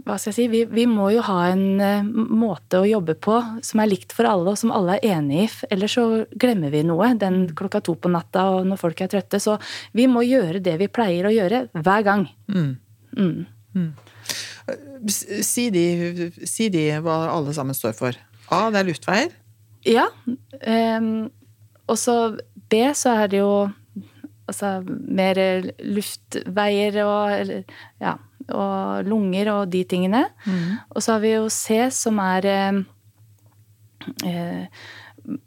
hva 0.02 0.16
skal 0.18 0.32
jeg 0.32 0.36
si, 0.36 0.44
vi, 0.50 0.60
vi, 0.66 0.84
må 0.90 1.08
jo 1.14 1.22
ha 1.28 1.38
en 1.52 1.66
uh, 1.78 2.06
måte 2.34 2.80
å 2.80 2.88
jobbe 2.88 3.14
på 3.22 3.36
som 3.62 3.82
er 3.82 3.90
likt 3.92 4.14
for 4.14 4.26
alle, 4.26 4.50
og 4.50 4.58
som 4.58 4.72
alle 4.74 4.96
er 4.98 5.18
enig 5.18 5.44
i. 5.44 5.48
Ellers 5.74 5.94
så 5.94 6.06
glemmer 6.38 6.72
vi 6.74 6.82
noe 6.86 7.12
den 7.18 7.44
klokka 7.58 7.82
to 7.86 7.94
på 7.94 8.10
natta 8.10 8.48
og 8.56 8.66
når 8.66 8.80
folk 8.80 9.02
er 9.04 9.12
trøtte. 9.12 9.38
Så 9.42 9.58
vi 9.94 10.08
må 10.10 10.24
gjøre 10.26 10.62
det 10.64 10.74
vi 10.80 10.90
pleier 10.90 11.28
å 11.28 11.34
gjøre 11.34 11.66
hver 11.78 12.06
gang. 12.06 12.26
Mm. 12.50 12.72
Mm. 13.18 13.36
Mm. 13.76 13.92
Si, 15.10 15.68
de, 15.74 15.84
si, 16.46 16.66
de, 16.72 16.88
hva 17.02 17.20
alle 17.30 17.54
sammen 17.54 17.76
står 17.76 17.94
for. 17.98 18.18
A, 18.52 18.64
det 18.74 18.82
er 18.82 18.90
luftveier. 18.90 19.38
Ja. 19.86 20.08
Um, 20.26 21.30
og 21.90 21.98
så 21.98 22.16
B, 22.70 22.82
så 22.98 23.14
er 23.22 23.30
det 23.30 23.42
jo 23.42 23.54
altså 24.50 24.80
mer 24.86 25.38
luftveier 25.78 26.98
og 27.06 27.38
eller, 27.38 27.64
ja 28.02 28.16
og 28.50 29.06
lunger 29.08 29.52
og 29.52 29.70
de 29.72 29.84
tingene. 29.88 30.24
Og 30.90 31.02
så 31.02 31.16
har 31.16 31.22
vi 31.24 31.34
jo 31.36 31.48
C, 31.52 31.84
som 31.94 32.18
er 32.22 32.48
eh, 32.50 32.80
eh, 34.26 34.82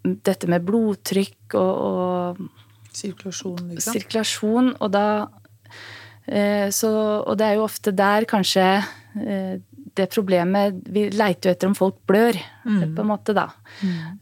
dette 0.03 0.47
med 0.51 0.63
blodtrykk 0.67 1.57
og, 1.59 1.73
og 1.89 2.45
Sirkulasjon, 2.95 3.73
liksom. 3.73 3.91
sirkulasjon, 3.91 4.69
og 4.79 4.91
da 4.93 5.05
eh, 6.31 6.69
så, 6.71 6.91
Og 7.27 7.35
det 7.35 7.47
er 7.49 7.57
jo 7.57 7.65
ofte 7.65 7.91
der 7.91 8.23
kanskje 8.29 8.63
eh, 9.19 9.57
det 9.95 10.05
problemet 10.11 10.79
Vi 10.91 11.09
leiter 11.11 11.49
jo 11.49 11.55
etter 11.55 11.69
om 11.71 11.75
folk 11.77 11.97
blør, 12.07 12.37
på 12.63 13.03
en 13.03 13.09
måte, 13.09 13.35
da. 13.35 13.49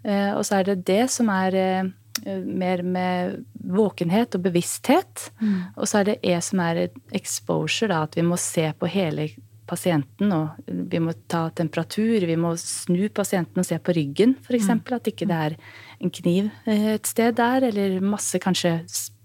Eh, 0.03 0.31
og 0.33 0.43
så 0.45 0.59
er 0.59 0.71
det 0.71 0.83
det 0.89 1.03
som 1.13 1.29
er 1.33 1.57
eh, 1.57 1.91
mer 2.25 2.83
med 2.83 3.39
våkenhet 3.53 4.37
og 4.37 4.45
bevissthet. 4.45 5.29
Og 5.75 5.87
så 5.89 6.01
er 6.01 6.11
det 6.11 6.19
E 6.23 6.37
som 6.41 6.61
er 6.63 6.85
exposure, 7.15 7.91
da, 7.91 8.03
at 8.07 8.17
vi 8.17 8.25
må 8.27 8.37
se 8.41 8.69
på 8.79 8.89
hele 8.91 9.29
pasienten. 9.69 10.31
Og 10.35 10.73
vi 10.91 11.01
må 11.03 11.13
ta 11.31 11.47
temperatur, 11.55 12.25
vi 12.27 12.37
må 12.39 12.53
snu 12.59 13.07
pasienten 13.15 13.63
og 13.63 13.67
se 13.67 13.79
på 13.79 13.95
ryggen, 13.95 14.35
f.eks. 14.43 14.69
At 14.73 15.11
ikke 15.11 15.29
det 15.29 15.39
er 15.47 15.57
en 16.03 16.13
kniv 16.13 16.51
eh, 16.65 16.93
et 16.97 17.09
sted 17.09 17.37
der, 17.39 17.69
eller 17.69 17.99
masse 18.03 18.39
kanskje 18.43 18.79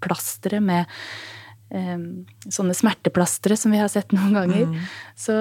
plastre 0.05 0.61
med 0.63 0.87
um, 1.75 2.25
sånne 2.47 2.77
smerteplastre 2.77 3.57
som 3.59 3.75
vi 3.75 3.81
har 3.83 3.91
sett 3.93 4.15
noen 4.15 4.37
ganger. 4.37 4.91
Så, 5.19 5.35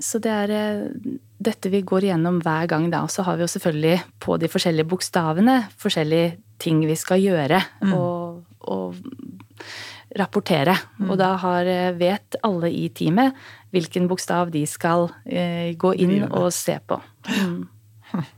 så 0.00 0.20
det 0.22 0.32
er 0.32 0.52
eh, 0.54 1.12
dette 1.38 1.70
vi 1.72 1.82
går 1.86 2.08
igjennom 2.08 2.40
hver 2.44 2.68
gang, 2.70 2.88
da. 2.92 3.04
Og 3.06 3.12
så 3.12 3.24
har 3.26 3.38
vi 3.38 3.46
jo 3.46 3.52
selvfølgelig 3.52 3.96
på 4.22 4.38
de 4.40 4.50
forskjellige 4.50 4.88
bokstavene 4.90 5.60
forskjellige 5.78 6.36
ting 6.62 6.82
vi 6.86 6.96
skal 6.98 7.22
gjøre 7.22 7.60
og, 7.94 8.42
og 8.66 8.98
rapportere. 10.18 10.74
Og 11.06 11.16
da 11.20 11.34
har, 11.40 11.68
eh, 11.68 11.94
vet 11.98 12.38
alle 12.46 12.72
i 12.72 12.88
teamet 12.88 13.36
hvilken 13.74 14.08
bokstav 14.08 14.52
de 14.52 14.64
skal 14.66 15.10
eh, 15.24 15.74
gå 15.76 15.92
inn 16.00 16.22
og 16.28 16.50
se 16.56 16.78
på. 16.86 17.00
Mm. 17.28 17.66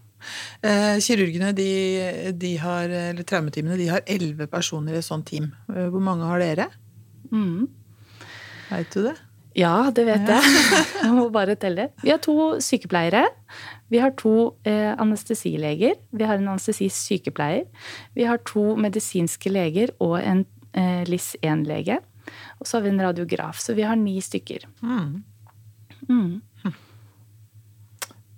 Eh, 0.60 0.98
kirurgene, 1.00 1.54
de, 1.56 2.32
de 2.36 2.50
har, 2.60 2.92
eller 2.92 3.24
traumeteamene, 3.24 3.78
de 3.80 3.86
har 3.88 4.02
elleve 4.04 4.44
personer 4.52 4.92
i 4.92 4.98
et 5.00 5.06
sånt 5.06 5.24
team. 5.30 5.46
Eh, 5.72 5.86
Hvor 5.88 6.02
mange 6.04 6.28
har 6.28 6.42
dere? 6.42 6.66
Mm. 7.32 7.64
Veit 8.68 8.92
du 8.92 9.06
det? 9.06 9.14
Ja, 9.58 9.90
det 9.94 10.04
vet 10.06 10.28
jeg. 10.30 10.42
Jeg 11.02 11.14
må 11.16 11.26
bare 11.34 11.56
telle. 11.58 11.88
Vi 12.04 12.12
har 12.12 12.20
to 12.22 12.34
sykepleiere. 12.62 13.24
Vi 13.90 13.98
har 13.98 14.12
to 14.18 14.54
eh, 14.68 14.92
anestesileger. 14.94 15.96
Vi 16.14 16.26
har 16.28 16.38
en 16.38 16.52
anestesisykepleier. 16.52 17.64
Vi 18.14 18.28
har 18.28 18.38
to 18.46 18.76
medisinske 18.78 19.50
leger 19.50 19.90
og 19.98 20.20
en 20.20 20.44
eh, 20.72 21.02
LIS1-lege. 21.08 21.98
Og 22.60 22.68
så 22.68 22.78
har 22.78 22.84
vi 22.86 22.92
en 22.92 23.02
radiograf. 23.02 23.58
Så 23.58 23.74
vi 23.74 23.82
har 23.82 23.98
ni 23.98 24.20
stykker. 24.22 24.68
Mm. 24.86 25.24
Mm. 26.08 26.42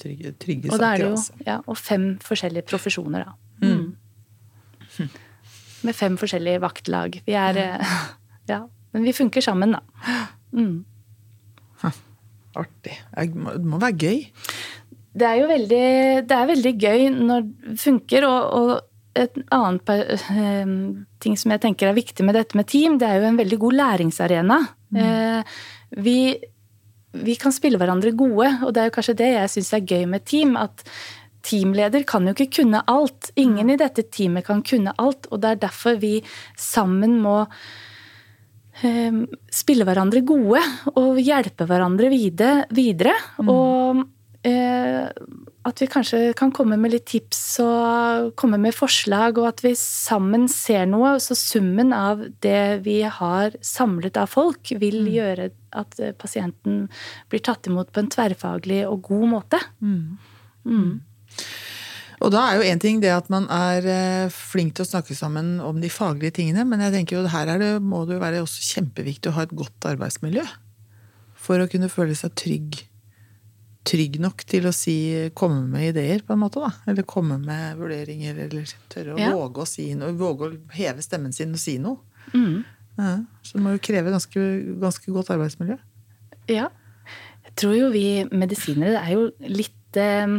Trygge, 0.03 0.33
trygge 0.41 0.71
Og, 0.73 0.75
er 0.75 0.81
saker, 0.83 1.05
jo, 1.05 1.11
altså. 1.15 1.35
ja, 1.47 1.59
og 1.67 1.77
fem 1.79 2.07
forskjellige 2.25 2.67
profesjoner, 2.67 3.29
da. 3.29 3.67
Mm. 3.69 5.11
Med 5.87 5.95
fem 5.95 6.17
forskjellige 6.19 6.63
vaktlag. 6.63 7.21
Vi 7.27 7.37
er 7.39 7.61
eh, 7.61 7.93
Ja. 8.51 8.65
Men 8.93 9.05
vi 9.07 9.13
funker 9.17 9.45
sammen, 9.45 9.77
da. 9.77 9.85
Mm. 10.53 10.83
Artig. 12.57 12.97
Det 13.17 13.35
må- 13.35 13.81
være 13.81 13.97
gøy. 13.99 14.27
Det 15.15 15.27
er 15.29 15.37
jo 15.43 15.47
veldig, 15.49 16.27
det 16.29 16.37
er 16.39 16.47
veldig 16.49 16.73
gøy 16.81 17.03
når 17.13 17.43
det 17.43 17.79
funker, 17.81 18.25
og, 18.25 18.53
og 18.53 18.81
et 19.15 19.35
annet 19.53 19.85
par, 19.85 20.01
eh, 20.01 20.65
ting 21.21 21.37
som 21.37 21.51
jeg 21.53 21.61
tenker 21.61 21.89
er 21.91 21.99
viktig 21.99 22.25
med 22.25 22.35
dette 22.35 22.57
med 22.57 22.67
team, 22.67 22.97
det 22.99 23.09
er 23.09 23.21
jo 23.21 23.29
en 23.29 23.37
veldig 23.37 23.59
god 23.59 23.73
læringsarena. 23.81 24.61
Eh, 24.97 25.43
Vi, 25.93 26.35
vi 27.13 27.35
kan 27.37 27.53
spille 27.53 27.77
hverandre 27.77 28.15
gode, 28.17 28.49
og 28.65 28.73
det 28.73 28.81
er 28.81 28.89
jo 28.89 28.95
kanskje 28.97 29.17
det 29.19 29.27
jeg 29.35 29.51
syns 29.53 29.73
er 29.77 29.85
gøy 29.85 30.07
med 30.09 30.25
team. 30.25 30.57
At 30.57 30.83
teamleder 31.45 32.07
kan 32.09 32.25
jo 32.25 32.33
ikke 32.33 32.63
kunne 32.63 32.81
alt. 32.89 33.31
Ingen 33.37 33.69
i 33.69 33.77
dette 33.77 34.03
teamet 34.09 34.47
kan 34.47 34.63
kunne 34.63 34.95
alt, 34.99 35.27
og 35.31 35.43
det 35.43 35.51
er 35.51 35.61
derfor 35.69 35.99
vi 36.01 36.23
sammen 36.57 37.21
må 37.21 37.47
spille 39.53 39.87
hverandre 39.87 40.25
gode 40.27 40.63
og 40.97 41.21
hjelpe 41.23 41.69
hverandre 41.69 42.11
videre. 42.13 42.67
videre. 42.75 43.15
Og 43.45 44.03
eh, 44.49 45.07
at 45.63 45.79
vi 45.79 45.87
kanskje 45.87 46.33
kan 46.39 46.51
komme 46.55 46.75
med 46.81 46.91
litt 46.95 47.07
tips 47.13 47.41
og 47.63 48.33
komme 48.39 48.59
med 48.59 48.75
forslag, 48.75 49.39
og 49.39 49.47
at 49.53 49.63
vi 49.63 49.75
sammen 49.79 50.49
ser 50.51 50.89
noe. 50.91 51.15
Så 51.23 51.37
summen 51.39 51.95
av 51.95 52.25
det 52.43 52.83
vi 52.87 52.99
har 53.07 53.55
samlet 53.63 54.19
av 54.19 54.33
folk, 54.33 54.75
vil 54.83 55.07
gjøre 55.13 55.53
at 55.79 56.03
pasienten 56.19 56.89
blir 57.31 57.45
tatt 57.47 57.71
imot 57.71 57.93
på 57.95 58.03
en 58.03 58.11
tverrfaglig 58.13 58.83
og 58.89 59.07
god 59.07 59.29
måte. 59.37 59.63
Mm. 59.79 60.19
Og 62.23 62.31
da 62.31 62.43
er 62.53 62.61
jo 62.61 62.67
én 62.71 62.79
ting 62.83 63.01
det 63.03 63.11
at 63.11 63.29
man 63.33 63.49
er 63.51 63.87
eh, 63.91 64.29
flink 64.31 64.77
til 64.79 64.85
å 64.85 64.91
snakke 64.93 65.15
sammen 65.19 65.57
om 65.65 65.81
de 65.83 65.89
faglige 65.91 66.37
tingene, 66.39 66.63
men 66.69 66.81
jeg 66.85 66.93
tenker 66.95 67.19
jo 67.19 67.27
her 67.33 67.51
er 67.51 67.59
det, 67.59 67.71
må 67.83 68.05
det 68.07 68.15
jo 68.19 68.23
være 68.23 68.43
også 68.45 68.63
kjempeviktig 68.77 69.33
å 69.33 69.37
ha 69.41 69.43
et 69.49 69.55
godt 69.59 69.89
arbeidsmiljø. 69.91 70.45
For 71.43 71.59
å 71.59 71.67
kunne 71.71 71.89
føle 71.91 72.15
seg 72.15 72.37
trygg. 72.39 72.79
Trygg 73.91 74.21
nok 74.23 74.45
til 74.47 74.69
å 74.71 74.75
si, 74.77 74.95
komme 75.35 75.65
med 75.73 75.89
ideer, 75.91 76.23
på 76.23 76.37
en 76.37 76.43
måte. 76.45 76.63
da. 76.63 76.71
Eller 76.87 77.03
komme 77.03 77.41
med 77.43 77.81
vurderinger, 77.81 78.39
eller 78.45 78.71
tørre 78.93 79.17
å 79.17 79.19
Ja. 79.19 79.33
våge 79.35 79.65
å 79.65 79.67
si 79.67 79.89
noe. 79.99 80.13
Våge 80.15 80.47
å 80.47 80.61
heve 80.79 81.03
stemmen 81.03 81.35
sin 81.35 81.51
og 81.51 81.59
si 81.59 81.79
noe. 81.83 81.99
Mm. 82.33 82.63
Ja, 82.99 83.17
så 83.43 83.57
det 83.59 83.63
må 83.65 83.73
jo 83.75 83.83
kreve 83.83 84.13
ganske, 84.15 84.39
ganske 84.79 85.11
godt 85.11 85.33
arbeidsmiljø. 85.35 85.79
Ja. 86.55 86.69
Jeg 87.49 87.57
tror 87.59 87.75
jo 87.75 87.91
vi 87.91 88.23
medisinere 88.31 89.03
er 89.03 89.17
jo 89.17 89.31
litt, 89.41 89.97
eh, 89.99 90.39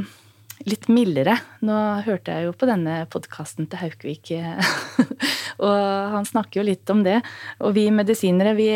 litt 0.70 0.88
mildere. 0.92 1.36
Nå 1.66 1.78
hørte 2.06 2.36
jeg 2.36 2.48
jo 2.48 2.56
på 2.56 2.68
denne 2.70 3.04
podkasten 3.12 3.68
til 3.72 3.82
Haukvik, 3.82 4.32
eh, 4.36 4.74
og 5.66 6.16
han 6.16 6.28
snakker 6.28 6.62
jo 6.62 6.68
litt 6.70 6.94
om 6.94 7.04
det. 7.06 7.20
Og 7.64 7.76
vi 7.78 7.90
medisinere, 7.94 8.56
vi 8.58 8.70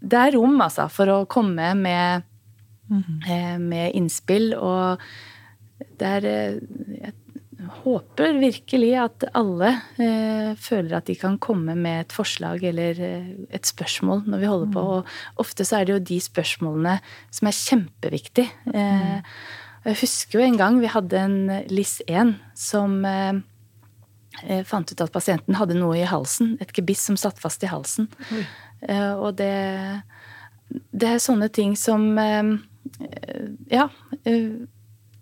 Det 0.00 0.18
er 0.18 0.36
rom, 0.36 0.58
altså, 0.60 0.88
for 0.92 1.12
å 1.12 1.24
komme 1.30 1.72
med, 1.78 2.28
eh, 2.92 3.58
med 3.58 3.98
innspill, 3.98 4.52
og 4.58 5.02
det 5.98 6.14
er 6.18 6.28
eh, 6.30 6.60
Jeg 7.02 7.70
håper 7.82 8.40
virkelig 8.42 8.90
at 8.98 9.24
alle 9.38 9.68
eh, 10.02 10.52
føler 10.58 10.96
at 10.98 11.06
de 11.06 11.14
kan 11.14 11.36
komme 11.42 11.76
med 11.78 12.00
et 12.08 12.14
forslag 12.14 12.64
eller 12.66 12.98
et 12.98 13.66
spørsmål 13.66 14.24
når 14.26 14.42
vi 14.42 14.50
holder 14.50 14.72
på. 14.74 14.82
Og 14.96 15.42
ofte 15.42 15.66
så 15.66 15.78
er 15.78 15.86
det 15.86 15.94
jo 15.94 16.06
de 16.10 16.18
spørsmålene 16.22 16.96
som 17.30 17.50
er 17.50 17.60
kjempeviktige. 17.60 18.50
Eh, 18.74 19.36
jeg 19.84 19.96
husker 20.02 20.38
jo 20.40 20.44
en 20.46 20.56
gang 20.60 20.76
vi 20.82 20.90
hadde 20.92 21.18
en 21.18 21.38
LIS1 21.70 22.34
som 22.58 22.98
eh, 23.08 23.40
eh, 24.46 24.62
fant 24.68 24.86
ut 24.92 25.00
at 25.04 25.12
pasienten 25.14 25.56
hadde 25.58 25.74
noe 25.78 25.96
i 25.98 26.04
halsen. 26.06 26.56
Et 26.62 26.70
gebiss 26.76 27.02
som 27.08 27.16
satt 27.18 27.40
fast 27.42 27.62
i 27.66 27.70
halsen. 27.72 28.08
Eh, 28.82 29.12
og 29.14 29.36
det, 29.40 29.50
det 30.92 31.08
er 31.16 31.22
sånne 31.22 31.50
ting 31.54 31.74
som 31.78 32.06
eh, 32.18 32.52
eh, 33.08 33.50
Ja. 33.74 33.88
eh, 34.24 34.62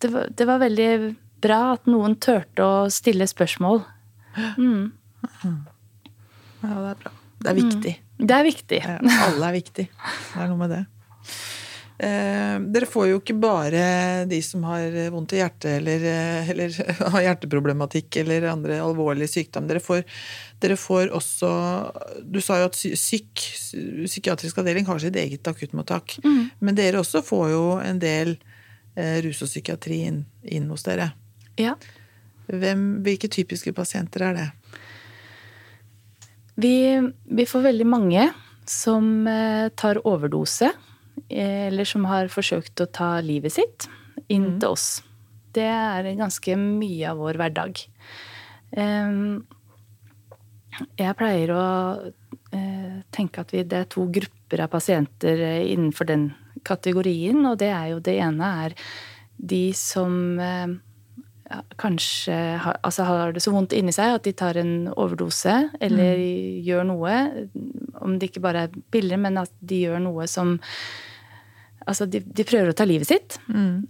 det 0.00 0.08
var, 0.14 0.28
det 0.32 0.46
var 0.48 0.60
veldig 0.62 0.90
bra 1.44 1.60
at 1.74 1.88
noen 1.88 2.14
turte 2.20 2.64
å 2.64 2.86
stille 2.92 3.26
spørsmål. 3.28 3.82
Mm. 4.56 4.92
Ja, 5.44 5.50
det 6.62 6.70
er 6.92 7.02
bra. 7.02 7.12
Det 7.40 7.50
er 7.50 7.56
viktig. 7.56 7.92
Det 8.20 8.36
er 8.36 8.44
viktig. 8.44 8.78
Alle 8.84 9.48
er 9.48 9.54
viktig. 9.56 9.86
Det 9.92 10.40
er 10.44 10.48
noe 10.50 10.60
med 10.60 10.72
det. 10.74 10.80
Eh, 12.00 12.54
dere 12.72 12.86
får 12.88 13.10
jo 13.10 13.18
ikke 13.20 13.34
bare 13.36 13.80
de 14.30 14.38
som 14.40 14.62
har 14.64 14.94
vondt 15.12 15.34
i 15.36 15.40
hjertet 15.42 15.74
eller, 15.74 16.04
eh, 16.08 16.48
eller 16.54 16.72
har 17.12 17.24
hjerteproblematikk 17.26 18.16
eller 18.22 18.46
andre 18.48 18.78
alvorlige 18.80 19.28
sykdom. 19.34 19.66
Dere 19.68 19.82
får, 19.84 20.06
dere 20.64 20.78
får 20.80 21.12
også 21.18 21.50
Du 22.24 22.40
sa 22.40 22.56
jo 22.62 22.70
at 22.70 22.78
psy- 22.78 22.94
psyk, 22.96 23.44
psykiatrisk 24.06 24.62
avdeling 24.62 24.88
har 24.88 25.02
sitt 25.02 25.18
eget 25.20 25.50
akuttmottak. 25.52 26.16
Men 26.24 26.78
dere 26.78 27.02
også 27.04 27.20
får 27.26 27.50
jo 27.52 27.64
en 27.84 28.00
del 28.00 28.36
eh, 28.96 29.20
rus 29.26 29.42
og 29.44 29.52
psykiatri 29.52 30.00
inn, 30.08 30.22
inn 30.48 30.70
hos 30.72 30.86
dere. 30.88 31.10
Ja. 31.60 31.76
Hvem, 32.48 32.86
hvilke 33.04 33.28
typiske 33.30 33.74
pasienter 33.76 34.24
er 34.30 34.38
det? 34.40 34.48
Vi, 36.60 36.74
vi 37.36 37.46
får 37.46 37.62
veldig 37.68 37.86
mange 37.88 38.24
som 38.68 39.26
eh, 39.28 39.68
tar 39.76 40.00
overdose, 40.06 40.70
eller 41.30 41.86
som 41.86 42.06
har 42.10 42.30
forsøkt 42.32 42.80
å 42.82 42.88
ta 42.90 43.12
livet 43.22 43.54
sitt, 43.54 43.86
inn 44.30 44.58
til 44.58 44.74
oss. 44.74 44.88
Det 45.54 45.66
er 45.66 46.08
ganske 46.18 46.56
mye 46.58 47.10
av 47.10 47.20
vår 47.22 47.38
hverdag. 47.38 47.82
Jeg 51.00 51.16
pleier 51.18 51.52
å 51.54 51.64
eh, 52.54 53.00
tenke 53.14 53.42
at 53.42 53.54
vi, 53.54 53.64
det 53.66 53.82
er 53.82 53.88
to 53.90 54.06
grupper 54.12 54.64
av 54.64 54.70
pasienter 54.72 55.42
eh, 55.46 55.72
innenfor 55.72 56.08
den 56.08 56.30
kategorien, 56.66 57.42
og 57.48 57.58
det 57.60 57.70
er 57.74 57.90
jo 57.94 58.02
det 58.04 58.16
ene 58.22 58.52
er 58.66 58.76
de 59.36 59.64
som 59.76 60.14
eh, 60.40 60.76
kanskje 61.80 62.36
har, 62.62 62.76
altså 62.86 63.04
har 63.08 63.32
det 63.34 63.42
så 63.42 63.50
vondt 63.54 63.72
inni 63.74 63.92
seg 63.92 64.14
at 64.14 64.22
de 64.26 64.32
tar 64.38 64.56
en 64.60 64.88
overdose, 64.94 65.70
eller 65.80 66.16
Mm. 66.16 66.64
gjør 66.66 66.84
noe. 66.86 67.14
Om 68.00 68.18
det 68.18 68.30
ikke 68.30 68.42
bare 68.44 68.62
er 68.68 68.70
piller, 68.92 69.18
men 69.18 69.38
at 69.38 69.50
de 69.60 69.82
gjør 69.86 70.00
noe 70.00 70.26
som 70.30 70.58
Altså, 71.88 72.04
de, 72.06 72.20
de 72.20 72.44
prøver 72.44 72.68
å 72.70 72.74
ta 72.76 72.84
livet 72.84 73.08
sitt. 73.08 73.38
Mm. 73.48 73.88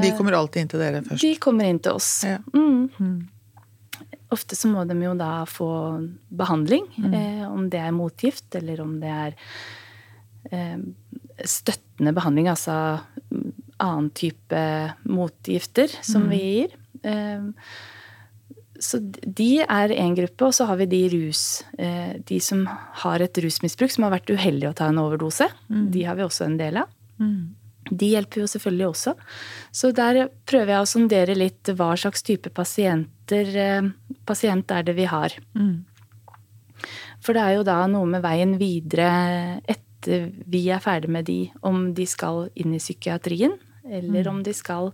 De 0.00 0.10
kommer 0.16 0.32
alltid 0.38 0.62
inn 0.62 0.68
til 0.70 0.78
dere 0.80 1.00
først. 1.02 1.20
de 1.20 1.32
kommer 1.42 1.66
inn 1.68 1.80
til 1.82 1.92
oss. 1.98 2.22
Ja. 2.24 2.38
Mm. 2.54 3.26
Ofte 4.32 4.56
så 4.56 4.70
må 4.70 4.86
de 4.88 4.94
jo 5.02 5.12
da 5.18 5.44
få 5.44 5.66
behandling, 6.32 6.86
Mm. 6.96 7.12
eh, 7.18 7.42
om 7.50 7.68
det 7.68 7.80
er 7.82 7.90
motgift, 7.92 8.46
eller 8.54 8.80
om 8.80 8.94
det 9.02 9.10
er 9.10 9.34
eh, 10.52 10.78
støttende 11.44 12.14
behandling, 12.14 12.46
altså 12.48 13.00
mm, 13.32 13.52
annen 13.80 14.10
type 14.16 14.62
motgifter 15.04 15.88
som 16.02 16.28
vi 16.30 16.38
gir. 16.38 16.70
Eh, 17.02 17.46
så 18.82 18.98
de 19.22 19.50
er 19.62 19.94
én 19.94 20.16
gruppe, 20.18 20.48
og 20.48 20.54
så 20.56 20.66
har 20.66 20.80
vi 20.80 20.88
de 20.90 21.02
rus 21.12 21.62
eh, 21.78 22.18
De 22.26 22.40
som 22.42 22.64
har 23.04 23.22
et 23.22 23.38
rusmisbruk, 23.44 23.92
som 23.94 24.08
har 24.08 24.16
vært 24.16 24.32
uheldige 24.32 24.72
å 24.72 24.78
ta 24.78 24.88
en 24.90 24.98
overdose. 25.02 25.46
De 25.94 26.02
har 26.08 26.18
vi 26.18 26.24
også 26.26 26.48
en 26.48 26.56
del 26.58 26.80
av. 26.82 26.90
De 27.90 28.08
hjelper 28.14 28.42
jo 28.42 28.48
selvfølgelig 28.50 28.86
også. 28.88 29.14
Så 29.74 29.92
der 29.94 30.28
prøver 30.46 30.74
jeg 30.74 30.82
å 30.82 30.90
sondere 30.90 31.34
litt 31.34 31.70
hva 31.76 31.92
slags 31.98 32.22
type 32.22 32.50
pasienter, 32.54 33.56
eh, 33.56 33.88
pasient 34.26 34.70
er 34.70 34.82
det 34.82 34.94
vi 34.98 35.04
har. 35.10 35.34
For 37.22 37.34
det 37.34 37.42
er 37.42 37.56
jo 37.58 37.66
da 37.66 37.86
noe 37.86 38.06
med 38.06 38.22
veien 38.24 38.56
videre 38.58 39.60
etter 39.70 40.32
vi 40.50 40.64
er 40.74 40.82
ferdig 40.82 41.10
med 41.14 41.26
de, 41.28 41.52
om 41.62 41.92
de 41.94 42.06
skal 42.06 42.48
inn 42.58 42.74
i 42.74 42.82
psykiatrien, 42.82 43.54
eller 43.86 44.26
om 44.28 44.42
de 44.42 44.54
skal 44.54 44.90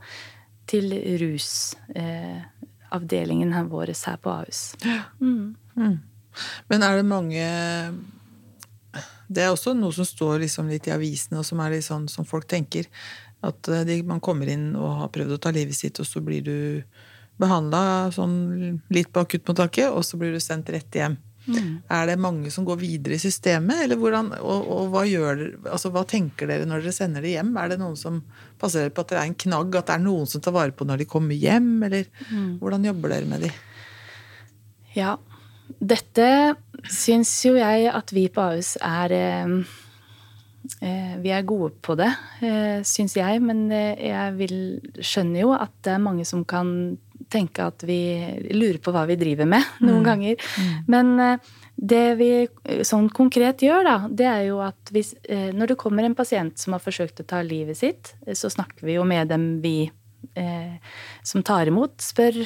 til 0.69 0.93
rusavdelingen 1.23 3.53
eh, 3.55 3.71
vår 3.71 3.89
her 3.95 4.17
på 4.23 4.31
Ahus. 4.33 4.61
Men 6.69 6.83
er 6.87 6.93
det 6.99 7.07
mange 7.09 7.45
Det 9.29 9.43
er 9.43 9.51
også 9.51 9.75
noe 9.75 9.93
som 9.93 10.07
står 10.07 10.39
liksom 10.45 10.69
litt 10.73 10.87
i 10.89 10.95
avisene, 10.95 11.39
og 11.41 11.47
som 11.47 11.61
er 11.61 11.71
litt 11.75 11.89
sånn 11.89 12.09
som 12.09 12.25
folk 12.29 12.47
tenker. 12.49 12.85
At 13.45 13.69
eh, 13.69 13.87
de, 13.89 14.03
man 14.07 14.21
kommer 14.25 14.47
inn 14.51 14.77
og 14.77 14.99
har 15.03 15.11
prøvd 15.15 15.33
å 15.37 15.43
ta 15.43 15.51
livet 15.55 15.77
sitt, 15.77 16.01
og 16.01 16.07
så 16.09 16.19
blir 16.25 16.43
du 16.47 16.59
behandla 17.39 18.11
sånn 18.15 18.81
litt 18.91 19.13
på 19.15 19.23
akuttmottaket, 19.23 19.89
og 19.93 20.03
så 20.07 20.15
blir 20.19 20.33
du 20.35 20.41
sendt 20.43 20.71
rett 20.75 20.95
hjem. 20.95 21.17
Er 21.49 22.11
det 22.11 22.19
mange 22.21 22.51
som 22.55 22.67
går 22.69 22.81
videre 22.81 23.17
i 23.17 23.23
systemet, 23.23 23.85
eller 23.85 24.01
hvordan, 24.01 24.33
og, 24.39 24.69
og 24.75 24.91
hva, 24.93 25.05
gjør, 25.09 25.45
altså, 25.71 25.93
hva 25.95 26.05
tenker 26.09 26.51
dere 26.51 26.69
når 26.69 26.85
dere 26.85 26.97
sender 26.97 27.25
det 27.25 27.37
hjem? 27.37 27.55
Er 27.61 27.73
det 27.73 27.81
noen 27.81 27.97
som 27.99 28.21
passer 28.61 28.85
dere 28.85 28.95
på 28.95 29.07
at 29.07 29.15
det 29.15 29.21
er 29.21 29.31
en 29.31 29.41
knagg, 29.47 29.79
at 29.79 29.89
det 29.89 29.97
er 29.97 30.05
noen 30.05 30.29
som 30.29 30.45
tar 30.45 30.57
vare 30.57 30.77
på 30.77 30.87
når 30.89 31.03
de 31.03 31.09
kommer 31.09 31.39
hjem, 31.39 31.73
eller 31.89 32.11
hvordan 32.61 32.87
jobber 32.91 33.15
dere 33.15 33.31
med 33.31 33.47
de? 33.47 33.53
Ja. 34.99 35.17
Dette 35.69 36.29
syns 36.89 37.33
jo 37.45 37.53
jeg 37.59 37.91
at 37.93 38.13
vi 38.17 38.25
på 38.33 38.41
Ahus 38.41 38.73
er 38.81 39.13
eh, 39.15 39.59
eh, 40.81 41.15
Vi 41.23 41.33
er 41.35 41.47
gode 41.49 41.75
på 41.85 41.97
det, 41.99 42.11
eh, 42.43 42.81
syns 42.89 43.17
jeg. 43.19 43.43
Men 43.45 43.69
eh, 43.75 44.09
jeg 44.09 44.37
vil, 44.39 44.57
skjønner 44.99 45.45
jo 45.45 45.53
at 45.57 45.75
det 45.85 45.95
er 45.95 46.07
mange 46.07 46.27
som 46.29 46.45
kan 46.49 46.71
tenke 47.33 47.67
at 47.71 47.85
vi 47.87 48.01
lurer 48.51 48.81
på 48.83 48.93
hva 48.95 49.05
vi 49.09 49.19
driver 49.21 49.49
med 49.49 49.65
noen 49.87 50.07
ganger. 50.07 50.45
Men 50.91 51.15
eh, 51.23 51.51
det 51.77 52.07
vi 52.19 52.31
eh, 52.43 52.83
sånn 52.87 53.11
konkret 53.15 53.63
gjør, 53.63 53.85
da, 53.87 53.97
det 54.11 54.29
er 54.31 54.43
jo 54.49 54.61
at 54.65 54.95
hvis, 54.95 55.15
eh, 55.29 55.51
når 55.55 55.73
det 55.73 55.81
kommer 55.81 56.07
en 56.07 56.17
pasient 56.19 56.59
som 56.59 56.75
har 56.77 56.83
forsøkt 56.83 57.23
å 57.23 57.29
ta 57.29 57.43
livet 57.47 57.79
sitt, 57.79 58.15
så 58.27 58.51
snakker 58.53 58.89
vi 58.89 58.99
jo 58.99 59.07
med 59.09 59.31
dem 59.31 59.51
vi 59.65 59.91
eh, 60.35 60.75
som 61.23 61.45
tar 61.47 61.71
imot, 61.71 62.01
spør 62.03 62.43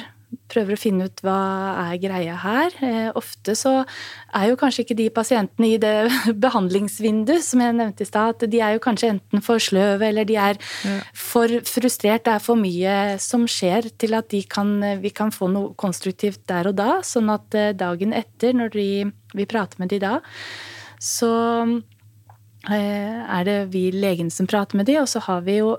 prøver 0.51 0.75
å 0.75 0.79
finne 0.79 1.07
ut 1.09 1.21
hva 1.25 1.37
er 1.85 1.99
greia 2.01 2.35
her. 2.41 2.75
Eh, 2.85 3.09
ofte 3.17 3.55
så 3.57 3.73
er 4.35 4.49
jo 4.49 4.57
kanskje 4.59 4.83
ikke 4.85 4.97
de 4.99 5.07
pasientene 5.13 5.69
i 5.75 5.79
det 5.81 5.95
behandlingsvinduet 6.45 7.45
som 7.45 7.63
jeg 7.63 7.77
nevnte 7.77 8.05
i 8.05 8.09
stad, 8.09 8.35
at 8.35 8.51
de 8.51 8.61
er 8.63 8.75
jo 8.75 8.83
kanskje 8.83 9.13
enten 9.15 9.43
for 9.45 9.61
sløve 9.63 10.09
eller 10.09 10.27
de 10.29 10.37
er 10.39 10.59
for 11.17 11.51
frustrert. 11.69 12.25
Det 12.27 12.35
er 12.35 12.43
for 12.43 12.59
mye 12.59 12.97
som 13.23 13.47
skjer 13.49 13.89
til 14.01 14.17
at 14.17 14.29
de 14.33 14.43
kan, 14.49 14.75
vi 15.03 15.13
kan 15.15 15.33
få 15.33 15.49
noe 15.53 15.73
konstruktivt 15.79 16.45
der 16.49 16.69
og 16.71 16.77
da. 16.79 16.99
Sånn 17.05 17.31
at 17.33 17.57
eh, 17.57 17.73
dagen 17.77 18.15
etter, 18.15 18.55
når 18.57 18.75
de, 18.75 18.89
vi 19.33 19.49
prater 19.49 19.81
med 19.81 19.93
de 19.93 20.01
da, 20.03 20.17
så 21.03 21.31
eh, 22.71 23.19
er 23.23 23.47
det 23.47 23.59
vi 23.73 23.89
legene 23.95 24.33
som 24.33 24.49
prater 24.49 24.79
med 24.79 24.87
de, 24.89 24.99
og 25.01 25.09
så 25.11 25.23
har 25.27 25.43
vi 25.47 25.59
jo 25.59 25.75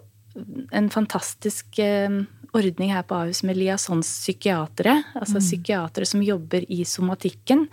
en 0.75 0.91
fantastisk 0.91 1.79
eh, 1.83 2.25
ordning 2.55 2.93
her 2.95 3.05
på 3.07 3.19
Ahus 3.19 3.43
med 3.47 3.59
liaisonspsykiatere. 3.59 4.97
Altså 5.21 5.43
psykiatere 5.43 6.09
som 6.09 6.23
jobber 6.25 6.65
i 6.73 6.85
somatikken, 6.89 7.67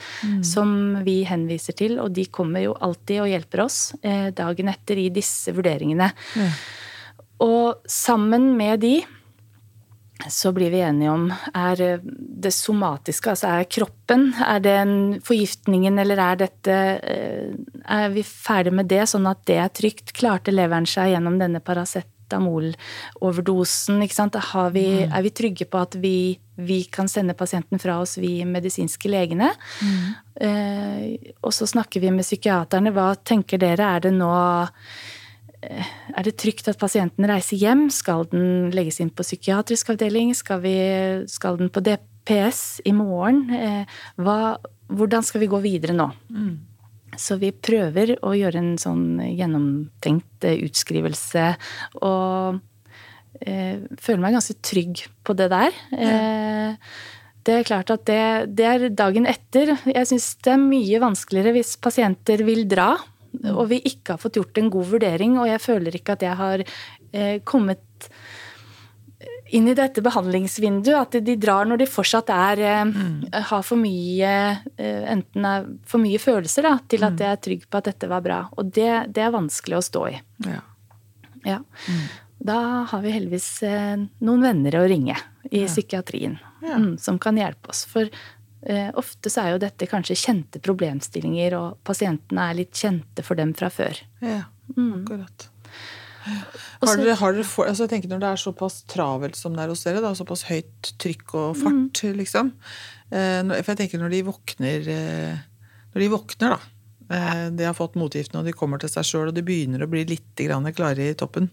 som 0.45 1.01
vi 1.05 1.21
henviser 1.27 1.77
til. 1.77 1.97
Og 2.03 2.11
de 2.15 2.27
kommer 2.33 2.65
jo 2.65 2.75
alltid 2.81 3.23
og 3.23 3.31
hjelper 3.31 3.65
oss 3.65 3.79
eh, 4.01 4.29
dagen 4.35 4.71
etter 4.73 5.01
i 5.01 5.09
disse 5.13 5.53
vurderingene. 5.55 6.11
Og 7.41 7.81
sammen 7.89 8.53
med 8.57 8.83
de 8.83 8.95
så 10.29 10.51
blir 10.53 10.69
vi 10.69 10.81
enige 10.85 11.09
om 11.09 11.23
er 11.57 12.01
det 12.01 12.51
somatiske, 12.53 13.31
altså 13.31 13.47
er 13.55 13.69
kroppen, 13.71 14.27
er 14.37 14.59
det 14.63 14.73
en 14.83 14.95
forgiftningen, 15.25 15.97
eller 16.01 16.21
er 16.21 16.41
dette 16.43 16.77
eh, 17.01 17.55
Er 17.81 18.11
vi 18.13 18.23
ferdig 18.23 18.73
med 18.77 18.89
det, 18.91 19.07
sånn 19.09 19.25
at 19.29 19.41
det 19.49 19.57
er 19.57 19.71
trygt? 19.73 20.13
Klarte 20.13 20.53
leveren 20.53 20.85
seg 20.85 21.15
gjennom 21.15 21.39
denne 21.41 21.61
paracetamol-overdosen? 22.31 24.01
vi, 24.73 24.85
Er 25.03 25.21
vi 25.21 25.29
trygge 25.29 25.65
på 25.65 25.81
at 25.81 25.95
vi, 25.95 26.39
vi 26.55 26.83
kan 26.83 27.07
sende 27.07 27.33
pasienten 27.33 27.79
fra 27.79 27.99
oss, 28.01 28.17
vi 28.17 28.43
medisinske 28.45 29.09
legene? 29.09 29.51
Eh, 30.35 31.33
og 31.41 31.53
så 31.53 31.67
snakker 31.67 32.01
vi 32.01 32.11
med 32.11 32.23
psykiaterne. 32.23 32.91
Hva 32.91 33.15
tenker 33.15 33.57
dere? 33.57 33.95
Er 33.95 33.99
det 33.99 34.13
nå 34.13 34.31
er 35.61 36.25
det 36.25 36.39
trygt 36.41 36.67
at 36.71 36.79
pasienten 36.81 37.27
reiser 37.29 37.57
hjem? 37.57 37.89
Skal 37.93 38.25
den 38.31 38.71
legges 38.73 38.99
inn 38.99 39.11
på 39.13 39.21
psykiatrisk 39.21 39.91
avdeling? 39.93 40.33
Skal, 40.33 40.61
vi, 40.63 40.75
skal 41.29 41.59
den 41.59 41.69
på 41.69 41.83
DPS 41.85 42.81
i 42.85 42.93
morgen? 42.97 43.43
Eh, 43.53 43.85
Hva, 44.17 44.57
hvordan 44.89 45.23
skal 45.23 45.43
vi 45.43 45.51
gå 45.51 45.61
videre 45.61 45.93
nå? 45.93 46.09
Så 47.19 47.37
vi 47.41 47.51
prøver 47.51 48.15
å 48.23 48.33
gjøre 48.37 48.61
en 48.61 48.75
sånn 48.81 49.21
gjennomtenkt 49.25 50.47
eh, 50.47 50.61
utskrivelse. 50.67 51.47
Og 52.01 52.61
eh, 53.41 53.81
føler 53.99 54.23
meg 54.23 54.37
ganske 54.37 54.57
trygg 54.63 55.05
på 55.27 55.35
det 55.39 55.49
der. 55.51 55.75
Eh, 55.95 56.91
det 57.41 57.55
er 57.57 57.67
klart 57.67 57.89
at 57.93 58.05
det, 58.07 58.21
det 58.57 58.67
er 58.69 58.89
dagen 58.93 59.25
etter. 59.29 59.73
Jeg 59.89 60.11
syns 60.11 60.33
det 60.45 60.53
er 60.53 60.61
mye 60.61 61.01
vanskeligere 61.01 61.55
hvis 61.57 61.73
pasienter 61.81 62.45
vil 62.47 62.67
dra 62.69 62.93
og 63.31 63.65
vi 63.71 63.79
ikke 63.87 64.15
har 64.15 64.21
fått 64.21 64.37
gjort 64.39 64.59
en 64.59 64.69
god 64.73 64.89
vurdering, 64.95 65.37
og 65.39 65.47
jeg 65.49 65.63
føler 65.63 65.97
ikke 65.97 66.17
at 66.17 66.25
jeg 66.25 66.37
har 66.39 66.63
eh, 66.63 67.37
kommet 67.47 68.09
inn 69.57 69.67
i 69.67 69.75
dette 69.77 70.03
behandlingsvinduet. 70.03 70.97
At 70.97 71.19
de 71.25 71.35
drar 71.39 71.67
når 71.69 71.83
de 71.83 71.89
fortsatt 71.89 72.31
er 72.33 72.63
mm. 72.87 73.29
har 73.51 73.63
for 73.67 73.79
mye 73.79 74.33
eh, 74.77 75.05
Enten 75.11 75.47
er 75.47 75.69
for 75.87 76.03
mye 76.03 76.19
følelser 76.21 76.67
da, 76.67 76.75
til 76.87 77.05
at 77.07 77.19
jeg 77.19 77.35
er 77.35 77.45
trygg 77.47 77.69
på 77.69 77.81
at 77.81 77.91
dette 77.91 78.09
var 78.11 78.23
bra. 78.25 78.41
Og 78.57 78.71
det, 78.73 78.91
det 79.15 79.25
er 79.25 79.33
vanskelig 79.35 79.79
å 79.79 79.85
stå 79.85 80.07
i. 80.11 80.17
Ja. 80.47 80.59
Ja. 81.47 81.61
Da 82.41 82.57
har 82.89 83.01
vi 83.01 83.13
heldigvis 83.13 83.49
eh, 83.67 83.97
noen 84.25 84.45
venner 84.45 84.79
å 84.79 84.85
ringe 84.89 85.17
i 85.51 85.65
psykiatrien 85.67 86.39
Ja. 86.61 86.77
mm, 86.77 86.97
som 87.01 87.19
kan 87.21 87.37
hjelpe 87.37 87.69
oss. 87.73 87.83
For 87.89 88.07
eh, 88.07 88.89
ofte 88.97 89.29
så 89.29 89.43
er 89.43 89.53
jo 89.53 89.61
dette 89.61 89.89
kanskje 89.89 90.17
kjente 90.17 90.61
problemstillinger, 90.63 91.57
og 91.57 91.81
pasientene 91.85 92.49
er 92.49 92.59
litt 92.63 92.77
kjente 92.77 93.25
for 93.25 93.37
dem 93.37 93.53
fra 93.57 93.69
før. 93.73 94.01
Ja, 94.25 94.43
akkurat. 94.73 95.50
Har 96.25 96.97
dere, 96.99 97.15
har 97.17 97.33
dere 97.33 97.43
for, 97.47 97.65
altså 97.69 97.85
jeg 97.87 97.93
tenker 97.95 98.11
Når 98.13 98.19
det 98.23 98.29
er 98.31 98.41
såpass 98.43 98.81
travelt 98.91 99.35
som 99.39 99.55
det 99.57 99.63
er 99.65 99.71
hos 99.73 99.83
dere, 99.87 100.01
da, 100.03 100.11
såpass 100.17 100.43
høyt 100.49 100.91
trykk 101.01 101.33
og 101.39 101.55
fart, 101.61 102.03
liksom 102.17 102.51
eh, 103.11 103.41
For 103.63 103.71
jeg 103.73 103.79
tenker 103.85 104.01
når 104.03 104.13
de 104.13 104.21
våkner 104.29 104.91
eh, 104.97 105.41
Når 105.95 106.05
de 106.05 106.11
våkner, 106.13 106.53
da 106.55 106.59
eh, 107.15 107.47
De 107.57 107.65
har 107.67 107.73
fått 107.77 107.97
motgiftene, 107.99 108.39
og 108.43 108.45
de 108.47 108.53
kommer 108.55 108.79
til 108.81 108.91
seg 108.93 109.07
sjøl, 109.07 109.31
og 109.31 109.35
de 109.35 109.43
begynner 109.43 109.83
å 109.83 109.89
bli 109.91 110.03
litt 110.07 110.27
klare 110.75 111.09
i 111.09 111.15
toppen. 111.17 111.49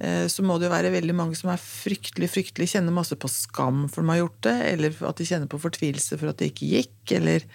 eh, 0.00 0.26
Så 0.28 0.42
må 0.46 0.58
det 0.58 0.66
jo 0.68 0.74
være 0.74 0.90
veldig 0.94 1.14
mange 1.16 1.38
som 1.38 1.50
er 1.54 1.62
fryktelig, 1.62 2.28
fryktelig 2.34 2.68
kjenner 2.74 2.92
masse 2.94 3.16
på 3.16 3.30
skam 3.30 3.86
for 3.88 4.02
de 4.02 4.12
har 4.12 4.20
gjort 4.24 4.40
det, 4.48 4.56
eller 4.74 4.98
at 5.08 5.16
de 5.22 5.24
kjenner 5.30 5.48
på 5.50 5.62
fortvilelse 5.62 6.18
for 6.20 6.30
at 6.30 6.38
det 6.42 6.50
ikke 6.52 6.68
gikk, 6.74 7.16
eller 7.18 7.46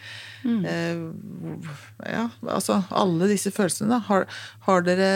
eh, 0.47 1.05
Ja, 2.07 2.25
altså 2.47 2.81
alle 2.89 3.27
disse 3.31 3.51
følelsene, 3.51 3.89
da. 3.97 3.99
Har, 4.07 4.27
har 4.67 4.81
dere 4.87 5.11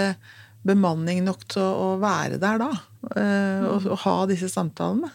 bemanning 0.68 1.24
nok 1.26 1.45
til 1.49 1.64
å, 1.64 1.88
være 2.01 2.38
der 2.41 2.59
da? 2.62 2.70
eh, 3.16 3.64
og, 3.66 3.88
og 3.95 3.97
ha 4.05 4.16
disse 4.30 4.49
samtalene? 4.51 5.09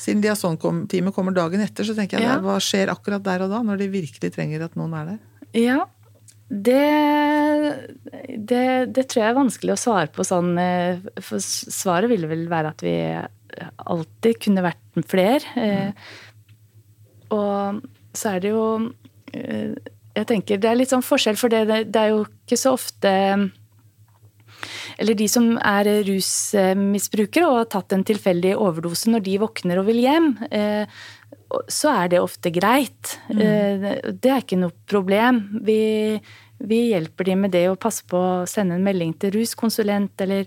Siden 0.00 0.22
diasonteamet 0.24 1.14
kommer 1.16 1.32
dagen 1.36 1.62
etter, 1.64 1.86
så 1.86 1.94
tenker 1.96 2.18
jeg 2.18 2.26
Ja. 2.28 2.38
hva 2.42 2.56
skjer 2.60 2.90
akkurat 2.92 3.22
der 3.24 3.44
og 3.46 3.52
da, 3.54 3.62
når 3.64 3.78
de 3.84 3.90
virkelig 3.92 4.32
trenger 4.34 4.64
at 4.66 4.74
noen 4.76 4.96
er 4.98 5.12
der? 5.14 5.20
Ja, 5.54 5.78
det, 6.50 6.80
det, 8.36 8.64
det 8.94 9.04
tror 9.08 9.22
jeg 9.22 9.30
er 9.30 9.38
vanskelig 9.38 9.74
å 9.74 9.80
svare 9.80 10.10
på 10.12 10.26
sånn 10.26 10.52
eh, 10.60 11.00
For 11.24 11.40
svaret 11.40 12.10
ville 12.12 12.28
vel 12.30 12.44
være 12.50 12.72
at 12.74 12.84
vi 12.84 12.92
alltid 13.86 14.40
kunne 14.44 14.64
vært 14.66 15.04
flere. 15.08 15.46
Mm. 15.56 15.94
Og 17.34 17.80
så 18.14 18.34
er 18.34 18.42
det 18.44 18.50
jo 18.52 18.64
Jeg 19.32 20.26
tenker 20.30 20.60
det 20.62 20.68
er 20.70 20.78
litt 20.78 20.92
sånn 20.92 21.02
forskjell, 21.06 21.38
for 21.38 21.50
det, 21.50 21.64
det 21.90 22.00
er 22.02 22.12
jo 22.12 22.24
ikke 22.26 22.58
så 22.60 22.74
ofte 22.76 23.14
eller 24.98 25.18
de 25.18 25.26
som 25.30 25.54
er 25.58 25.88
rusmisbrukere 26.06 27.48
og 27.48 27.60
har 27.62 27.68
tatt 27.72 27.94
en 27.96 28.06
tilfeldig 28.06 28.54
overdose, 28.56 29.10
når 29.10 29.24
de 29.26 29.36
våkner 29.42 29.80
og 29.80 29.88
vil 29.88 30.00
hjem, 30.04 30.30
eh, 30.54 30.86
så 31.70 31.92
er 31.92 32.14
det 32.14 32.22
ofte 32.22 32.52
greit. 32.54 33.16
Mm. 33.28 33.40
Eh, 33.42 33.88
det 34.12 34.30
er 34.30 34.42
ikke 34.42 34.60
noe 34.60 34.74
problem. 34.90 35.42
Vi, 35.66 35.78
vi 36.62 36.80
hjelper 36.92 37.30
de 37.30 37.36
med 37.44 37.54
det 37.54 37.66
å 37.70 37.78
passe 37.80 38.06
på 38.10 38.18
å 38.18 38.46
sende 38.50 38.78
en 38.78 38.86
melding 38.86 39.14
til 39.18 39.34
ruskonsulent 39.34 40.24
eller 40.24 40.46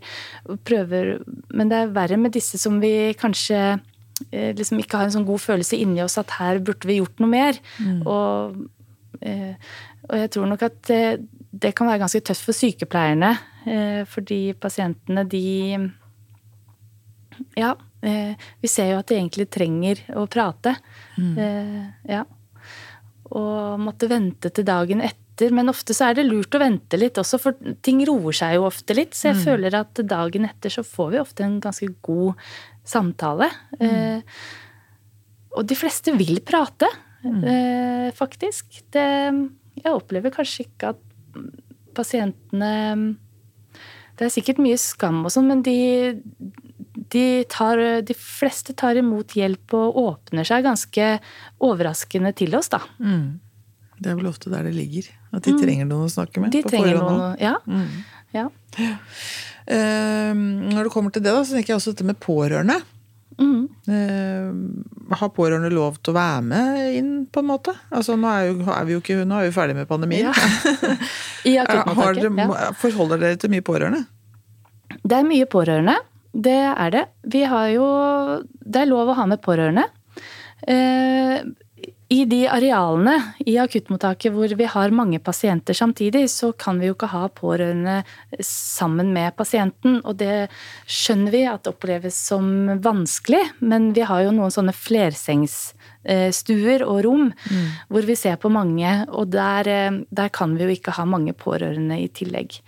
prøver 0.68 1.18
Men 1.52 1.72
det 1.72 1.82
er 1.82 1.94
verre 1.96 2.20
med 2.20 2.36
disse 2.36 2.60
som 2.62 2.80
vi 2.84 3.12
kanskje 3.20 3.60
eh, 4.32 4.54
liksom 4.56 4.80
ikke 4.84 5.02
har 5.02 5.10
en 5.10 5.18
sånn 5.20 5.28
god 5.28 5.44
følelse 5.44 5.80
inni 5.80 6.04
oss 6.06 6.18
at 6.22 6.38
her 6.40 6.64
burde 6.64 6.88
vi 6.88 7.02
gjort 7.02 7.20
noe 7.24 7.32
mer. 7.32 7.60
Mm. 7.84 8.02
Og, 8.08 8.64
og, 9.18 10.16
jeg 10.22 10.32
tror 10.32 10.48
nok 10.48 10.64
at 10.68 10.82
det, 10.88 11.72
kan 11.76 11.90
være 11.90 12.04
ganske 12.06 12.24
tøft 12.24 12.46
for 12.46 12.56
sykepleierne 12.56 13.36
fordi 14.08 14.54
pasientene, 14.60 15.24
de 15.28 15.46
Ja. 17.58 17.76
Eh, 18.02 18.36
vi 18.62 18.70
ser 18.70 18.92
jo 18.92 19.00
at 19.02 19.10
de 19.10 19.18
egentlig 19.18 19.48
trenger 19.54 20.02
å 20.18 20.28
prate. 20.30 20.76
Mm. 21.18 21.32
Eh, 21.42 22.12
ja. 22.14 22.24
Og 23.34 23.82
måtte 23.82 24.10
vente 24.12 24.52
til 24.54 24.68
dagen 24.68 25.02
etter. 25.04 25.54
Men 25.54 25.70
ofte 25.70 25.94
så 25.94 26.10
er 26.10 26.18
det 26.18 26.28
lurt 26.28 26.56
å 26.58 26.62
vente 26.62 26.98
litt 26.98 27.20
også, 27.22 27.38
for 27.42 27.74
ting 27.86 28.02
roer 28.08 28.34
seg 28.34 28.56
jo 28.58 28.68
ofte 28.70 28.96
litt. 28.98 29.18
Så 29.18 29.32
jeg 29.32 29.40
mm. 29.40 29.44
føler 29.46 29.80
at 29.82 30.02
dagen 30.08 30.48
etter 30.50 30.74
så 30.74 30.86
får 30.86 31.12
vi 31.14 31.22
ofte 31.22 31.46
en 31.46 31.60
ganske 31.64 31.92
god 32.06 32.48
samtale. 32.88 33.52
Mm. 33.82 34.24
og 35.58 35.66
de 35.68 35.76
fleste 35.76 36.14
vil 36.16 36.40
prate, 36.46 36.88
mm. 37.26 38.14
faktisk. 38.16 38.80
Det, 38.94 39.06
jeg 39.82 39.94
opplever 39.94 40.32
kanskje 40.34 40.66
ikke 40.68 40.94
at 40.94 41.02
pasientene 41.98 43.18
det 44.18 44.28
er 44.28 44.34
sikkert 44.34 44.62
mye 44.62 44.78
skam 44.82 45.22
og 45.28 45.34
sånn, 45.34 45.50
men 45.52 45.64
de, 45.66 45.78
de, 47.14 47.26
tar, 47.52 47.82
de, 48.06 48.16
fleste 48.18 48.74
tar 48.78 48.98
imot 49.00 49.36
hjelp 49.38 49.76
og 49.78 50.00
åpner 50.02 50.48
seg 50.48 50.66
ganske 50.66 51.12
overraskende 51.64 52.34
til 52.38 52.58
oss, 52.58 52.72
da. 52.74 52.82
Mm. 52.98 53.38
Det 53.98 54.12
er 54.12 54.18
vel 54.20 54.30
ofte 54.30 54.52
der 54.54 54.68
det 54.68 54.76
ligger. 54.78 55.10
At 55.34 55.46
de 55.46 55.54
mm. 55.56 55.62
trenger 55.62 55.90
noen 55.90 56.10
å 56.10 56.12
snakke 56.14 56.42
med. 56.42 56.54
De 56.54 56.62
trenger 56.66 57.00
noen, 57.00 57.38
ja. 57.42 57.56
Mm. 57.66 58.04
ja. 58.36 58.48
Uh, 59.68 60.34
når 60.38 60.88
det 60.88 60.94
kommer 60.94 61.14
til 61.14 61.26
det, 61.26 61.34
da, 61.34 61.42
så 61.46 61.58
tenker 61.58 61.74
jeg 61.74 61.82
også 61.82 61.94
dette 61.96 62.08
med 62.08 62.20
pårørende. 62.22 62.78
Mm. 63.38 63.68
Uh, 63.86 65.14
har 65.18 65.30
pårørende 65.36 65.70
lov 65.74 66.00
til 66.02 66.14
å 66.14 66.18
være 66.18 66.44
med 66.50 66.98
inn, 66.98 67.12
på 67.32 67.44
en 67.44 67.50
måte? 67.52 67.76
Altså, 67.94 68.18
nå 68.20 68.30
er, 68.32 68.50
jo, 68.50 68.68
er 68.74 68.88
vi 68.88 68.96
jo 68.96 69.02
ikke 69.04 69.20
nå 69.30 69.40
er 69.40 69.50
vi 69.50 69.56
ferdig 69.56 69.78
med 69.78 69.90
pandemien. 69.90 70.30
Ja. 70.30 70.96
I 71.52 71.58
akuttmottaket. 71.64 72.42
Ja. 72.42 72.72
Forholder 72.82 73.22
dere 73.22 73.42
til 73.42 73.54
mye 73.54 73.66
pårørende? 73.66 74.04
Det 75.04 75.20
er 75.20 75.28
mye 75.28 75.48
pårørende. 75.50 76.00
Det 76.34 76.58
er 76.70 76.92
det. 76.94 77.06
Vi 77.34 77.46
har 77.50 77.70
jo 77.74 77.86
Det 78.62 78.82
er 78.84 78.90
lov 78.90 79.14
å 79.14 79.18
ha 79.18 79.30
med 79.30 79.42
pårørende. 79.46 79.88
Uh, 80.68 81.46
i 82.10 82.26
de 82.26 82.48
arealene 82.48 83.34
i 83.44 83.58
akuttmottaket 83.60 84.32
hvor 84.32 84.48
vi 84.56 84.64
har 84.72 84.94
mange 84.96 85.20
pasienter 85.20 85.74
samtidig, 85.76 86.30
så 86.32 86.54
kan 86.56 86.80
vi 86.80 86.88
jo 86.88 86.96
ikke 86.96 87.10
ha 87.12 87.28
pårørende 87.36 87.98
sammen 88.44 89.12
med 89.16 89.36
pasienten. 89.36 90.02
Og 90.08 90.16
det 90.22 90.48
skjønner 90.88 91.32
vi 91.36 91.42
at 91.52 91.68
oppleves 91.68 92.16
som 92.30 92.80
vanskelig, 92.84 93.42
men 93.60 93.94
vi 93.98 94.04
har 94.08 94.24
jo 94.24 94.32
noen 94.38 94.52
sånne 94.56 94.74
flersengsstuer 94.76 96.84
og 96.88 97.04
rom 97.10 97.26
mm. 97.34 97.68
hvor 97.92 98.04
vi 98.08 98.16
ser 98.20 98.38
på 98.40 98.50
mange, 98.56 99.06
og 99.12 99.28
der, 99.36 99.68
eh, 99.68 99.92
der 100.08 100.30
kan 100.32 100.56
vi 100.56 100.64
jo 100.64 100.72
ikke 100.80 100.96
ha 100.96 101.04
mange 101.04 101.36
pårørende 101.36 102.00
i 102.00 102.08
tillegg. 102.08 102.64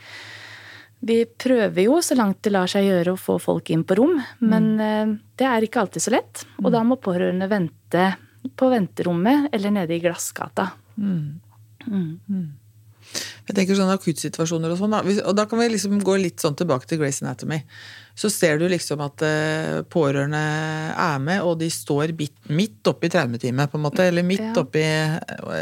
Vi 1.00 1.24
prøver 1.40 1.80
jo 1.86 2.04
så 2.04 2.12
langt 2.20 2.44
det 2.44 2.52
lar 2.52 2.68
seg 2.68 2.84
gjøre 2.90 3.16
å 3.16 3.20
få 3.20 3.40
folk 3.40 3.72
inn 3.72 3.88
på 3.88 3.96
rom, 4.02 4.20
men 4.44 4.76
mm. 4.76 4.84
Eh, 4.84 5.16
det 5.40 5.48
er 5.48 5.64
ikke 5.64 5.80
alltid 5.80 6.04
så 6.04 6.12
lett. 6.12 6.44
Og 6.60 6.76
da 6.76 6.84
må 6.84 7.00
pårørende 7.00 7.48
vente 7.48 8.20
på 8.56 8.70
venterommet 8.72 9.50
eller 9.56 9.74
nede 9.76 9.96
i 9.96 10.02
glassgata. 10.04 10.70
Mm. 10.98 11.40
Mm. 11.88 12.20
mm. 12.28 12.48
Jeg 13.50 13.56
tenker 13.58 13.78
sånne 13.78 13.96
akuttsituasjoner 13.98 14.70
og 14.70 14.78
sånn, 14.78 14.94
da. 14.94 15.00
Og 15.26 15.34
da 15.34 15.48
kan 15.50 15.58
vi 15.58 15.72
liksom 15.72 15.96
gå 16.06 16.20
litt 16.22 16.44
sånn 16.44 16.54
tilbake 16.60 16.86
til 16.86 17.00
Grace 17.02 17.24
Anatomy. 17.24 17.58
Så 18.14 18.30
ser 18.30 18.60
du 18.62 18.68
liksom 18.70 19.02
at 19.02 19.24
uh, 19.26 19.80
pårørende 19.90 20.42
er 20.94 21.24
med, 21.24 21.42
og 21.42 21.58
de 21.62 21.72
står 21.74 22.14
bit, 22.20 22.36
midt 22.54 22.86
oppi 22.92 23.10
traumeteamet, 23.10 23.72
på 23.72 23.80
en 23.80 23.86
måte. 23.88 24.06
Eller 24.06 24.28
midt 24.28 24.44
ja. 24.46 24.54
oppi 24.62 24.84
og, 25.40 25.56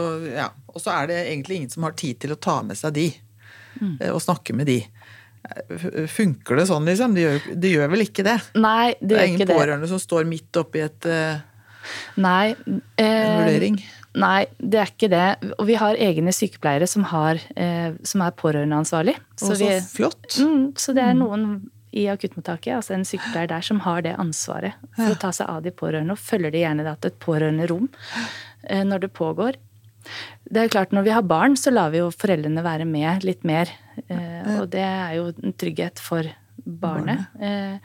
og, 0.00 0.26
Ja. 0.34 0.48
Og 0.70 0.82
så 0.82 0.92
er 0.94 1.10
det 1.10 1.18
egentlig 1.28 1.60
ingen 1.60 1.70
som 1.70 1.86
har 1.86 1.94
tid 1.98 2.18
til 2.22 2.34
å 2.34 2.38
ta 2.38 2.60
med 2.66 2.78
seg 2.78 2.94
de. 2.94 3.06
Mm. 3.78 3.94
Og 4.10 4.20
snakke 4.22 4.54
med 4.54 4.68
de. 4.70 4.80
Funker 6.10 6.60
det 6.60 6.66
sånn, 6.68 6.86
liksom? 6.86 7.14
Det 7.14 7.24
gjør, 7.24 7.46
de 7.62 7.72
gjør 7.76 7.94
vel 7.94 8.04
ikke 8.04 8.26
det? 8.26 8.36
Nei, 8.58 8.92
det, 8.98 9.12
det 9.14 9.18
er 9.18 9.30
ingen 9.30 9.50
pårørende 9.50 9.90
som 9.90 10.02
står 10.02 10.26
midt 10.30 10.58
oppi 10.62 10.82
et 10.84 11.08
Nei. 12.20 12.52
Eh, 12.96 13.06
en 13.06 13.42
vurdering? 13.44 13.80
Nei, 14.18 14.46
det 14.58 14.80
er 14.80 14.90
ikke 14.90 15.10
det. 15.12 15.26
Og 15.56 15.68
vi 15.68 15.76
har 15.78 15.98
egne 16.02 16.32
sykepleiere 16.34 16.88
som, 16.90 17.04
har, 17.12 17.38
eh, 17.54 17.92
som 18.06 18.24
er 18.26 18.34
pårørendeansvarlig. 18.38 19.14
Så, 19.38 19.54
så 19.60 19.76
flott. 19.86 20.32
Mm, 20.42 20.72
så 20.80 20.94
det 20.96 21.04
er 21.04 21.14
mm. 21.14 21.22
noen 21.22 21.46
i 21.90 22.06
akuttmottaket, 22.10 22.74
altså 22.76 22.94
en 22.94 23.06
sykepleier 23.06 23.50
der, 23.50 23.64
som 23.66 23.80
har 23.82 24.04
det 24.06 24.14
ansvaret 24.22 24.78
for 24.94 25.10
å 25.10 25.18
ta 25.18 25.32
seg 25.34 25.50
av 25.50 25.64
de 25.64 25.72
pårørende. 25.74 26.14
Og 26.14 26.22
følger 26.22 26.54
de 26.54 26.62
gjerne 26.62 26.86
til 26.86 27.10
et 27.10 27.20
pårørenderom 27.22 27.88
eh, 28.66 28.84
når 28.86 29.06
det 29.06 29.12
pågår. 29.14 29.58
Det 30.50 30.62
er 30.62 30.72
klart, 30.72 30.94
Når 30.96 31.06
vi 31.06 31.14
har 31.14 31.22
barn, 31.22 31.56
så 31.60 31.70
lar 31.70 31.90
vi 31.92 32.00
jo 32.00 32.10
foreldrene 32.10 32.64
være 32.66 32.86
med 32.88 33.26
litt 33.26 33.44
mer. 33.46 33.70
Eh, 34.08 34.56
og 34.58 34.70
det 34.72 34.82
er 34.86 35.18
jo 35.18 35.28
en 35.30 35.54
trygghet 35.54 36.02
for 36.02 36.26
barnet. 36.64 37.26
barnet. 37.38 37.82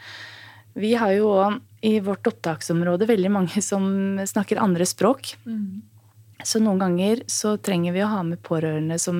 Vi 0.75 0.93
har 0.99 1.13
jo 1.15 1.31
òg 1.39 1.59
i 1.85 1.99
vårt 2.03 2.27
opptaksområde 2.27 3.07
veldig 3.07 3.29
mange 3.31 3.61
som 3.61 3.85
snakker 4.27 4.61
andre 4.61 4.87
språk. 4.89 5.35
Mm. 5.45 5.83
Så 6.45 6.59
noen 6.61 6.81
ganger 6.81 7.21
så 7.31 7.55
trenger 7.63 7.95
vi 7.95 8.03
å 8.03 8.09
ha 8.11 8.19
med 8.25 8.41
pårørende 8.45 8.97
som, 9.01 9.19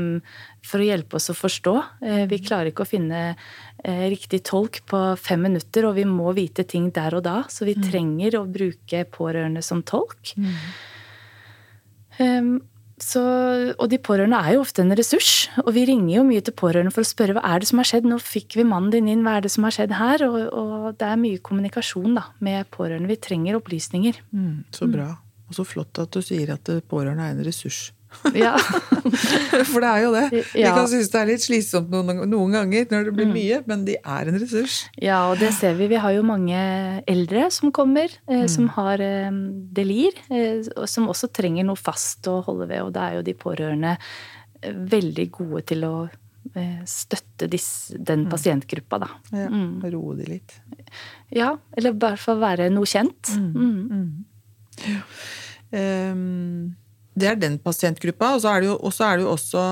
for 0.66 0.84
å 0.84 0.88
hjelpe 0.88 1.18
oss 1.18 1.32
å 1.32 1.38
forstå. 1.38 1.76
Eh, 2.06 2.24
vi 2.30 2.42
klarer 2.44 2.70
ikke 2.70 2.84
å 2.84 2.90
finne 2.90 3.22
eh, 3.32 4.04
riktig 4.12 4.44
tolk 4.46 4.82
på 4.90 5.00
fem 5.18 5.46
minutter, 5.48 5.88
og 5.88 5.96
vi 5.98 6.06
må 6.10 6.34
vite 6.38 6.68
ting 6.68 6.92
der 6.94 7.16
og 7.18 7.24
da. 7.26 7.40
Så 7.50 7.66
vi 7.70 7.78
mm. 7.80 7.88
trenger 7.88 8.40
å 8.40 8.46
bruke 8.50 9.06
pårørende 9.16 9.64
som 9.66 9.82
tolk. 9.88 10.36
Mm. 10.36 10.54
Um, 12.20 12.52
så, 13.02 13.22
og 13.76 13.90
de 13.92 13.98
pårørende 14.00 14.38
er 14.40 14.56
jo 14.56 14.62
ofte 14.64 14.84
en 14.84 14.96
ressurs. 14.96 15.50
Og 15.66 15.74
vi 15.76 15.84
ringer 15.90 16.14
jo 16.16 16.24
mye 16.28 16.44
til 16.46 16.56
pårørende 16.56 16.94
for 16.96 17.04
å 17.04 17.10
spørre 17.10 17.36
hva 17.36 17.44
er 17.50 17.60
det 17.60 17.68
som 17.68 17.82
har 17.82 17.90
skjedd. 17.90 18.08
Nå 18.08 18.22
fikk 18.24 18.56
vi 18.56 18.68
mannen 18.68 18.94
din 18.94 19.10
inn, 19.12 19.26
hva 19.26 19.36
er 19.36 19.46
det 19.46 19.52
som 19.52 19.68
har 19.68 19.76
skjedd 19.76 19.98
her? 20.00 20.24
Og, 20.30 20.38
og 20.56 20.88
det 21.02 21.10
er 21.10 21.20
mye 21.20 21.42
kommunikasjon 21.44 22.16
da, 22.16 22.30
med 22.46 22.70
pårørende. 22.76 23.12
Vi 23.12 23.20
trenger 23.20 23.60
opplysninger. 23.60 24.22
Mm, 24.32 24.64
så 24.76 24.88
bra. 24.92 25.10
Og 25.46 25.60
så 25.60 25.68
flott 25.68 26.00
at 26.02 26.16
du 26.16 26.24
sier 26.24 26.56
at 26.56 26.72
pårørende 26.90 27.28
er 27.28 27.36
en 27.36 27.44
ressurs. 27.46 27.90
Ja. 28.36 28.54
For 29.72 29.84
det 29.84 29.90
er 29.90 30.02
jo 30.04 30.12
det. 30.16 30.26
Vi 30.54 30.64
kan 30.66 30.88
synes 30.90 31.12
det 31.14 31.20
er 31.20 31.30
litt 31.30 31.44
slitsomt 31.44 31.92
noen, 31.94 32.24
noen, 32.30 32.56
ganger 32.56 32.88
når 32.92 33.10
det 33.10 33.14
blir 33.18 33.30
mm. 33.30 33.36
mye, 33.36 33.60
men 33.70 33.86
de 33.88 33.98
er 34.00 34.32
en 34.32 34.40
ressurs. 34.42 34.78
Ja, 35.02 35.22
og 35.32 35.40
det 35.42 35.52
ser 35.58 35.78
vi. 35.80 35.90
Vi 35.92 36.02
har 36.02 36.16
jo 36.16 36.26
mange 36.26 36.60
eldre 37.12 37.48
som 37.54 37.74
kommer, 37.76 38.12
eh, 38.28 38.46
mm. 38.46 38.52
som 38.52 38.70
har 38.78 39.04
eh, 39.04 39.32
delir, 39.78 40.18
eh, 40.30 40.66
som 40.90 41.10
også 41.12 41.32
trenger 41.36 41.68
noe 41.68 41.80
fast 41.80 42.28
å 42.32 42.40
holde 42.46 42.70
ved, 42.72 42.84
og 42.88 42.94
da 42.96 43.10
er 43.10 43.20
jo 43.20 43.26
de 43.28 43.36
pårørende 43.38 43.96
eh, 43.96 44.76
veldig 44.96 45.28
gode 45.36 45.66
til 45.72 45.86
å 45.88 45.96
eh, 46.06 46.82
støtte 46.90 47.50
disse, 47.52 47.98
den 47.98 48.26
mm. 48.26 48.32
pasientgruppa, 48.34 49.02
da. 49.06 49.12
Ja, 49.32 49.50
mm. 49.52 49.84
Roe 49.94 50.18
de 50.20 50.30
litt. 50.30 50.58
Ja, 51.36 51.56
eller 51.76 51.94
i 51.94 52.00
hvert 52.06 52.22
fall 52.22 52.42
være 52.44 52.72
noe 52.74 52.90
kjent. 52.90 53.36
Mm. 53.36 54.26
Ja. 54.86 55.04
Um, 55.76 56.76
det 57.16 57.32
er 57.32 57.40
den 57.40 57.58
pasientgruppa. 57.64 58.36
Og 58.36 58.44
så 58.44 58.52
er 58.52 58.64
det 58.64 58.70
jo, 58.72 58.78
er 58.78 59.18
det 59.18 59.26
jo 59.26 59.32
også 59.32 59.64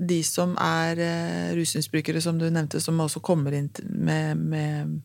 de 0.00 0.22
som 0.24 0.56
er 0.60 1.00
eh, 1.04 1.52
rusmisbrukere, 1.58 2.22
som 2.24 2.38
du 2.40 2.48
nevnte, 2.48 2.80
som 2.80 3.00
også 3.00 3.20
kommer 3.24 3.54
inn 3.56 3.68
med, 3.84 4.40
med 4.40 4.98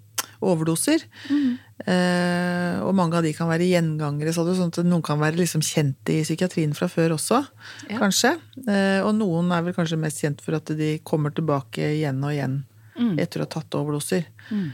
overdoser. 0.45 1.03
Mm. 1.29 1.57
Eh, 1.91 2.77
og 2.85 2.95
mange 2.95 3.19
av 3.19 3.25
de 3.25 3.33
kan 3.35 3.49
være 3.49 3.67
gjengangere, 3.67 4.33
så 4.35 4.45
sånn 4.47 4.71
at 4.71 4.79
noen 4.87 5.03
kan 5.05 5.19
være 5.21 5.39
liksom 5.41 5.63
kjent 5.65 6.13
i 6.13 6.21
psykiatrien 6.23 6.75
fra 6.77 6.87
før 6.91 7.17
også, 7.17 7.41
ja. 7.89 7.99
kanskje. 7.99 8.35
Eh, 8.63 9.01
og 9.03 9.13
noen 9.19 9.51
er 9.55 9.65
vel 9.65 9.75
kanskje 9.75 9.99
mest 9.99 10.23
kjent 10.23 10.43
for 10.45 10.57
at 10.59 10.71
de 10.79 10.95
kommer 11.07 11.35
tilbake 11.35 11.93
igjen 11.97 12.23
og 12.23 12.33
igjen 12.35 12.61
mm. 12.95 13.15
etter 13.21 13.43
å 13.43 13.47
ha 13.47 13.53
tatt 13.57 13.79
overdoser. 13.79 14.27
Mm. 14.49 14.67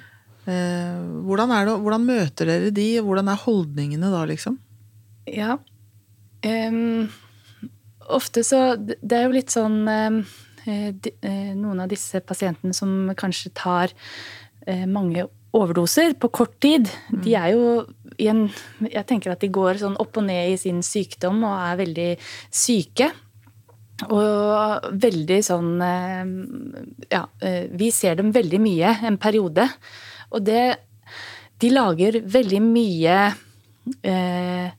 Eh, 0.52 1.02
hvordan, 1.26 1.54
det, 1.54 1.78
hvordan, 1.86 2.08
møter 2.08 2.50
dere 2.54 2.74
de, 2.76 2.88
og 3.02 3.10
hvordan 3.10 3.34
er 3.34 3.44
holdningene 3.46 4.14
da, 4.14 4.24
liksom? 4.30 4.62
Ja, 5.30 5.58
Um, 6.42 7.12
ofte 8.10 8.42
så 8.42 8.74
Det 8.82 9.14
er 9.14 9.28
jo 9.28 9.36
litt 9.36 9.54
sånn 9.54 9.84
um, 9.86 10.16
de, 10.66 11.12
uh, 11.22 11.52
Noen 11.54 11.84
av 11.84 11.92
disse 11.92 12.18
pasientene 12.26 12.74
som 12.74 13.12
kanskje 13.14 13.52
tar 13.54 13.94
uh, 13.94 14.88
mange 14.90 15.28
overdoser 15.54 16.16
på 16.20 16.30
kort 16.32 16.54
tid, 16.64 16.88
de 17.12 17.34
er 17.36 17.52
jo 17.56 17.84
i 18.22 18.30
en 18.32 18.46
Jeg 18.86 19.04
tenker 19.10 19.34
at 19.34 19.42
de 19.44 19.52
går 19.52 19.82
sånn 19.82 19.98
opp 20.00 20.18
og 20.20 20.28
ned 20.28 20.54
i 20.54 20.60
sin 20.60 20.82
sykdom 20.86 21.44
og 21.48 21.58
er 21.58 21.80
veldig 21.82 22.10
syke. 22.54 23.12
Og 24.10 24.88
veldig 25.04 25.40
sånn 25.46 25.74
eh, 25.86 26.32
Ja, 27.12 27.26
eh, 27.44 27.68
vi 27.70 27.92
ser 27.94 28.18
dem 28.20 28.32
veldig 28.34 28.62
mye 28.64 28.96
en 29.08 29.20
periode. 29.22 29.68
Og 30.32 30.46
det 30.48 30.66
De 31.62 31.70
lager 31.70 32.22
veldig 32.26 32.62
mye 32.66 33.18
eh, 34.02 34.72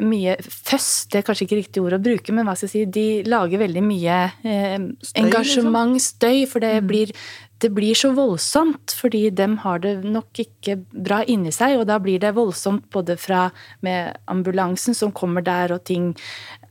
mye 0.00 0.36
føss, 0.40 1.06
det 1.12 1.18
er 1.20 1.26
kanskje 1.26 1.46
ikke 1.46 1.58
riktig 1.60 1.82
ord 1.82 1.98
å 1.98 2.02
bruke, 2.02 2.32
men 2.32 2.46
hva 2.46 2.54
skal 2.56 2.68
jeg 2.68 2.72
si, 2.72 2.84
de 2.86 3.06
lager 3.28 3.58
veldig 3.58 3.82
mye 3.84 4.18
eh, 4.44 4.78
Støy, 5.02 5.22
engasjement, 5.24 5.96
støy, 6.00 6.46
for 6.46 6.60
Mm. 6.62 6.68
det 6.68 6.86
blir, 6.86 7.12
det 7.62 7.70
blir 7.74 7.94
så 7.98 8.12
voldsomt. 8.16 8.94
Fordi 8.98 9.28
dem 9.30 9.58
har 9.62 9.82
det 9.84 9.94
nok 10.04 10.42
ikke 10.44 10.78
bra 10.92 11.22
inni 11.24 11.52
seg, 11.54 11.78
og 11.80 11.86
da 11.90 11.98
blir 12.02 12.22
det 12.22 12.34
voldsomt 12.36 12.88
både 12.92 13.16
fra 13.20 13.48
med 13.84 14.18
ambulansen 14.30 14.96
som 14.98 15.14
kommer 15.14 15.44
der, 15.46 15.74
og 15.74 15.84
ting 15.88 16.12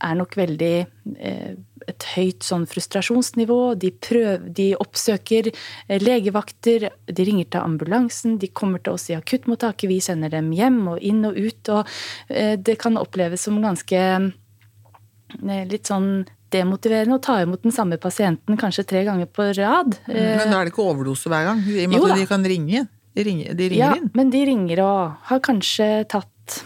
er 0.02 0.18
nok 0.18 0.36
veldig 0.38 0.76
eh, 1.18 1.52
et 1.89 2.08
høyt 2.16 2.46
sånn 2.46 2.68
frustrasjonsnivå. 2.70 3.60
De, 3.82 3.92
prøv, 3.94 4.50
de 4.58 4.72
oppsøker 4.80 5.52
eh, 5.52 6.02
legevakter, 6.02 6.89
de 7.08 7.28
ringer 7.28 7.50
til 7.52 7.64
ambulansen, 7.64 8.38
de 8.42 8.52
kommer 8.52 8.84
til 8.84 8.98
oss 8.98 9.10
i 9.12 9.18
akuttmottaket, 9.18 9.89
vi 9.92 10.02
sender 10.04 10.34
dem 10.34 10.52
hjem 10.56 10.84
og 10.96 11.02
inn 11.06 11.24
og 11.28 11.39
ut. 11.39 11.74
Og 11.78 11.96
eh, 12.30 12.58
det 12.60 12.78
kan 12.82 13.00
oppleves 13.02 13.48
som 13.48 13.62
ganske 13.64 14.04
eh, 14.04 15.66
litt 15.72 15.89
sånn 15.89 16.14
demotiverende 16.52 17.18
å 17.18 17.22
ta 17.24 17.39
imot 17.43 17.64
den 17.64 17.74
samme 17.76 17.97
pasienten 18.02 18.58
kanskje 18.60 18.86
tre 18.89 19.04
ganger 19.08 19.30
på 19.32 19.49
rad. 19.58 19.97
Eh, 20.08 20.38
Men 20.41 20.52
da 20.52 20.60
er 20.62 20.68
det 20.70 20.74
ikke 20.74 20.86
overdose 20.91 21.32
hver 21.32 21.47
gang? 21.49 21.62
I 21.68 21.86
og 21.86 21.93
med 21.93 21.97
Jo 21.99 22.10
at 22.10 22.20
de 22.22 22.28
kan 22.30 22.43
ringe. 22.47 22.86
De 23.16 23.24
ringer, 23.28 23.54
de 23.60 23.66
ringer 23.74 23.82
ja, 23.84 23.95
inn. 23.99 24.10
men 24.16 24.30
de 24.32 24.41
ringer 24.47 24.80
og 24.86 25.18
har 25.28 25.41
kanskje 25.43 25.88
tatt 26.08 26.62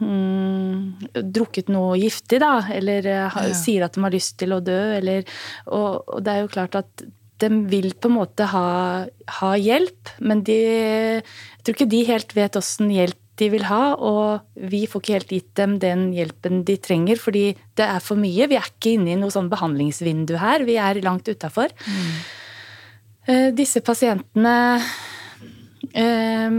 mm, 0.00 1.20
Drukket 1.34 1.68
noe 1.72 1.98
giftig, 2.00 2.40
da. 2.42 2.56
Eller 2.74 3.06
eh, 3.06 3.28
har, 3.30 3.50
Ja. 3.50 3.54
sier 3.58 3.84
at 3.86 3.94
de 3.94 4.02
har 4.02 4.14
lyst 4.14 4.36
til 4.40 4.54
å 4.56 4.62
dø, 4.64 4.80
eller 4.98 5.22
og, 5.66 6.02
og 6.08 6.24
det 6.26 6.32
er 6.34 6.40
jo 6.44 6.50
klart 6.54 6.74
at 6.80 7.04
de 7.42 7.48
vil 7.70 7.90
på 7.98 8.08
en 8.10 8.14
måte 8.16 8.46
ha, 8.46 8.66
ha 9.40 9.52
hjelp, 9.58 10.12
men 10.22 10.42
de 10.46 10.58
Jeg 10.62 11.64
tror 11.66 11.74
ikke 11.78 11.90
de 11.90 12.02
helt 12.10 12.34
vet 12.36 12.56
åssen 12.60 12.90
hjelp 12.94 13.18
de 13.40 13.48
vil 13.50 13.64
ha, 13.66 13.94
og 13.98 14.44
vi 14.70 14.84
får 14.86 15.00
ikke 15.02 15.14
helt 15.16 15.32
gitt 15.34 15.48
dem 15.58 15.78
den 15.82 16.04
hjelpen 16.14 16.60
de 16.68 16.76
trenger, 16.78 17.18
fordi 17.18 17.46
det 17.76 17.86
er 17.88 17.98
for 18.04 18.14
mye. 18.20 18.46
Vi 18.50 18.54
er 18.60 18.68
ikke 18.70 18.92
inne 18.94 19.14
i 19.14 19.18
noe 19.18 19.34
sånn 19.34 19.48
behandlingsvindu 19.50 20.36
her, 20.38 20.62
vi 20.68 20.76
er 20.78 21.00
langt 21.02 21.26
utafor. 21.28 21.74
Eh, 23.26 23.50
Disse 23.56 23.80
pasientene 23.82 24.54
eh, 25.94 26.58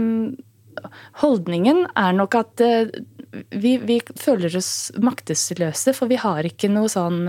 Holdningen 1.22 1.86
er 1.96 2.12
nok 2.18 2.34
at 2.38 2.60
eh, 2.64 2.90
vi, 3.56 3.76
vi 3.80 3.96
føler 4.20 4.52
oss 4.60 4.90
maktesløse, 5.00 5.94
for 5.96 6.08
vi 6.12 6.18
har 6.20 6.44
ikke 6.48 6.68
noe 6.72 6.88
sånn 6.92 7.24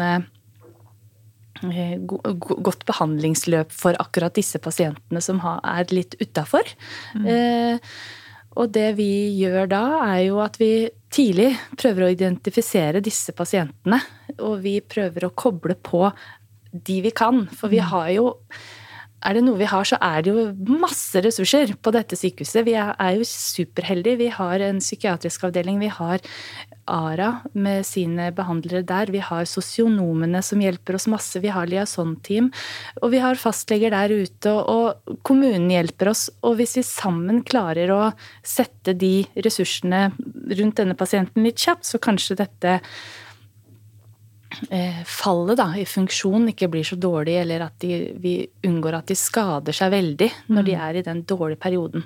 go- 2.05 2.21
go- 2.37 2.59
godt 2.61 2.83
behandlingsløp 2.85 3.71
for 3.73 3.97
akkurat 3.99 4.35
disse 4.37 4.59
pasientene 4.61 5.21
som 5.23 5.39
er 5.47 5.87
litt 5.95 6.15
utafor. 6.21 6.67
Eh, 7.25 7.79
og 8.57 8.71
det 8.73 8.91
vi 8.97 9.09
gjør 9.37 9.69
da, 9.69 9.83
er 10.07 10.23
jo 10.27 10.39
at 10.41 10.57
vi 10.59 10.89
tidlig 11.13 11.51
prøver 11.77 12.07
å 12.07 12.11
identifisere 12.13 13.03
disse 13.05 13.33
pasientene. 13.37 13.99
Og 14.41 14.59
vi 14.63 14.79
prøver 14.81 15.27
å 15.27 15.35
koble 15.37 15.77
på 15.77 16.07
de 16.71 16.97
vi 17.05 17.13
kan. 17.15 17.45
For 17.53 17.71
vi 17.71 17.81
har 17.83 18.09
jo 18.15 18.31
er 19.25 19.33
det 19.33 19.41
noe 19.47 19.57
vi 19.57 19.67
har, 19.69 19.85
så 19.87 19.97
er 20.03 20.21
det 20.23 20.33
jo 20.33 20.77
masse 20.77 21.21
ressurser 21.25 21.73
på 21.81 21.93
dette 21.95 22.17
sykehuset. 22.19 22.61
Vi 22.67 22.75
er, 22.77 22.93
jo 23.17 23.25
superheldige. 23.25 24.19
Vi 24.21 24.29
har 24.33 24.61
en 24.61 24.81
psykiatrisk 24.83 25.47
avdeling. 25.47 25.79
Vi 25.81 25.89
har 25.89 26.21
ARA 26.87 27.31
med 27.57 27.85
sine 27.87 28.29
behandlere 28.37 28.85
der. 28.87 29.11
Vi 29.11 29.23
har 29.25 29.49
sosionomene 29.49 30.43
som 30.45 30.61
hjelper 30.61 30.99
oss 30.99 31.09
masse. 31.09 31.41
Vi 31.41 31.51
har 31.53 31.69
liaisonteam. 31.69 32.51
Og 33.01 33.13
vi 33.15 33.23
har 33.23 33.41
fastleger 33.41 33.95
der 33.95 34.13
ute. 34.13 34.53
Og 34.53 35.17
kommunen 35.25 35.69
hjelper 35.73 36.13
oss. 36.13 36.27
Og 36.45 36.59
hvis 36.61 36.77
vi 36.77 36.85
sammen 36.85 37.41
klarer 37.47 37.93
å 37.95 38.01
sette 38.45 38.93
de 38.93 39.25
ressursene 39.41 40.11
rundt 40.61 40.77
denne 40.77 40.97
pasienten 40.99 41.47
litt 41.47 41.65
kjapt, 41.65 41.89
så 41.89 41.97
kanskje 41.97 42.37
dette 42.45 42.79
fallet 45.05 45.59
da, 45.59 45.67
i 45.77 45.85
funksjon 45.87 46.49
ikke 46.51 46.69
blir 46.73 46.85
så 46.87 46.97
dårlig, 46.99 47.35
eller 47.41 47.67
at 47.67 47.75
de, 47.83 48.13
vi 48.21 48.39
unngår 48.67 48.99
at 48.99 49.11
de 49.11 49.17
skader 49.17 49.75
seg 49.75 49.91
veldig 49.93 50.29
når 50.53 50.67
de 50.67 50.75
er 50.87 50.99
i 50.99 51.05
den 51.05 51.23
dårlige 51.29 51.61
perioden. 51.61 52.05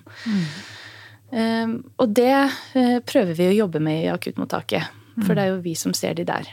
Eh, 1.32 1.76
og 1.96 2.12
det 2.12 2.34
uh, 2.76 2.98
prøver 3.08 3.38
vi 3.38 3.48
å 3.48 3.60
jobbe 3.64 3.80
med 3.84 4.04
i 4.04 4.12
akuttmottaket. 4.12 4.98
For 5.22 5.36
det 5.36 5.44
er 5.44 5.50
jo 5.52 5.64
vi 5.64 5.74
som 5.76 5.94
ser 5.94 6.16
de 6.18 6.24
der. 6.26 6.48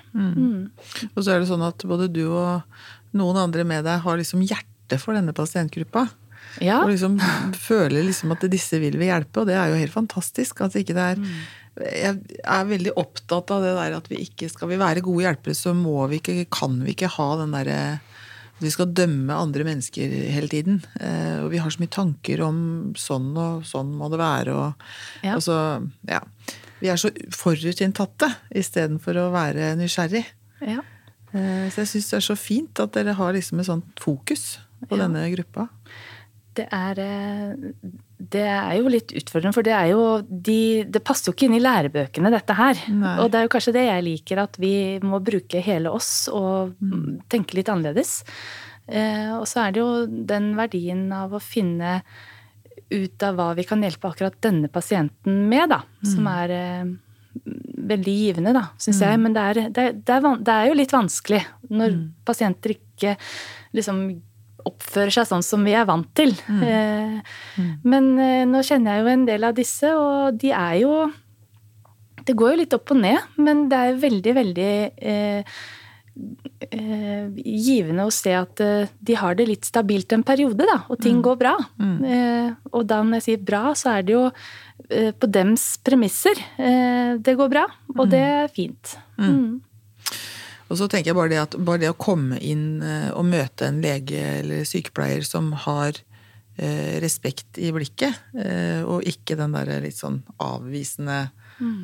Og 1.14 1.20
så 1.22 1.32
er 1.32 1.40
det 1.40 1.49
sånn 1.49 1.62
at 1.64 1.84
både 1.88 2.09
du 2.11 2.24
og 2.26 2.64
noen 3.16 3.38
andre 3.40 3.64
med 3.64 3.86
deg 3.86 4.03
har 4.05 4.18
liksom 4.18 4.42
hjerte 4.44 4.99
for 5.01 5.16
denne 5.16 5.32
pasientgruppa. 5.36 6.09
Ja, 6.64 6.80
Og 6.82 6.90
liksom 6.90 7.18
føler 7.68 8.07
liksom 8.09 8.34
at 8.34 8.44
disse 8.51 8.80
vil 8.82 8.99
vi 8.99 9.09
hjelpe, 9.09 9.42
og 9.42 9.49
det 9.49 9.57
er 9.57 9.70
jo 9.70 9.78
helt 9.78 9.94
fantastisk. 9.94 10.64
At 10.66 10.76
ikke 10.78 10.96
det 10.96 11.07
er 11.14 11.22
Jeg 11.85 12.18
er 12.45 12.64
veldig 12.68 12.93
opptatt 12.99 13.51
av 13.55 13.62
det 13.62 13.74
der 13.76 13.97
at 13.99 14.09
vi 14.11 14.22
ikke 14.24 14.49
skal 14.51 14.68
vi 14.72 14.79
være 14.81 15.03
gode 15.05 15.24
hjelpere, 15.26 15.55
så 15.55 15.74
må 15.76 16.07
vi 16.11 16.18
ikke, 16.20 16.47
kan 16.51 16.79
vi 16.85 16.95
ikke 16.97 17.11
ha 17.18 17.29
den 17.43 17.55
derre 17.57 17.79
at 18.59 18.64
vi 18.64 18.70
skal 18.74 18.91
dømme 18.91 19.31
andre 19.39 19.62
mennesker 19.62 20.11
hele 20.35 20.49
tiden. 20.51 20.81
Eh, 20.99 21.45
og 21.45 21.53
vi 21.53 21.61
har 21.62 21.70
så 21.70 21.79
mye 21.79 21.93
tanker 21.95 22.41
om 22.43 22.57
sånn 22.99 23.29
og 23.39 23.62
sånn 23.68 23.93
må 23.95 24.09
det 24.11 24.18
være. 24.18 24.55
Og, 24.59 24.89
Ja. 25.22 25.37
og 25.37 25.43
så, 25.47 25.59
ja. 26.09 26.18
Vi 26.81 26.89
er 26.91 26.97
så 26.99 27.11
forutinntatte 27.35 28.33
istedenfor 28.55 29.14
å 29.14 29.29
være 29.35 29.76
nysgjerrig. 29.79 30.24
ja. 30.66 30.81
Eh, 31.35 31.68
Så 31.70 31.85
jeg 31.85 31.87
syns 31.93 32.11
det 32.11 32.16
er 32.16 32.26
så 32.35 32.37
fint 32.37 32.81
at 32.81 32.93
dere 32.93 33.12
har 33.14 33.33
liksom 33.33 33.61
et 33.61 33.66
sånt 33.66 34.01
fokus 34.01 34.59
på 34.89 34.97
denne 34.97 35.22
gruppa. 35.37 35.68
Det 36.55 36.66
er, 36.72 36.99
eh, 36.99 37.55
det 38.18 38.44
er 38.50 38.72
jo 38.80 38.90
litt 38.90 39.12
utfordrende, 39.14 39.54
for 39.54 39.66
det 39.66 39.74
er 39.76 39.92
jo 39.92 40.04
de, 40.26 40.84
Det 40.90 41.02
passer 41.06 41.30
jo 41.30 41.36
ikke 41.36 41.46
inn 41.46 41.58
i 41.58 41.62
lærebøkene, 41.62 42.32
dette 42.34 42.56
her. 42.58 42.80
Nei. 42.90 43.12
Og 43.22 43.30
det 43.30 43.38
er 43.38 43.46
jo 43.46 43.52
kanskje 43.54 43.76
det 43.76 43.84
jeg 43.86 44.06
liker, 44.08 44.40
at 44.42 44.58
vi 44.58 44.72
må 45.06 45.20
bruke 45.22 45.62
hele 45.62 45.92
oss 45.94 46.10
og 46.34 46.74
tenke 47.30 47.58
litt 47.58 47.70
annerledes. 47.70 48.24
Eh, 48.88 49.30
og 49.36 49.46
så 49.46 49.66
er 49.66 49.76
det 49.76 49.84
jo 49.84 49.92
den 50.08 50.50
verdien 50.58 51.06
av 51.14 51.36
å 51.36 51.42
finne 51.42 52.00
ut 52.88 53.22
av 53.22 53.36
hva 53.36 53.52
vi 53.54 53.66
kan 53.68 53.82
hjelpe 53.84 54.10
akkurat 54.10 54.38
denne 54.42 54.70
pasienten 54.72 55.44
med, 55.50 55.68
da. 55.70 55.82
Som 56.08 56.26
er 56.32 56.54
eh, 56.56 56.94
veldig 57.88 58.14
givende, 58.18 58.54
da, 58.56 58.68
syns 58.82 59.02
jeg. 59.04 59.20
Men 59.22 59.36
det 59.36 59.44
er, 59.44 59.60
det, 59.68 59.84
er, 59.84 59.98
det, 59.98 60.16
er, 60.16 60.40
det 60.42 60.54
er 60.56 60.70
jo 60.70 60.78
litt 60.80 60.94
vanskelig 60.94 61.44
når 61.70 62.00
pasienter 62.26 62.74
ikke 62.74 63.14
liksom 63.76 64.08
oppfører 64.66 65.12
seg 65.14 65.26
sånn 65.30 65.44
som 65.46 65.62
vi 65.64 65.72
er 65.78 65.86
vant 65.88 66.09
til. 66.18 66.32
Eh, 66.48 67.18
Men 67.84 68.18
eh, 68.18 68.44
nå 68.48 68.62
kjenner 68.66 68.96
jeg 68.98 69.04
jo 69.04 69.12
en 69.12 69.26
del 69.28 69.44
av 69.44 69.54
disse, 69.56 69.90
og 69.94 70.38
de 70.40 70.50
er 70.52 70.80
jo 70.82 71.11
Det 72.26 72.34
går 72.36 72.50
jo 72.52 72.61
litt 72.61 72.74
opp 72.76 72.90
og 72.92 72.98
ned, 73.00 73.18
men 73.38 73.68
det 73.70 73.76
er 73.78 74.00
veldig, 74.02 74.32
veldig 74.36 74.72
eh, 75.00 75.44
eh, 76.68 77.28
givende 77.40 78.04
å 78.04 78.12
se 78.12 78.34
at 78.36 78.61
de 79.00 79.14
har 79.16 79.34
det 79.38 79.46
litt 79.48 79.64
stabilt 79.64 80.12
en 80.12 80.24
periode, 80.26 80.66
da, 80.68 80.82
og 80.90 81.00
ting 81.00 81.22
går 81.24 81.38
bra. 81.40 81.54
Eh, 82.04 82.50
og 82.72 82.84
da 82.90 82.98
når 83.02 83.22
jeg 83.22 83.26
sier 83.30 83.46
bra, 83.48 83.62
så 83.78 83.94
er 83.96 84.02
det 84.02 84.12
jo 84.12 84.26
på 84.88 85.26
dems 85.32 85.78
premisser. 85.84 86.38
Det 86.56 87.34
går 87.36 87.48
bra, 87.50 87.64
og 87.96 88.11
det 88.12 88.20
er 88.20 88.52
fint. 88.52 88.92
Mm. 89.18 89.61
Og 90.68 90.76
så 90.76 90.88
tenker 90.88 91.10
jeg 91.12 91.16
bare 91.18 91.32
det 91.32 91.40
at 91.40 91.56
bare 91.64 91.80
det 91.84 91.90
å 91.92 91.96
komme 91.98 92.38
inn 92.44 92.82
eh, 92.84 93.08
og 93.16 93.24
møte 93.30 93.68
en 93.70 93.80
lege 93.84 94.20
eller 94.42 94.66
sykepleier 94.68 95.24
som 95.24 95.50
har 95.64 95.96
eh, 96.60 96.98
respekt 97.02 97.58
i 97.62 97.72
blikket, 97.72 98.14
eh, 98.36 98.84
og 98.84 99.06
ikke 99.08 99.38
den 99.40 99.56
derre 99.56 99.80
litt 99.84 99.96
sånn 99.98 100.20
avvisende 100.44 101.18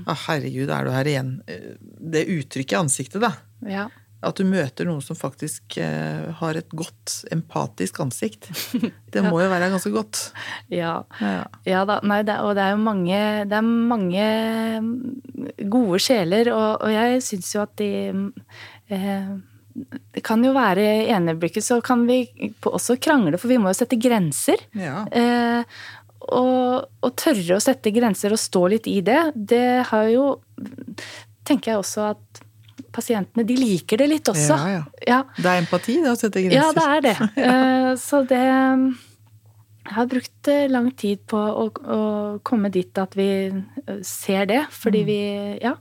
ah, 0.07 0.14
'herregud, 0.28 0.70
er 0.70 0.85
du 0.87 0.91
her 0.95 1.09
igjen?' 1.11 1.37
Eh, 1.49 1.74
Det 2.14 2.26
uttrykket 2.28 2.76
i 2.76 2.82
ansiktet, 2.85 3.20
da. 3.24 3.32
Ja. 3.66 3.89
At 4.24 4.39
du 4.41 4.45
møter 4.49 4.87
noen 4.89 5.03
som 5.05 5.16
faktisk 5.18 5.76
eh, 5.76 6.30
har 6.39 6.57
et 6.57 6.70
godt, 6.72 7.24
empatisk 7.35 7.99
ansikt. 8.01 8.49
Det 9.12 9.20
må 9.22 9.37
jo 9.43 9.51
være 9.53 9.68
ganske 9.72 9.91
godt. 9.93 10.32
ja. 10.72 11.05
Ja. 11.20 11.45
Ja 11.68 11.82
da, 11.85 11.99
nei, 12.03 12.22
det, 12.24 12.39
og 12.41 12.55
det 12.57 12.62
er 12.64 12.72
jo 12.72 12.80
mange, 12.85 13.18
er 13.45 13.61
mange 13.66 14.24
mm, 14.80 14.95
gode 15.70 16.01
sjeler, 16.01 16.49
og, 16.55 16.82
og 16.87 16.91
jeg 16.95 17.20
syns 17.22 17.53
jo 17.55 17.62
at 17.66 17.76
de 17.78 17.91
Det 18.89 20.22
kan 20.22 20.45
jo 20.45 20.53
være 20.55 20.82
i 21.03 21.11
eneblikket 21.11 21.64
så 21.66 21.80
kan 21.82 22.05
vi 22.07 22.20
også 22.68 22.95
krangle, 23.03 23.39
for 23.41 23.51
vi 23.51 23.59
må 23.59 23.72
jo 23.72 23.78
sette 23.80 23.99
grenser. 24.01 24.61
ja. 24.78 25.05
Eh, 25.11 25.64
og, 26.24 26.87
og 27.05 27.11
tørre 27.20 27.59
å 27.59 27.61
sette 27.61 27.91
grenser 27.93 28.32
og 28.32 28.39
stå 28.41 28.62
litt 28.72 28.87
i 28.89 29.03
det, 29.05 29.18
det 29.37 29.82
har 29.91 30.07
jo 30.09 30.22
Tenker 31.45 31.74
jeg 31.74 31.80
også 31.82 32.07
at 32.14 32.39
pasientene 32.97 33.45
de 33.45 33.57
liker 33.59 34.01
det 34.01 34.07
litt 34.09 34.30
også. 34.32 34.57
Ja, 34.57 34.70
ja. 34.78 34.85
ja. 35.05 35.18
Det 35.37 35.51
er 35.51 35.59
empati, 35.61 35.99
det 36.01 36.09
å 36.09 36.16
sette 36.16 36.41
grenser. 36.47 36.62
Ja, 36.62 36.70
det 36.72 36.87
er 36.95 37.05
det. 37.05 37.14
Eh, 37.51 37.91
Så 38.01 38.22
det 38.30 38.41
Jeg 38.41 39.93
har 39.99 40.09
brukt 40.09 40.49
eh, 40.49 40.64
lang 40.72 40.89
tid 40.97 41.20
på 41.28 41.37
å, 41.37 41.66
å 41.68 42.01
komme 42.49 42.70
dit 42.72 42.97
at 43.03 43.12
vi 43.20 43.28
eh, 43.53 43.99
ser 44.01 44.49
det, 44.49 44.62
fordi 44.72 45.05
vi 45.05 45.18
Ja. 45.61 45.74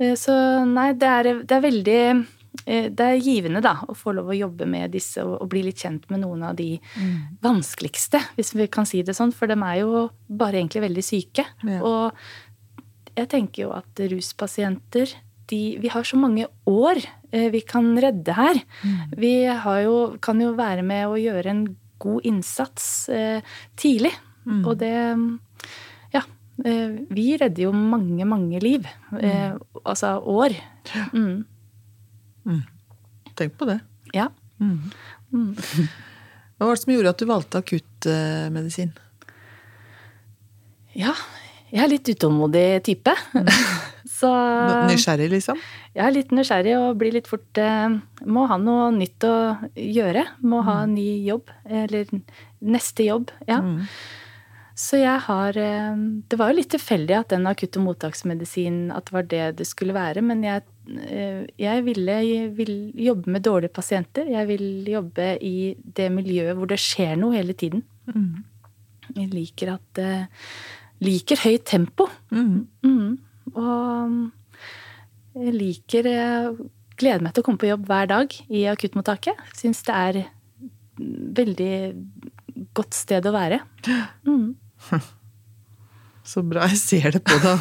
Eh, 0.00 0.16
Så 0.18 0.34
nei, 0.66 0.90
det 0.98 1.06
er, 1.20 1.30
det 1.46 1.54
er 1.60 1.62
veldig 1.68 2.00
eh, 2.08 2.24
Det 2.64 3.02
er 3.02 3.18
givende, 3.18 3.60
da, 3.64 3.72
å 3.90 3.96
få 3.98 4.12
lov 4.14 4.28
å 4.30 4.36
jobbe 4.36 4.66
med 4.70 4.92
disse 4.94 5.24
og, 5.24 5.34
og 5.42 5.48
bli 5.50 5.64
litt 5.66 5.82
kjent 5.82 6.04
med 6.12 6.22
noen 6.22 6.44
av 6.46 6.54
de 6.56 6.78
vanskeligste, 7.42 8.20
hvis 8.38 8.54
vi 8.54 8.68
kan 8.72 8.86
si 8.86 9.02
det 9.02 9.16
sånn. 9.18 9.34
For 9.34 9.50
de 9.50 9.56
er 9.58 9.80
jo 9.82 10.04
bare 10.30 10.60
egentlig 10.60 10.84
veldig 10.86 11.04
syke. 11.04 11.44
Ja. 11.66 11.80
Og 11.82 12.14
jeg 13.18 13.30
tenker 13.34 13.66
jo 13.66 13.74
at 13.74 14.04
ruspasienter 14.10 15.12
de, 15.50 15.76
Vi 15.76 15.90
har 15.92 16.06
så 16.08 16.16
mange 16.16 16.46
år 16.64 17.00
eh, 17.30 17.50
vi 17.52 17.60
kan 17.68 17.92
redde 18.00 18.32
her. 18.32 18.60
Vi 19.12 19.34
har 19.44 19.80
jo, 19.84 19.96
kan 20.24 20.40
jo 20.40 20.54
være 20.56 20.84
med 20.86 21.04
å 21.10 21.18
gjøre 21.20 21.50
en 21.52 21.64
god 22.00 22.24
innsats 22.24 23.08
eh, 23.12 23.42
tidlig. 23.76 24.12
Og 24.64 24.78
det 24.80 24.94
Ja. 26.14 26.22
Eh, 26.64 26.96
vi 27.10 27.36
redder 27.36 27.66
jo 27.66 27.72
mange, 27.72 28.24
mange 28.24 28.60
liv. 28.62 28.86
Eh, 29.20 29.52
altså 29.84 30.16
år. 30.20 30.56
Mm. 31.12 31.44
Tenk 33.38 33.56
på 33.58 33.68
det. 33.68 33.80
Ja. 34.14 34.28
Hva 36.54 36.68
var 36.68 36.76
det 36.76 36.82
som 36.84 36.92
gjorde 36.94 37.10
at 37.14 37.22
du 37.22 37.26
valgte 37.28 37.62
akuttmedisin? 37.64 38.92
Ja. 40.94 41.14
Jeg 41.74 41.82
er 41.82 41.90
litt 41.90 42.06
utålmodig 42.06 42.68
type. 42.86 43.14
Så 44.14 44.28
Nysgjerrig, 44.86 45.26
liksom? 45.32 45.58
jeg 45.96 46.04
er 46.06 46.12
litt 46.14 46.30
nysgjerrig 46.32 46.74
og 46.78 46.98
blir 47.00 47.16
litt 47.16 47.26
fort 47.26 47.58
eh, 47.58 47.96
Må 48.30 48.44
ha 48.46 48.56
noe 48.62 48.92
nytt 48.94 49.26
å 49.26 49.32
gjøre. 49.74 50.22
Må 50.46 50.60
ha 50.68 50.76
en 50.84 50.94
ny 50.94 51.24
jobb. 51.26 51.50
Eller 51.66 52.06
neste 52.62 53.08
jobb. 53.08 53.32
Ja. 53.50 53.58
Så 54.74 54.98
jeg 54.98 55.22
har 55.28 55.56
eh, 55.60 55.98
Det 56.26 56.38
var 56.38 56.50
jo 56.50 56.58
litt 56.58 56.72
tilfeldig 56.74 57.16
at 57.16 57.30
den 57.30 57.46
akutte 57.46 57.82
mottaksmedisin 57.82 58.88
at 58.94 59.06
det 59.06 59.14
var 59.14 59.28
det 59.30 59.44
det 59.60 59.66
skulle 59.70 59.94
være. 59.94 60.22
Men 60.26 60.42
jeg, 60.42 60.64
eh, 61.06 61.44
jeg 61.60 61.84
ville 61.86 62.16
vil 62.58 62.74
jobbe 62.98 63.30
med 63.30 63.46
dårlige 63.46 63.74
pasienter. 63.74 64.26
Jeg 64.30 64.50
vil 64.50 64.66
jobbe 64.90 65.34
i 65.38 65.74
det 65.78 66.10
miljøet 66.12 66.58
hvor 66.58 66.70
det 66.70 66.80
skjer 66.82 67.14
noe 67.20 67.38
hele 67.38 67.54
tiden. 67.54 67.84
Jeg 69.14 69.28
liker 69.30 69.76
at 69.76 70.02
eh, 70.02 70.26
Liker 71.04 71.40
høyt 71.42 71.64
tempo. 71.68 72.06
Mm. 72.30 73.18
Og 73.58 74.12
jeg 75.34 75.52
liker 75.52 76.06
Jeg 76.06 76.54
gleder 76.96 77.24
meg 77.26 77.34
til 77.34 77.42
å 77.42 77.46
komme 77.46 77.60
på 77.60 77.68
jobb 77.68 77.88
hver 77.90 78.06
dag 78.08 78.36
i 78.48 78.62
akuttmottaket. 78.70 79.42
Syns 79.58 79.82
det 79.84 79.94
er 79.98 80.20
veldig 81.38 81.74
godt 82.78 82.94
sted 82.94 83.26
å 83.26 83.34
være. 83.34 83.60
Så 86.24 86.40
bra. 86.48 86.64
Jeg 86.72 86.78
ser 86.80 87.10
det 87.18 87.20
på 87.26 87.36
deg. 87.42 87.58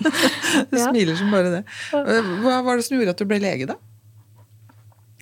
Du 0.70 0.76
Ja. 0.78 0.86
smiler 0.88 1.16
som 1.18 1.30
bare 1.34 1.50
det. 1.52 1.62
Hva 1.92 2.60
var 2.64 2.78
det 2.80 2.86
som 2.86 2.96
gjorde 2.96 3.12
at 3.12 3.20
du 3.20 3.26
ble 3.28 3.38
lege, 3.42 3.66
da? 3.68 3.76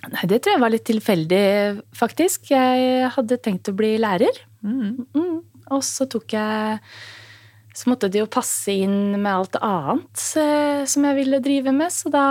Nei, 0.09 0.23
det 0.31 0.39
tror 0.41 0.55
jeg 0.55 0.61
var 0.63 0.71
litt 0.71 0.85
tilfeldig, 0.87 1.41
faktisk. 1.99 2.53
Jeg 2.53 3.09
hadde 3.17 3.37
tenkt 3.43 3.67
å 3.67 3.75
bli 3.75 3.97
lærer. 3.99 4.37
Mm. 4.63 5.41
Og 5.75 5.83
så 5.85 6.07
tok 6.09 6.31
jeg 6.37 6.79
Så 7.77 7.91
måtte 7.91 8.09
det 8.09 8.21
jo 8.23 8.29
passe 8.31 8.73
inn 8.73 9.13
med 9.13 9.29
alt 9.29 9.57
annet 9.61 10.23
eh, 10.41 10.81
som 10.89 11.05
jeg 11.05 11.17
ville 11.19 11.39
drive 11.43 11.71
med, 11.75 11.93
så 11.93 12.09
da 12.11 12.25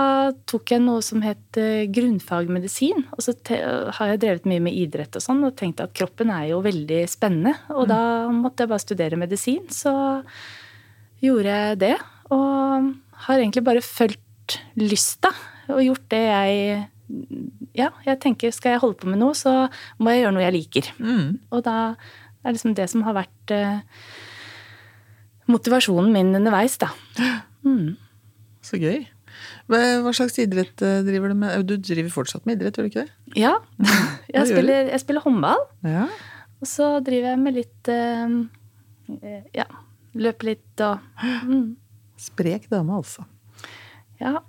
tok 0.51 0.75
jeg 0.75 0.83
noe 0.83 1.03
som 1.05 1.23
het 1.23 1.59
eh, 1.61 1.87
grunnfagmedisin. 1.95 3.05
Og 3.15 3.23
så 3.25 3.35
har 3.47 4.13
jeg 4.13 4.23
drevet 4.25 4.49
mye 4.51 4.65
med 4.67 4.77
idrett 4.77 5.15
og 5.15 5.25
sånn, 5.25 5.45
og 5.47 5.57
tenkte 5.59 5.87
at 5.87 5.95
kroppen 5.97 6.33
er 6.35 6.51
jo 6.51 6.61
veldig 6.67 7.03
spennende. 7.11 7.55
Og 7.71 7.87
da 7.91 8.01
måtte 8.35 8.67
jeg 8.67 8.73
bare 8.75 8.85
studere 8.85 9.21
medisin. 9.21 9.65
Så 9.73 9.95
gjorde 11.23 11.55
jeg 11.55 11.83
det. 11.87 11.97
Og 12.35 12.93
har 13.29 13.39
egentlig 13.39 13.65
bare 13.67 13.85
fulgt 13.85 14.59
lysta 14.81 15.31
og 15.69 15.83
gjort 15.85 16.07
det 16.13 16.25
jeg 16.25 16.87
Ja, 17.79 17.93
jeg 18.05 18.19
tenker 18.21 18.53
skal 18.53 18.75
jeg 18.75 18.81
holde 18.83 18.99
på 19.01 19.09
med 19.09 19.21
noe, 19.21 19.37
så 19.37 19.69
må 20.03 20.13
jeg 20.13 20.25
gjøre 20.25 20.35
noe 20.37 20.45
jeg 20.45 20.57
liker. 20.59 20.91
Og 21.55 21.63
da 21.65 21.77
er 22.45 22.53
liksom 22.55 22.75
det 22.77 22.89
som 22.91 23.05
har 23.07 23.17
vært 23.17 23.55
eh, 23.55 23.79
motivasjonen 25.49 26.13
min 26.15 26.35
underveis, 26.39 26.77
da. 26.81 26.91
Så 28.69 28.81
gøy. 28.81 29.07
Hva 29.69 30.13
slags 30.17 30.39
idrett 30.41 30.83
eh, 30.85 31.01
driver 31.07 31.33
du 31.33 31.39
med? 31.39 31.67
Du 31.69 31.77
driver 31.77 32.11
fortsatt 32.13 32.47
med 32.49 32.59
idrett, 32.59 32.79
gjør 32.79 32.89
du 32.89 32.93
ikke 32.93 33.05
det? 33.07 33.37
Ja. 33.39 33.55
Jeg 34.35 34.49
spiller, 34.51 34.91
jeg 34.93 35.01
spiller 35.01 35.25
håndball, 35.25 35.63
Ja. 35.87 36.07
og 36.61 36.67
så 36.69 36.89
driver 37.05 37.31
jeg 37.33 37.39
med 37.41 37.55
litt 37.57 37.89
eh, 37.93 38.35
eh, 39.23 39.43
Ja, 39.57 39.65
løper 40.19 40.51
litt 40.51 40.83
og 40.85 40.99
mm, 41.49 41.69
Sprek 42.19 42.67
dame, 42.73 42.99
altså. 42.99 43.25
Ja, 44.19 44.41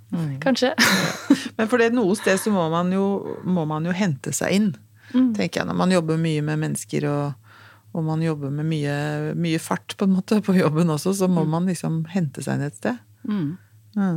kanskje. 0.42 0.72
Men 1.60 1.68
for 1.70 1.78
det 1.78 1.92
noe 1.94 2.16
sted 2.18 2.40
så 2.42 2.50
må 2.52 2.64
man 2.74 2.90
jo, 2.92 3.38
må 3.46 3.68
man 3.70 3.86
jo 3.86 3.94
hente 3.94 4.34
seg 4.34 4.56
inn, 4.56 4.72
tenker 5.14 5.62
jeg. 5.62 5.68
Når 5.70 5.78
man 5.78 5.94
jobber 5.94 6.18
mye 6.18 6.42
med 6.48 6.58
mennesker 6.64 7.06
og, 7.06 7.49
og 7.90 8.06
man 8.06 8.22
jobber 8.22 8.52
med 8.54 8.68
mye, 8.70 8.98
mye 9.40 9.60
fart 9.62 9.96
på 9.98 10.06
en 10.06 10.18
måte 10.20 10.40
på 10.46 10.54
jobben 10.58 10.92
også, 10.94 11.16
så 11.18 11.30
må 11.32 11.46
man 11.50 11.70
liksom 11.70 12.04
hente 12.14 12.44
seg 12.46 12.60
inn 12.60 12.68
et 12.68 12.78
sted. 12.78 13.00
Mm. 13.26 13.58
Ja. 13.98 14.12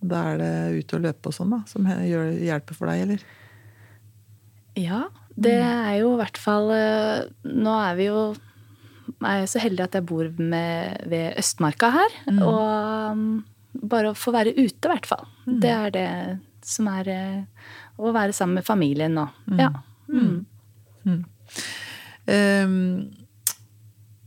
Og 0.00 0.10
Da 0.12 0.22
er 0.30 0.38
det 0.38 0.54
ute 0.78 0.98
og 0.98 1.06
løpe 1.08 1.32
og 1.32 1.36
sånn, 1.36 1.56
da, 1.56 1.62
som 1.70 1.88
hjelper 1.88 2.78
for 2.78 2.90
deg, 2.90 3.06
eller? 3.06 3.24
Ja, 4.78 5.04
det 5.34 5.56
er 5.58 5.94
jo 6.00 6.14
i 6.14 6.18
hvert 6.20 6.38
fall 6.38 6.68
eh, 6.74 7.26
Nå 7.46 7.72
er 7.74 7.96
vi 7.98 8.06
jo 8.10 8.20
er 9.24 9.42
jeg 9.42 9.50
så 9.52 9.60
heldig 9.62 9.84
at 9.84 9.96
jeg 9.98 10.06
bor 10.08 10.28
med, 10.38 11.02
ved 11.10 11.38
Østmarka 11.40 11.90
her. 11.92 12.16
Og 12.32 13.12
um, 13.12 13.24
bare 13.90 14.12
å 14.12 14.16
få 14.16 14.32
være 14.34 14.54
ute, 14.56 14.80
i 14.86 14.90
hvert 14.90 15.08
fall. 15.08 15.26
Det 15.44 15.70
er 15.70 15.94
det 15.94 16.08
som 16.64 16.88
er 16.88 17.10
eh, 17.12 17.68
Å 18.00 18.12
være 18.14 18.34
sammen 18.36 18.58
med 18.58 18.66
familien 18.66 19.14
nå. 19.16 19.26
Ja. 19.60 19.70
Mm. 20.08 20.46
Ehm, 22.30 23.10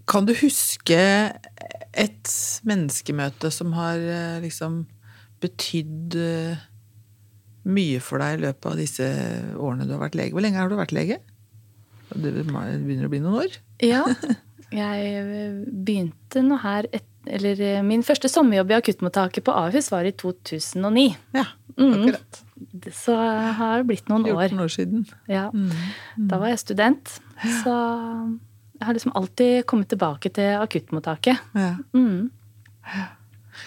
kan 0.07 0.27
du 0.27 0.33
huske 0.37 0.99
et 1.97 2.33
menneskemøte 2.67 3.51
som 3.53 3.73
har 3.77 3.97
eh, 3.97 4.39
liksom 4.43 4.83
betydd 5.43 6.17
eh, 6.21 6.65
mye 7.67 8.01
for 8.03 8.23
deg 8.23 8.37
i 8.37 8.43
løpet 8.45 8.69
av 8.71 8.77
disse 8.79 9.07
årene 9.57 9.87
du 9.87 9.95
har 9.95 10.05
vært 10.05 10.17
lege? 10.19 10.35
Hvor 10.35 10.45
lenge 10.45 10.61
har 10.61 10.71
du 10.71 10.77
vært 10.79 10.95
lege? 10.95 11.19
Det 12.13 12.31
begynner 12.31 13.09
å 13.09 13.11
bli 13.11 13.23
noen 13.23 13.41
år? 13.43 13.57
Ja. 13.83 14.05
Jeg 14.67 15.65
begynte 15.67 16.41
nå 16.43 16.57
her 16.59 16.87
et, 16.91 17.05
Eller 17.30 17.59
eh, 17.61 17.82
min 17.84 18.03
første 18.03 18.30
sommerjobb 18.32 18.71
i 18.71 18.78
akuttmottaket 18.80 19.43
på 19.47 19.53
Ahus 19.55 19.91
var 19.91 20.07
i 20.07 20.11
2009. 20.11 21.15
Ja, 21.36 21.45
Mm. 21.78 21.91
akkurat. 21.93 22.39
Så 22.91 23.13
det 23.13 23.53
har 23.59 23.84
blitt 23.86 24.07
noen 24.09 24.23
år. 24.32 24.47
14 24.49 24.59
år 24.63 24.71
siden. 24.73 25.03
Ja. 25.30 25.43
Da 26.17 26.39
var 26.41 26.47
jeg 26.49 26.57
student. 26.63 27.19
Så 27.61 27.69
jeg 28.80 28.86
har 28.88 28.93
liksom 28.97 29.13
alltid 29.15 29.65
kommet 29.69 29.88
tilbake 29.91 30.32
til 30.34 30.55
akuttmottaket. 30.57 31.38
Ja. 31.53 31.75
Mm. 31.93 32.32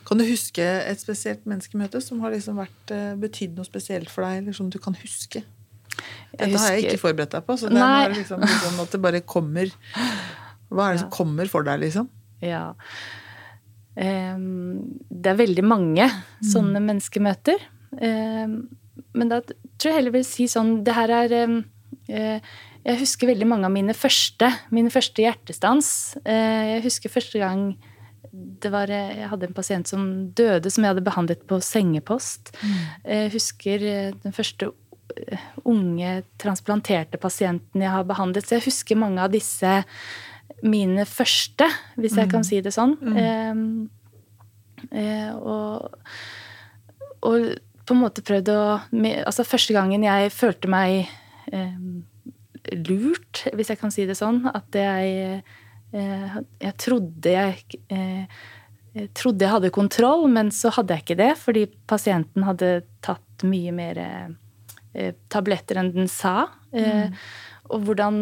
Kan 0.06 0.18
du 0.18 0.24
huske 0.26 0.62
et 0.64 0.98
spesielt 1.02 1.46
menneskemøte 1.46 2.00
som 2.02 2.20
har 2.24 2.30
liksom 2.34 2.58
vært, 2.58 2.90
eh, 2.94 3.14
betydd 3.20 3.54
noe 3.56 3.64
spesielt 3.68 4.10
for 4.10 4.24
deg, 4.26 4.42
eller 4.42 4.52
som 4.58 4.70
du 4.70 4.78
kan 4.78 4.94
huske? 4.94 5.44
Dette 6.36 6.58
har 6.58 6.72
jeg 6.74 6.84
ikke 6.90 7.02
forberedt 7.02 7.30
deg 7.34 7.46
på, 7.46 7.56
så 7.58 7.68
det 7.68 7.78
er 7.82 8.14
liksom, 8.14 8.40
liksom 8.40 8.80
at 8.80 8.90
det 8.94 9.00
bare 9.02 9.20
kommer 9.20 9.70
Hva 10.70 10.88
er 10.88 10.92
det 10.94 11.00
som 11.00 11.10
kommer 11.10 11.48
for 11.50 11.62
deg, 11.66 11.80
liksom? 11.82 12.08
Ja. 12.40 12.72
Em, 14.00 14.80
det 15.10 15.32
er 15.32 15.40
veldig 15.40 15.64
mange 15.66 16.06
sånne 16.52 16.80
menneskemøter. 16.80 17.60
Em, 18.00 18.62
men 19.16 19.30
da 19.32 19.40
tror 19.44 19.90
jeg 19.90 19.98
heller 19.98 20.14
vil 20.14 20.26
si 20.28 20.44
sånn 20.46 20.84
Det 20.86 20.94
her 20.94 21.10
er 21.10 21.32
eh, 21.34 22.50
Jeg 22.84 23.00
husker 23.00 23.30
veldig 23.32 23.48
mange 23.50 23.66
av 23.66 23.74
mine 23.74 23.96
første, 23.96 24.48
mine 24.70 24.92
første 24.92 25.24
hjertestans. 25.24 25.90
Eh, 26.24 26.76
jeg 26.76 26.84
husker 26.88 27.12
første 27.12 27.42
gang 27.42 27.72
det 28.30 28.70
var, 28.70 28.88
eh, 28.94 29.16
jeg 29.20 29.30
hadde 29.32 29.48
en 29.48 29.56
pasient 29.56 29.90
som 29.90 30.04
døde, 30.38 30.70
som 30.70 30.84
jeg 30.84 30.94
hadde 30.94 31.04
behandlet 31.04 31.42
på 31.50 31.58
sengepost. 31.64 32.52
Jeg 33.04 33.32
husker 33.34 33.82
den 34.22 34.36
første 34.36 34.70
unge 35.66 36.20
transplanterte 36.40 37.18
pasienten 37.20 37.82
jeg 37.82 37.90
har 37.90 38.06
behandlet. 38.08 38.46
Så 38.46 38.58
jeg 38.58 38.68
husker 38.68 39.00
mange 39.00 39.20
av 39.20 39.32
disse 39.34 39.80
mine 40.62 41.04
første, 41.08 41.66
hvis 41.96 42.16
jeg 42.18 42.30
kan 42.30 42.44
si 42.46 42.60
det 42.60 42.72
sånn. 42.74 42.96
Eh, 43.16 43.54
eh, 44.92 45.32
og, 45.36 45.90
og 47.22 47.50
på 47.86 47.96
en 47.96 48.00
måte 48.00 48.22
prøvd 48.22 48.48
å 48.54 48.60
Altså 49.26 49.42
første 49.44 49.74
gangen 49.74 50.04
jeg 50.06 50.30
følte 50.30 50.70
meg 50.70 51.08
lurt, 52.86 53.44
hvis 53.56 53.72
jeg 53.72 53.80
kan 53.80 53.92
si 53.94 54.04
det 54.06 54.16
sånn, 54.18 54.44
at 54.46 54.76
jeg 54.76 55.42
eh, 55.92 56.38
Jeg 56.60 56.74
trodde 56.78 57.32
jeg 57.34 57.80
eh, 57.90 58.40
jeg 58.90 59.12
trodde 59.14 59.44
jeg 59.44 59.52
hadde 59.54 59.70
kontroll, 59.70 60.24
men 60.26 60.48
så 60.50 60.72
hadde 60.74 60.96
jeg 60.96 61.04
ikke 61.04 61.18
det, 61.20 61.28
fordi 61.38 61.60
pasienten 61.86 62.42
hadde 62.42 62.70
tatt 63.06 63.44
mye 63.46 63.70
mer 63.70 64.00
eh, 64.02 65.12
tabletter 65.30 65.78
enn 65.78 65.92
den 65.94 66.10
sa. 66.10 66.48
Eh, 66.74 67.06
Og 67.70 67.84
hvordan 67.86 68.16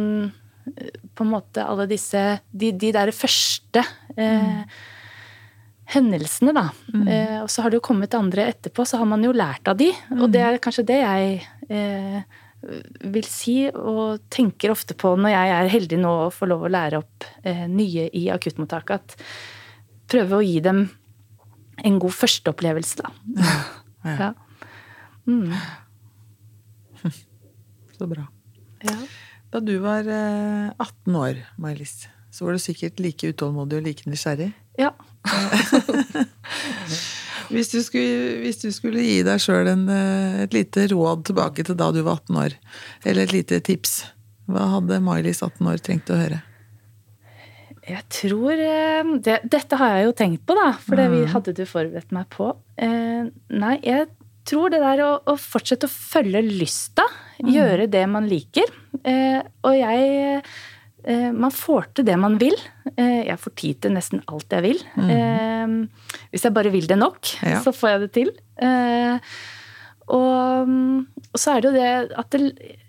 på 1.15 1.25
en 1.25 1.33
måte 1.33 1.65
alle 1.65 1.89
disse 1.91 2.21
De, 2.53 2.73
de 2.73 2.93
der 2.95 3.13
første 3.17 3.83
eh, 4.17 4.63
hendelsene, 5.89 6.53
da. 6.53 6.67
Eh, 7.09 7.39
og 7.43 7.49
så 7.53 7.65
har 7.65 7.73
det 7.73 7.79
jo 7.81 7.87
kommet 7.89 8.17
andre 8.17 8.49
etterpå, 8.53 8.85
så 8.85 9.01
har 9.01 9.09
man 9.09 9.25
jo 9.25 9.33
lært 9.33 9.69
av 9.71 9.79
de. 9.81 9.89
Og 10.19 10.29
det 10.35 10.43
er 10.45 10.61
kanskje 10.63 10.85
det 10.91 10.99
jeg 11.01 11.39
eh, 11.73 12.19
vil 13.09 13.29
si, 13.29 13.57
og 13.71 14.21
tenker 14.33 14.75
ofte 14.75 14.97
på 14.99 15.15
når 15.17 15.33
jeg 15.33 15.55
er 15.57 15.73
heldig 15.73 16.01
nå 16.03 16.15
og 16.27 16.35
får 16.37 16.51
lov 16.53 16.67
å 16.67 16.73
lære 16.75 17.01
opp 17.01 17.29
eh, 17.47 17.65
nye 17.71 18.09
i 18.13 18.27
akuttmottaket, 18.35 18.99
at 18.99 20.11
prøve 20.11 20.41
å 20.41 20.45
gi 20.45 20.59
dem 20.65 20.85
en 21.87 21.99
god 22.03 22.17
førsteopplevelse, 22.21 23.05
da. 23.05 23.13
Ja. 24.09 24.13
Ja. 24.15 24.29
Mm. 25.27 25.51
Så 27.99 28.07
bra. 28.07 28.29
ja. 28.87 28.95
Da 29.53 29.61
du 29.65 29.79
var 29.81 30.05
eh, 30.05 30.69
18 30.77 31.17
år, 31.17 31.43
May-Lis, 31.61 32.09
så 32.31 32.45
var 32.45 32.57
du 32.57 32.61
sikkert 32.63 33.01
like 33.01 33.31
utålmodig 33.33 33.81
og 33.81 33.87
like 33.89 34.11
nysgjerrig. 34.11 34.53
ja. 34.81 34.93
Hvis 37.49 37.71
du 37.73 37.79
skulle, 37.81 38.43
hvis 38.43 38.59
du 38.61 38.69
skulle 38.77 39.01
gi 39.01 39.23
deg 39.25 39.41
sjøl 39.41 39.71
et 39.73 40.53
lite 40.53 40.83
råd 40.93 41.23
tilbake 41.31 41.65
til 41.65 41.79
da 41.81 41.87
du 41.97 42.03
var 42.05 42.21
18 42.21 42.37
år, 42.43 42.57
eller 43.09 43.25
et 43.25 43.33
lite 43.33 43.61
tips, 43.65 43.95
hva 44.53 44.67
hadde 44.75 45.01
May-Lis 45.01 45.41
18 45.41 45.71
år 45.73 45.81
trengt 45.81 46.13
å 46.13 46.19
høre? 46.21 46.43
Jeg 47.89 48.05
tror 48.13 48.53
eh, 48.53 49.15
det, 49.25 49.39
Dette 49.49 49.79
har 49.81 49.95
jeg 49.97 50.11
jo 50.11 50.15
tenkt 50.21 50.45
på, 50.45 50.57
da, 50.59 50.75
for 50.77 51.01
det 51.01 51.09
vi 51.15 51.23
hadde 51.33 51.55
du 51.57 51.65
forberedt 51.69 52.13
meg 52.13 52.29
på. 52.35 52.51
Eh, 52.77 53.31
nei, 53.33 53.75
jeg 53.81 54.11
tror 54.49 54.73
det 54.73 54.81
der 54.83 55.03
å, 55.05 55.11
å 55.29 55.37
fortsette 55.41 55.89
å 55.89 55.93
følge 55.93 56.43
lysta, 56.47 57.05
gjøre 57.45 57.87
det 57.91 58.05
man 58.11 58.27
liker. 58.31 58.73
Eh, 59.07 59.39
og 59.63 59.77
jeg 59.77 60.09
eh, 60.39 61.29
Man 61.33 61.53
får 61.55 61.93
til 61.95 62.09
det 62.09 62.17
man 62.21 62.35
vil. 62.41 62.57
Eh, 62.97 63.29
jeg 63.29 63.39
får 63.43 63.55
tid 63.61 63.83
til 63.85 63.95
nesten 63.95 64.25
alt 64.27 64.57
jeg 64.57 64.65
vil. 64.67 64.83
Eh, 65.05 65.77
hvis 66.33 66.49
jeg 66.49 66.57
bare 66.57 66.73
vil 66.75 66.89
det 66.91 66.99
nok, 66.99 67.37
Ja. 67.47 67.61
så 67.65 67.75
får 67.77 67.95
jeg 67.95 68.03
det 68.07 68.11
til. 68.17 68.35
Eh, 68.65 69.31
og, 70.09 70.69
og 71.29 71.37
så 71.39 71.53
er 71.55 71.61
det 71.61 71.69
jo 71.69 71.77
det 71.77 71.89
at 72.17 72.33
det 72.33 72.39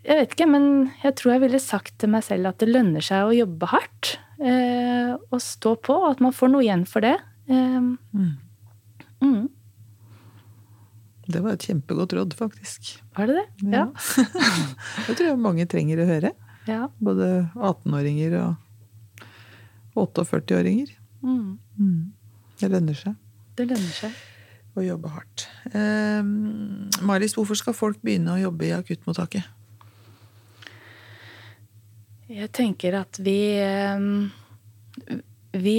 Jeg 0.07 0.19
vet 0.21 0.33
ikke, 0.37 0.45
men 0.47 0.67
jeg 1.03 1.17
tror 1.19 1.33
jeg 1.33 1.41
ville 1.43 1.59
sagt 1.59 1.97
til 1.99 2.13
meg 2.13 2.23
selv 2.23 2.53
at 2.53 2.61
det 2.63 2.71
lønner 2.71 3.03
seg 3.03 3.27
å 3.27 3.35
jobbe 3.35 3.69
hardt. 3.73 4.15
Eh, 4.39 5.11
og 5.19 5.41
stå 5.43 5.75
på, 5.83 5.97
og 5.99 6.13
at 6.13 6.21
man 6.23 6.35
får 6.35 6.53
noe 6.53 6.63
igjen 6.63 6.85
for 6.87 7.03
det. 7.03 7.17
Eh, 7.51 7.79
mm. 8.15 9.41
Det 11.29 11.41
var 11.45 11.53
et 11.53 11.65
kjempegodt 11.67 12.13
råd, 12.17 12.33
faktisk. 12.37 12.95
Var 13.17 13.29
det 13.29 13.35
det? 13.37 13.47
Ja. 13.75 13.85
Det 15.07 15.13
tror 15.19 15.27
jeg 15.27 15.37
mange 15.41 15.65
trenger 15.69 16.01
å 16.01 16.07
høre. 16.09 16.31
ja. 16.69 16.87
Både 16.99 17.27
18-åringer 17.53 18.33
og 18.39 18.55
48-åringer. 19.99 20.89
Mm. 21.21 21.59
Det 22.59 22.69
lønner 22.71 22.95
seg 22.95 23.15
Det 23.57 23.65
lønner 23.67 23.93
seg. 23.95 24.13
å 24.79 24.83
jobbe 24.85 25.09
hardt. 25.11 25.45
Eh, 25.75 26.23
Maris, 27.05 27.35
hvorfor 27.37 27.57
skal 27.59 27.75
folk 27.77 27.99
begynne 28.01 28.35
å 28.37 28.41
jobbe 28.47 28.69
i 28.69 28.73
akuttmottaket? 28.75 29.43
Jeg 32.29 32.51
tenker 32.53 32.93
at 32.99 33.17
vi 33.25 33.37
eh, 33.57 34.03
Vi 35.57 35.77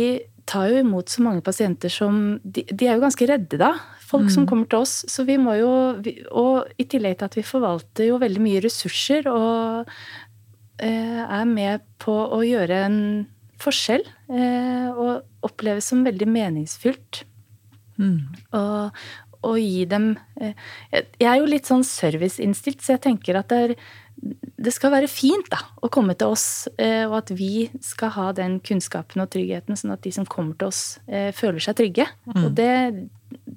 tar 0.51 0.72
jo 0.72 0.80
imot 0.82 1.12
så 1.12 1.22
mange 1.22 1.44
pasienter 1.46 1.92
som 1.94 2.40
De, 2.42 2.64
de 2.66 2.88
er 2.88 2.96
jo 2.98 3.05
ganske 3.05 3.28
redde, 3.30 3.61
da. 3.61 3.72
Folk 4.11 4.31
som 4.33 4.47
kommer 4.49 4.67
til 4.71 4.83
oss. 4.83 5.01
Så 5.11 5.25
vi 5.29 5.39
må 5.41 5.55
jo 5.61 5.71
Og 6.35 6.71
i 6.81 6.87
tillegg 6.91 7.21
til 7.21 7.29
at 7.29 7.39
vi 7.39 7.47
forvalter 7.47 8.11
jo 8.11 8.19
veldig 8.23 8.43
mye 8.43 8.63
ressurser 8.65 9.29
og 9.31 9.91
eh, 10.83 11.23
er 11.23 11.49
med 11.49 11.85
på 12.03 12.13
å 12.13 12.43
gjøre 12.47 12.85
en 12.89 13.01
forskjell. 13.61 14.07
Eh, 14.33 14.91
og 14.91 15.47
oppleves 15.47 15.91
som 15.93 16.05
veldig 16.07 16.29
meningsfylt. 16.31 17.25
Og, 18.57 19.03
og 19.45 19.59
gi 19.61 19.83
dem 19.85 20.15
eh, 20.41 20.55
Jeg 21.21 21.29
er 21.29 21.41
jo 21.43 21.51
litt 21.51 21.69
sånn 21.69 21.85
serviceinnstilt, 21.85 22.81
så 22.81 22.95
jeg 22.97 23.05
tenker 23.05 23.37
at 23.37 23.53
det, 23.53 23.61
er, 23.61 23.75
det 24.57 24.73
skal 24.73 24.95
være 24.95 25.11
fint 25.13 25.51
da, 25.53 25.61
å 25.85 25.93
komme 25.93 26.17
til 26.17 26.33
oss, 26.33 26.49
og 26.81 27.15
at 27.19 27.31
vi 27.37 27.69
skal 27.85 28.15
ha 28.17 28.27
den 28.37 28.59
kunnskapen 28.65 29.21
og 29.21 29.31
tryggheten, 29.33 29.77
sånn 29.77 29.93
at 29.93 30.05
de 30.05 30.13
som 30.17 30.29
kommer 30.29 30.57
til 30.61 30.73
oss, 30.73 30.83
føler 31.37 31.61
seg 31.65 31.77
trygge. 31.81 32.09
Og 32.37 32.51
det, 32.57 32.73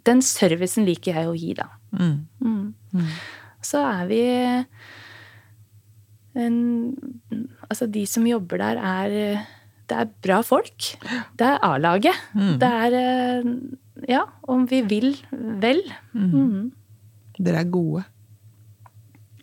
den 0.08 0.22
servicen 0.26 0.86
liker 0.88 1.20
jeg 1.20 1.30
å 1.30 1.36
gi, 1.38 1.54
da. 1.58 1.70
Mm. 1.94 2.74
Så 3.64 3.82
er 3.86 4.08
vi 4.10 4.22
en, 6.34 6.58
Altså, 7.70 7.86
de 7.88 8.04
som 8.10 8.26
jobber 8.26 8.58
der, 8.58 8.80
er 8.82 9.46
Det 9.90 9.98
er 10.00 10.10
bra 10.26 10.42
folk. 10.42 10.90
Det 11.38 11.48
er 11.48 11.62
A-laget. 11.64 12.18
Det 12.34 12.70
er 12.70 12.98
eh, 13.00 13.52
Ja, 14.10 14.24
om 14.50 14.66
vi 14.68 14.82
vil 14.82 15.14
vel. 15.32 15.84
Mm. 16.14 16.72
Dere 17.38 17.62
er 17.62 17.70
gode. 17.70 18.04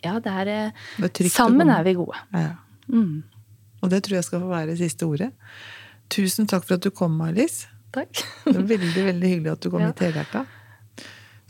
Ja, 0.03 0.17
det 0.19 0.31
er 0.31 0.47
eh, 0.49 0.71
Det 0.97 1.25
er 1.25 1.29
Sammen 1.29 1.69
er 1.69 1.83
vi 1.83 1.93
gode. 1.97 2.17
Ja. 2.33 2.55
Mm. 2.87 3.23
Og 3.81 3.89
det 3.89 4.03
tror 4.03 4.19
jeg 4.19 4.27
skal 4.27 4.41
få 4.43 4.49
være 4.51 4.77
siste 4.77 5.07
ordet. 5.07 5.31
Tusen 6.11 6.49
takk 6.49 6.65
for 6.67 6.75
at 6.75 6.83
du 6.83 6.91
kom, 6.91 7.13
Maris. 7.17 7.65
Takk. 7.91 8.21
Veldig 8.45 9.03
veldig 9.05 9.29
hyggelig 9.33 9.51
at 9.51 9.61
du 9.65 9.69
kom 9.73 9.81
Ja. 9.83 9.91
hit 9.91 9.99
helhjerta. 10.07 10.45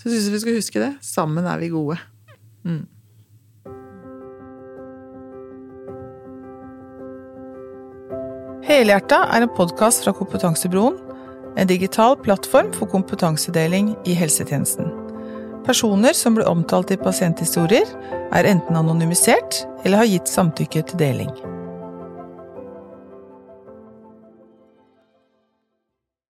Så 0.01 0.09
syns 0.09 0.25
jeg 0.25 0.33
vi 0.33 0.39
skal 0.41 0.57
huske 0.57 0.81
det. 0.81 0.91
Sammen 1.05 1.45
er 1.45 1.59
vi 1.61 1.69
gode. 1.69 1.99
Mm. 2.65 2.87
Helhjerta 8.65 9.23
er 9.33 9.43
en 9.45 9.51
podkast 9.57 10.05
fra 10.05 10.13
Kompetansebroen, 10.15 10.97
en 11.59 11.67
digital 11.67 12.15
plattform 12.23 12.69
for 12.75 12.87
kompetansedeling 12.91 13.91
i 14.07 14.13
helsetjenesten. 14.15 14.91
Personer 15.65 16.15
som 16.17 16.37
blir 16.37 16.47
omtalt 16.49 16.93
i 16.93 16.97
pasienthistorier, 16.97 17.89
er 18.31 18.47
enten 18.47 18.77
anonymisert 18.79 19.63
eller 19.83 20.01
har 20.03 20.09
gitt 20.09 20.29
samtykke 20.31 20.85
til 20.87 21.01
deling. 21.01 21.33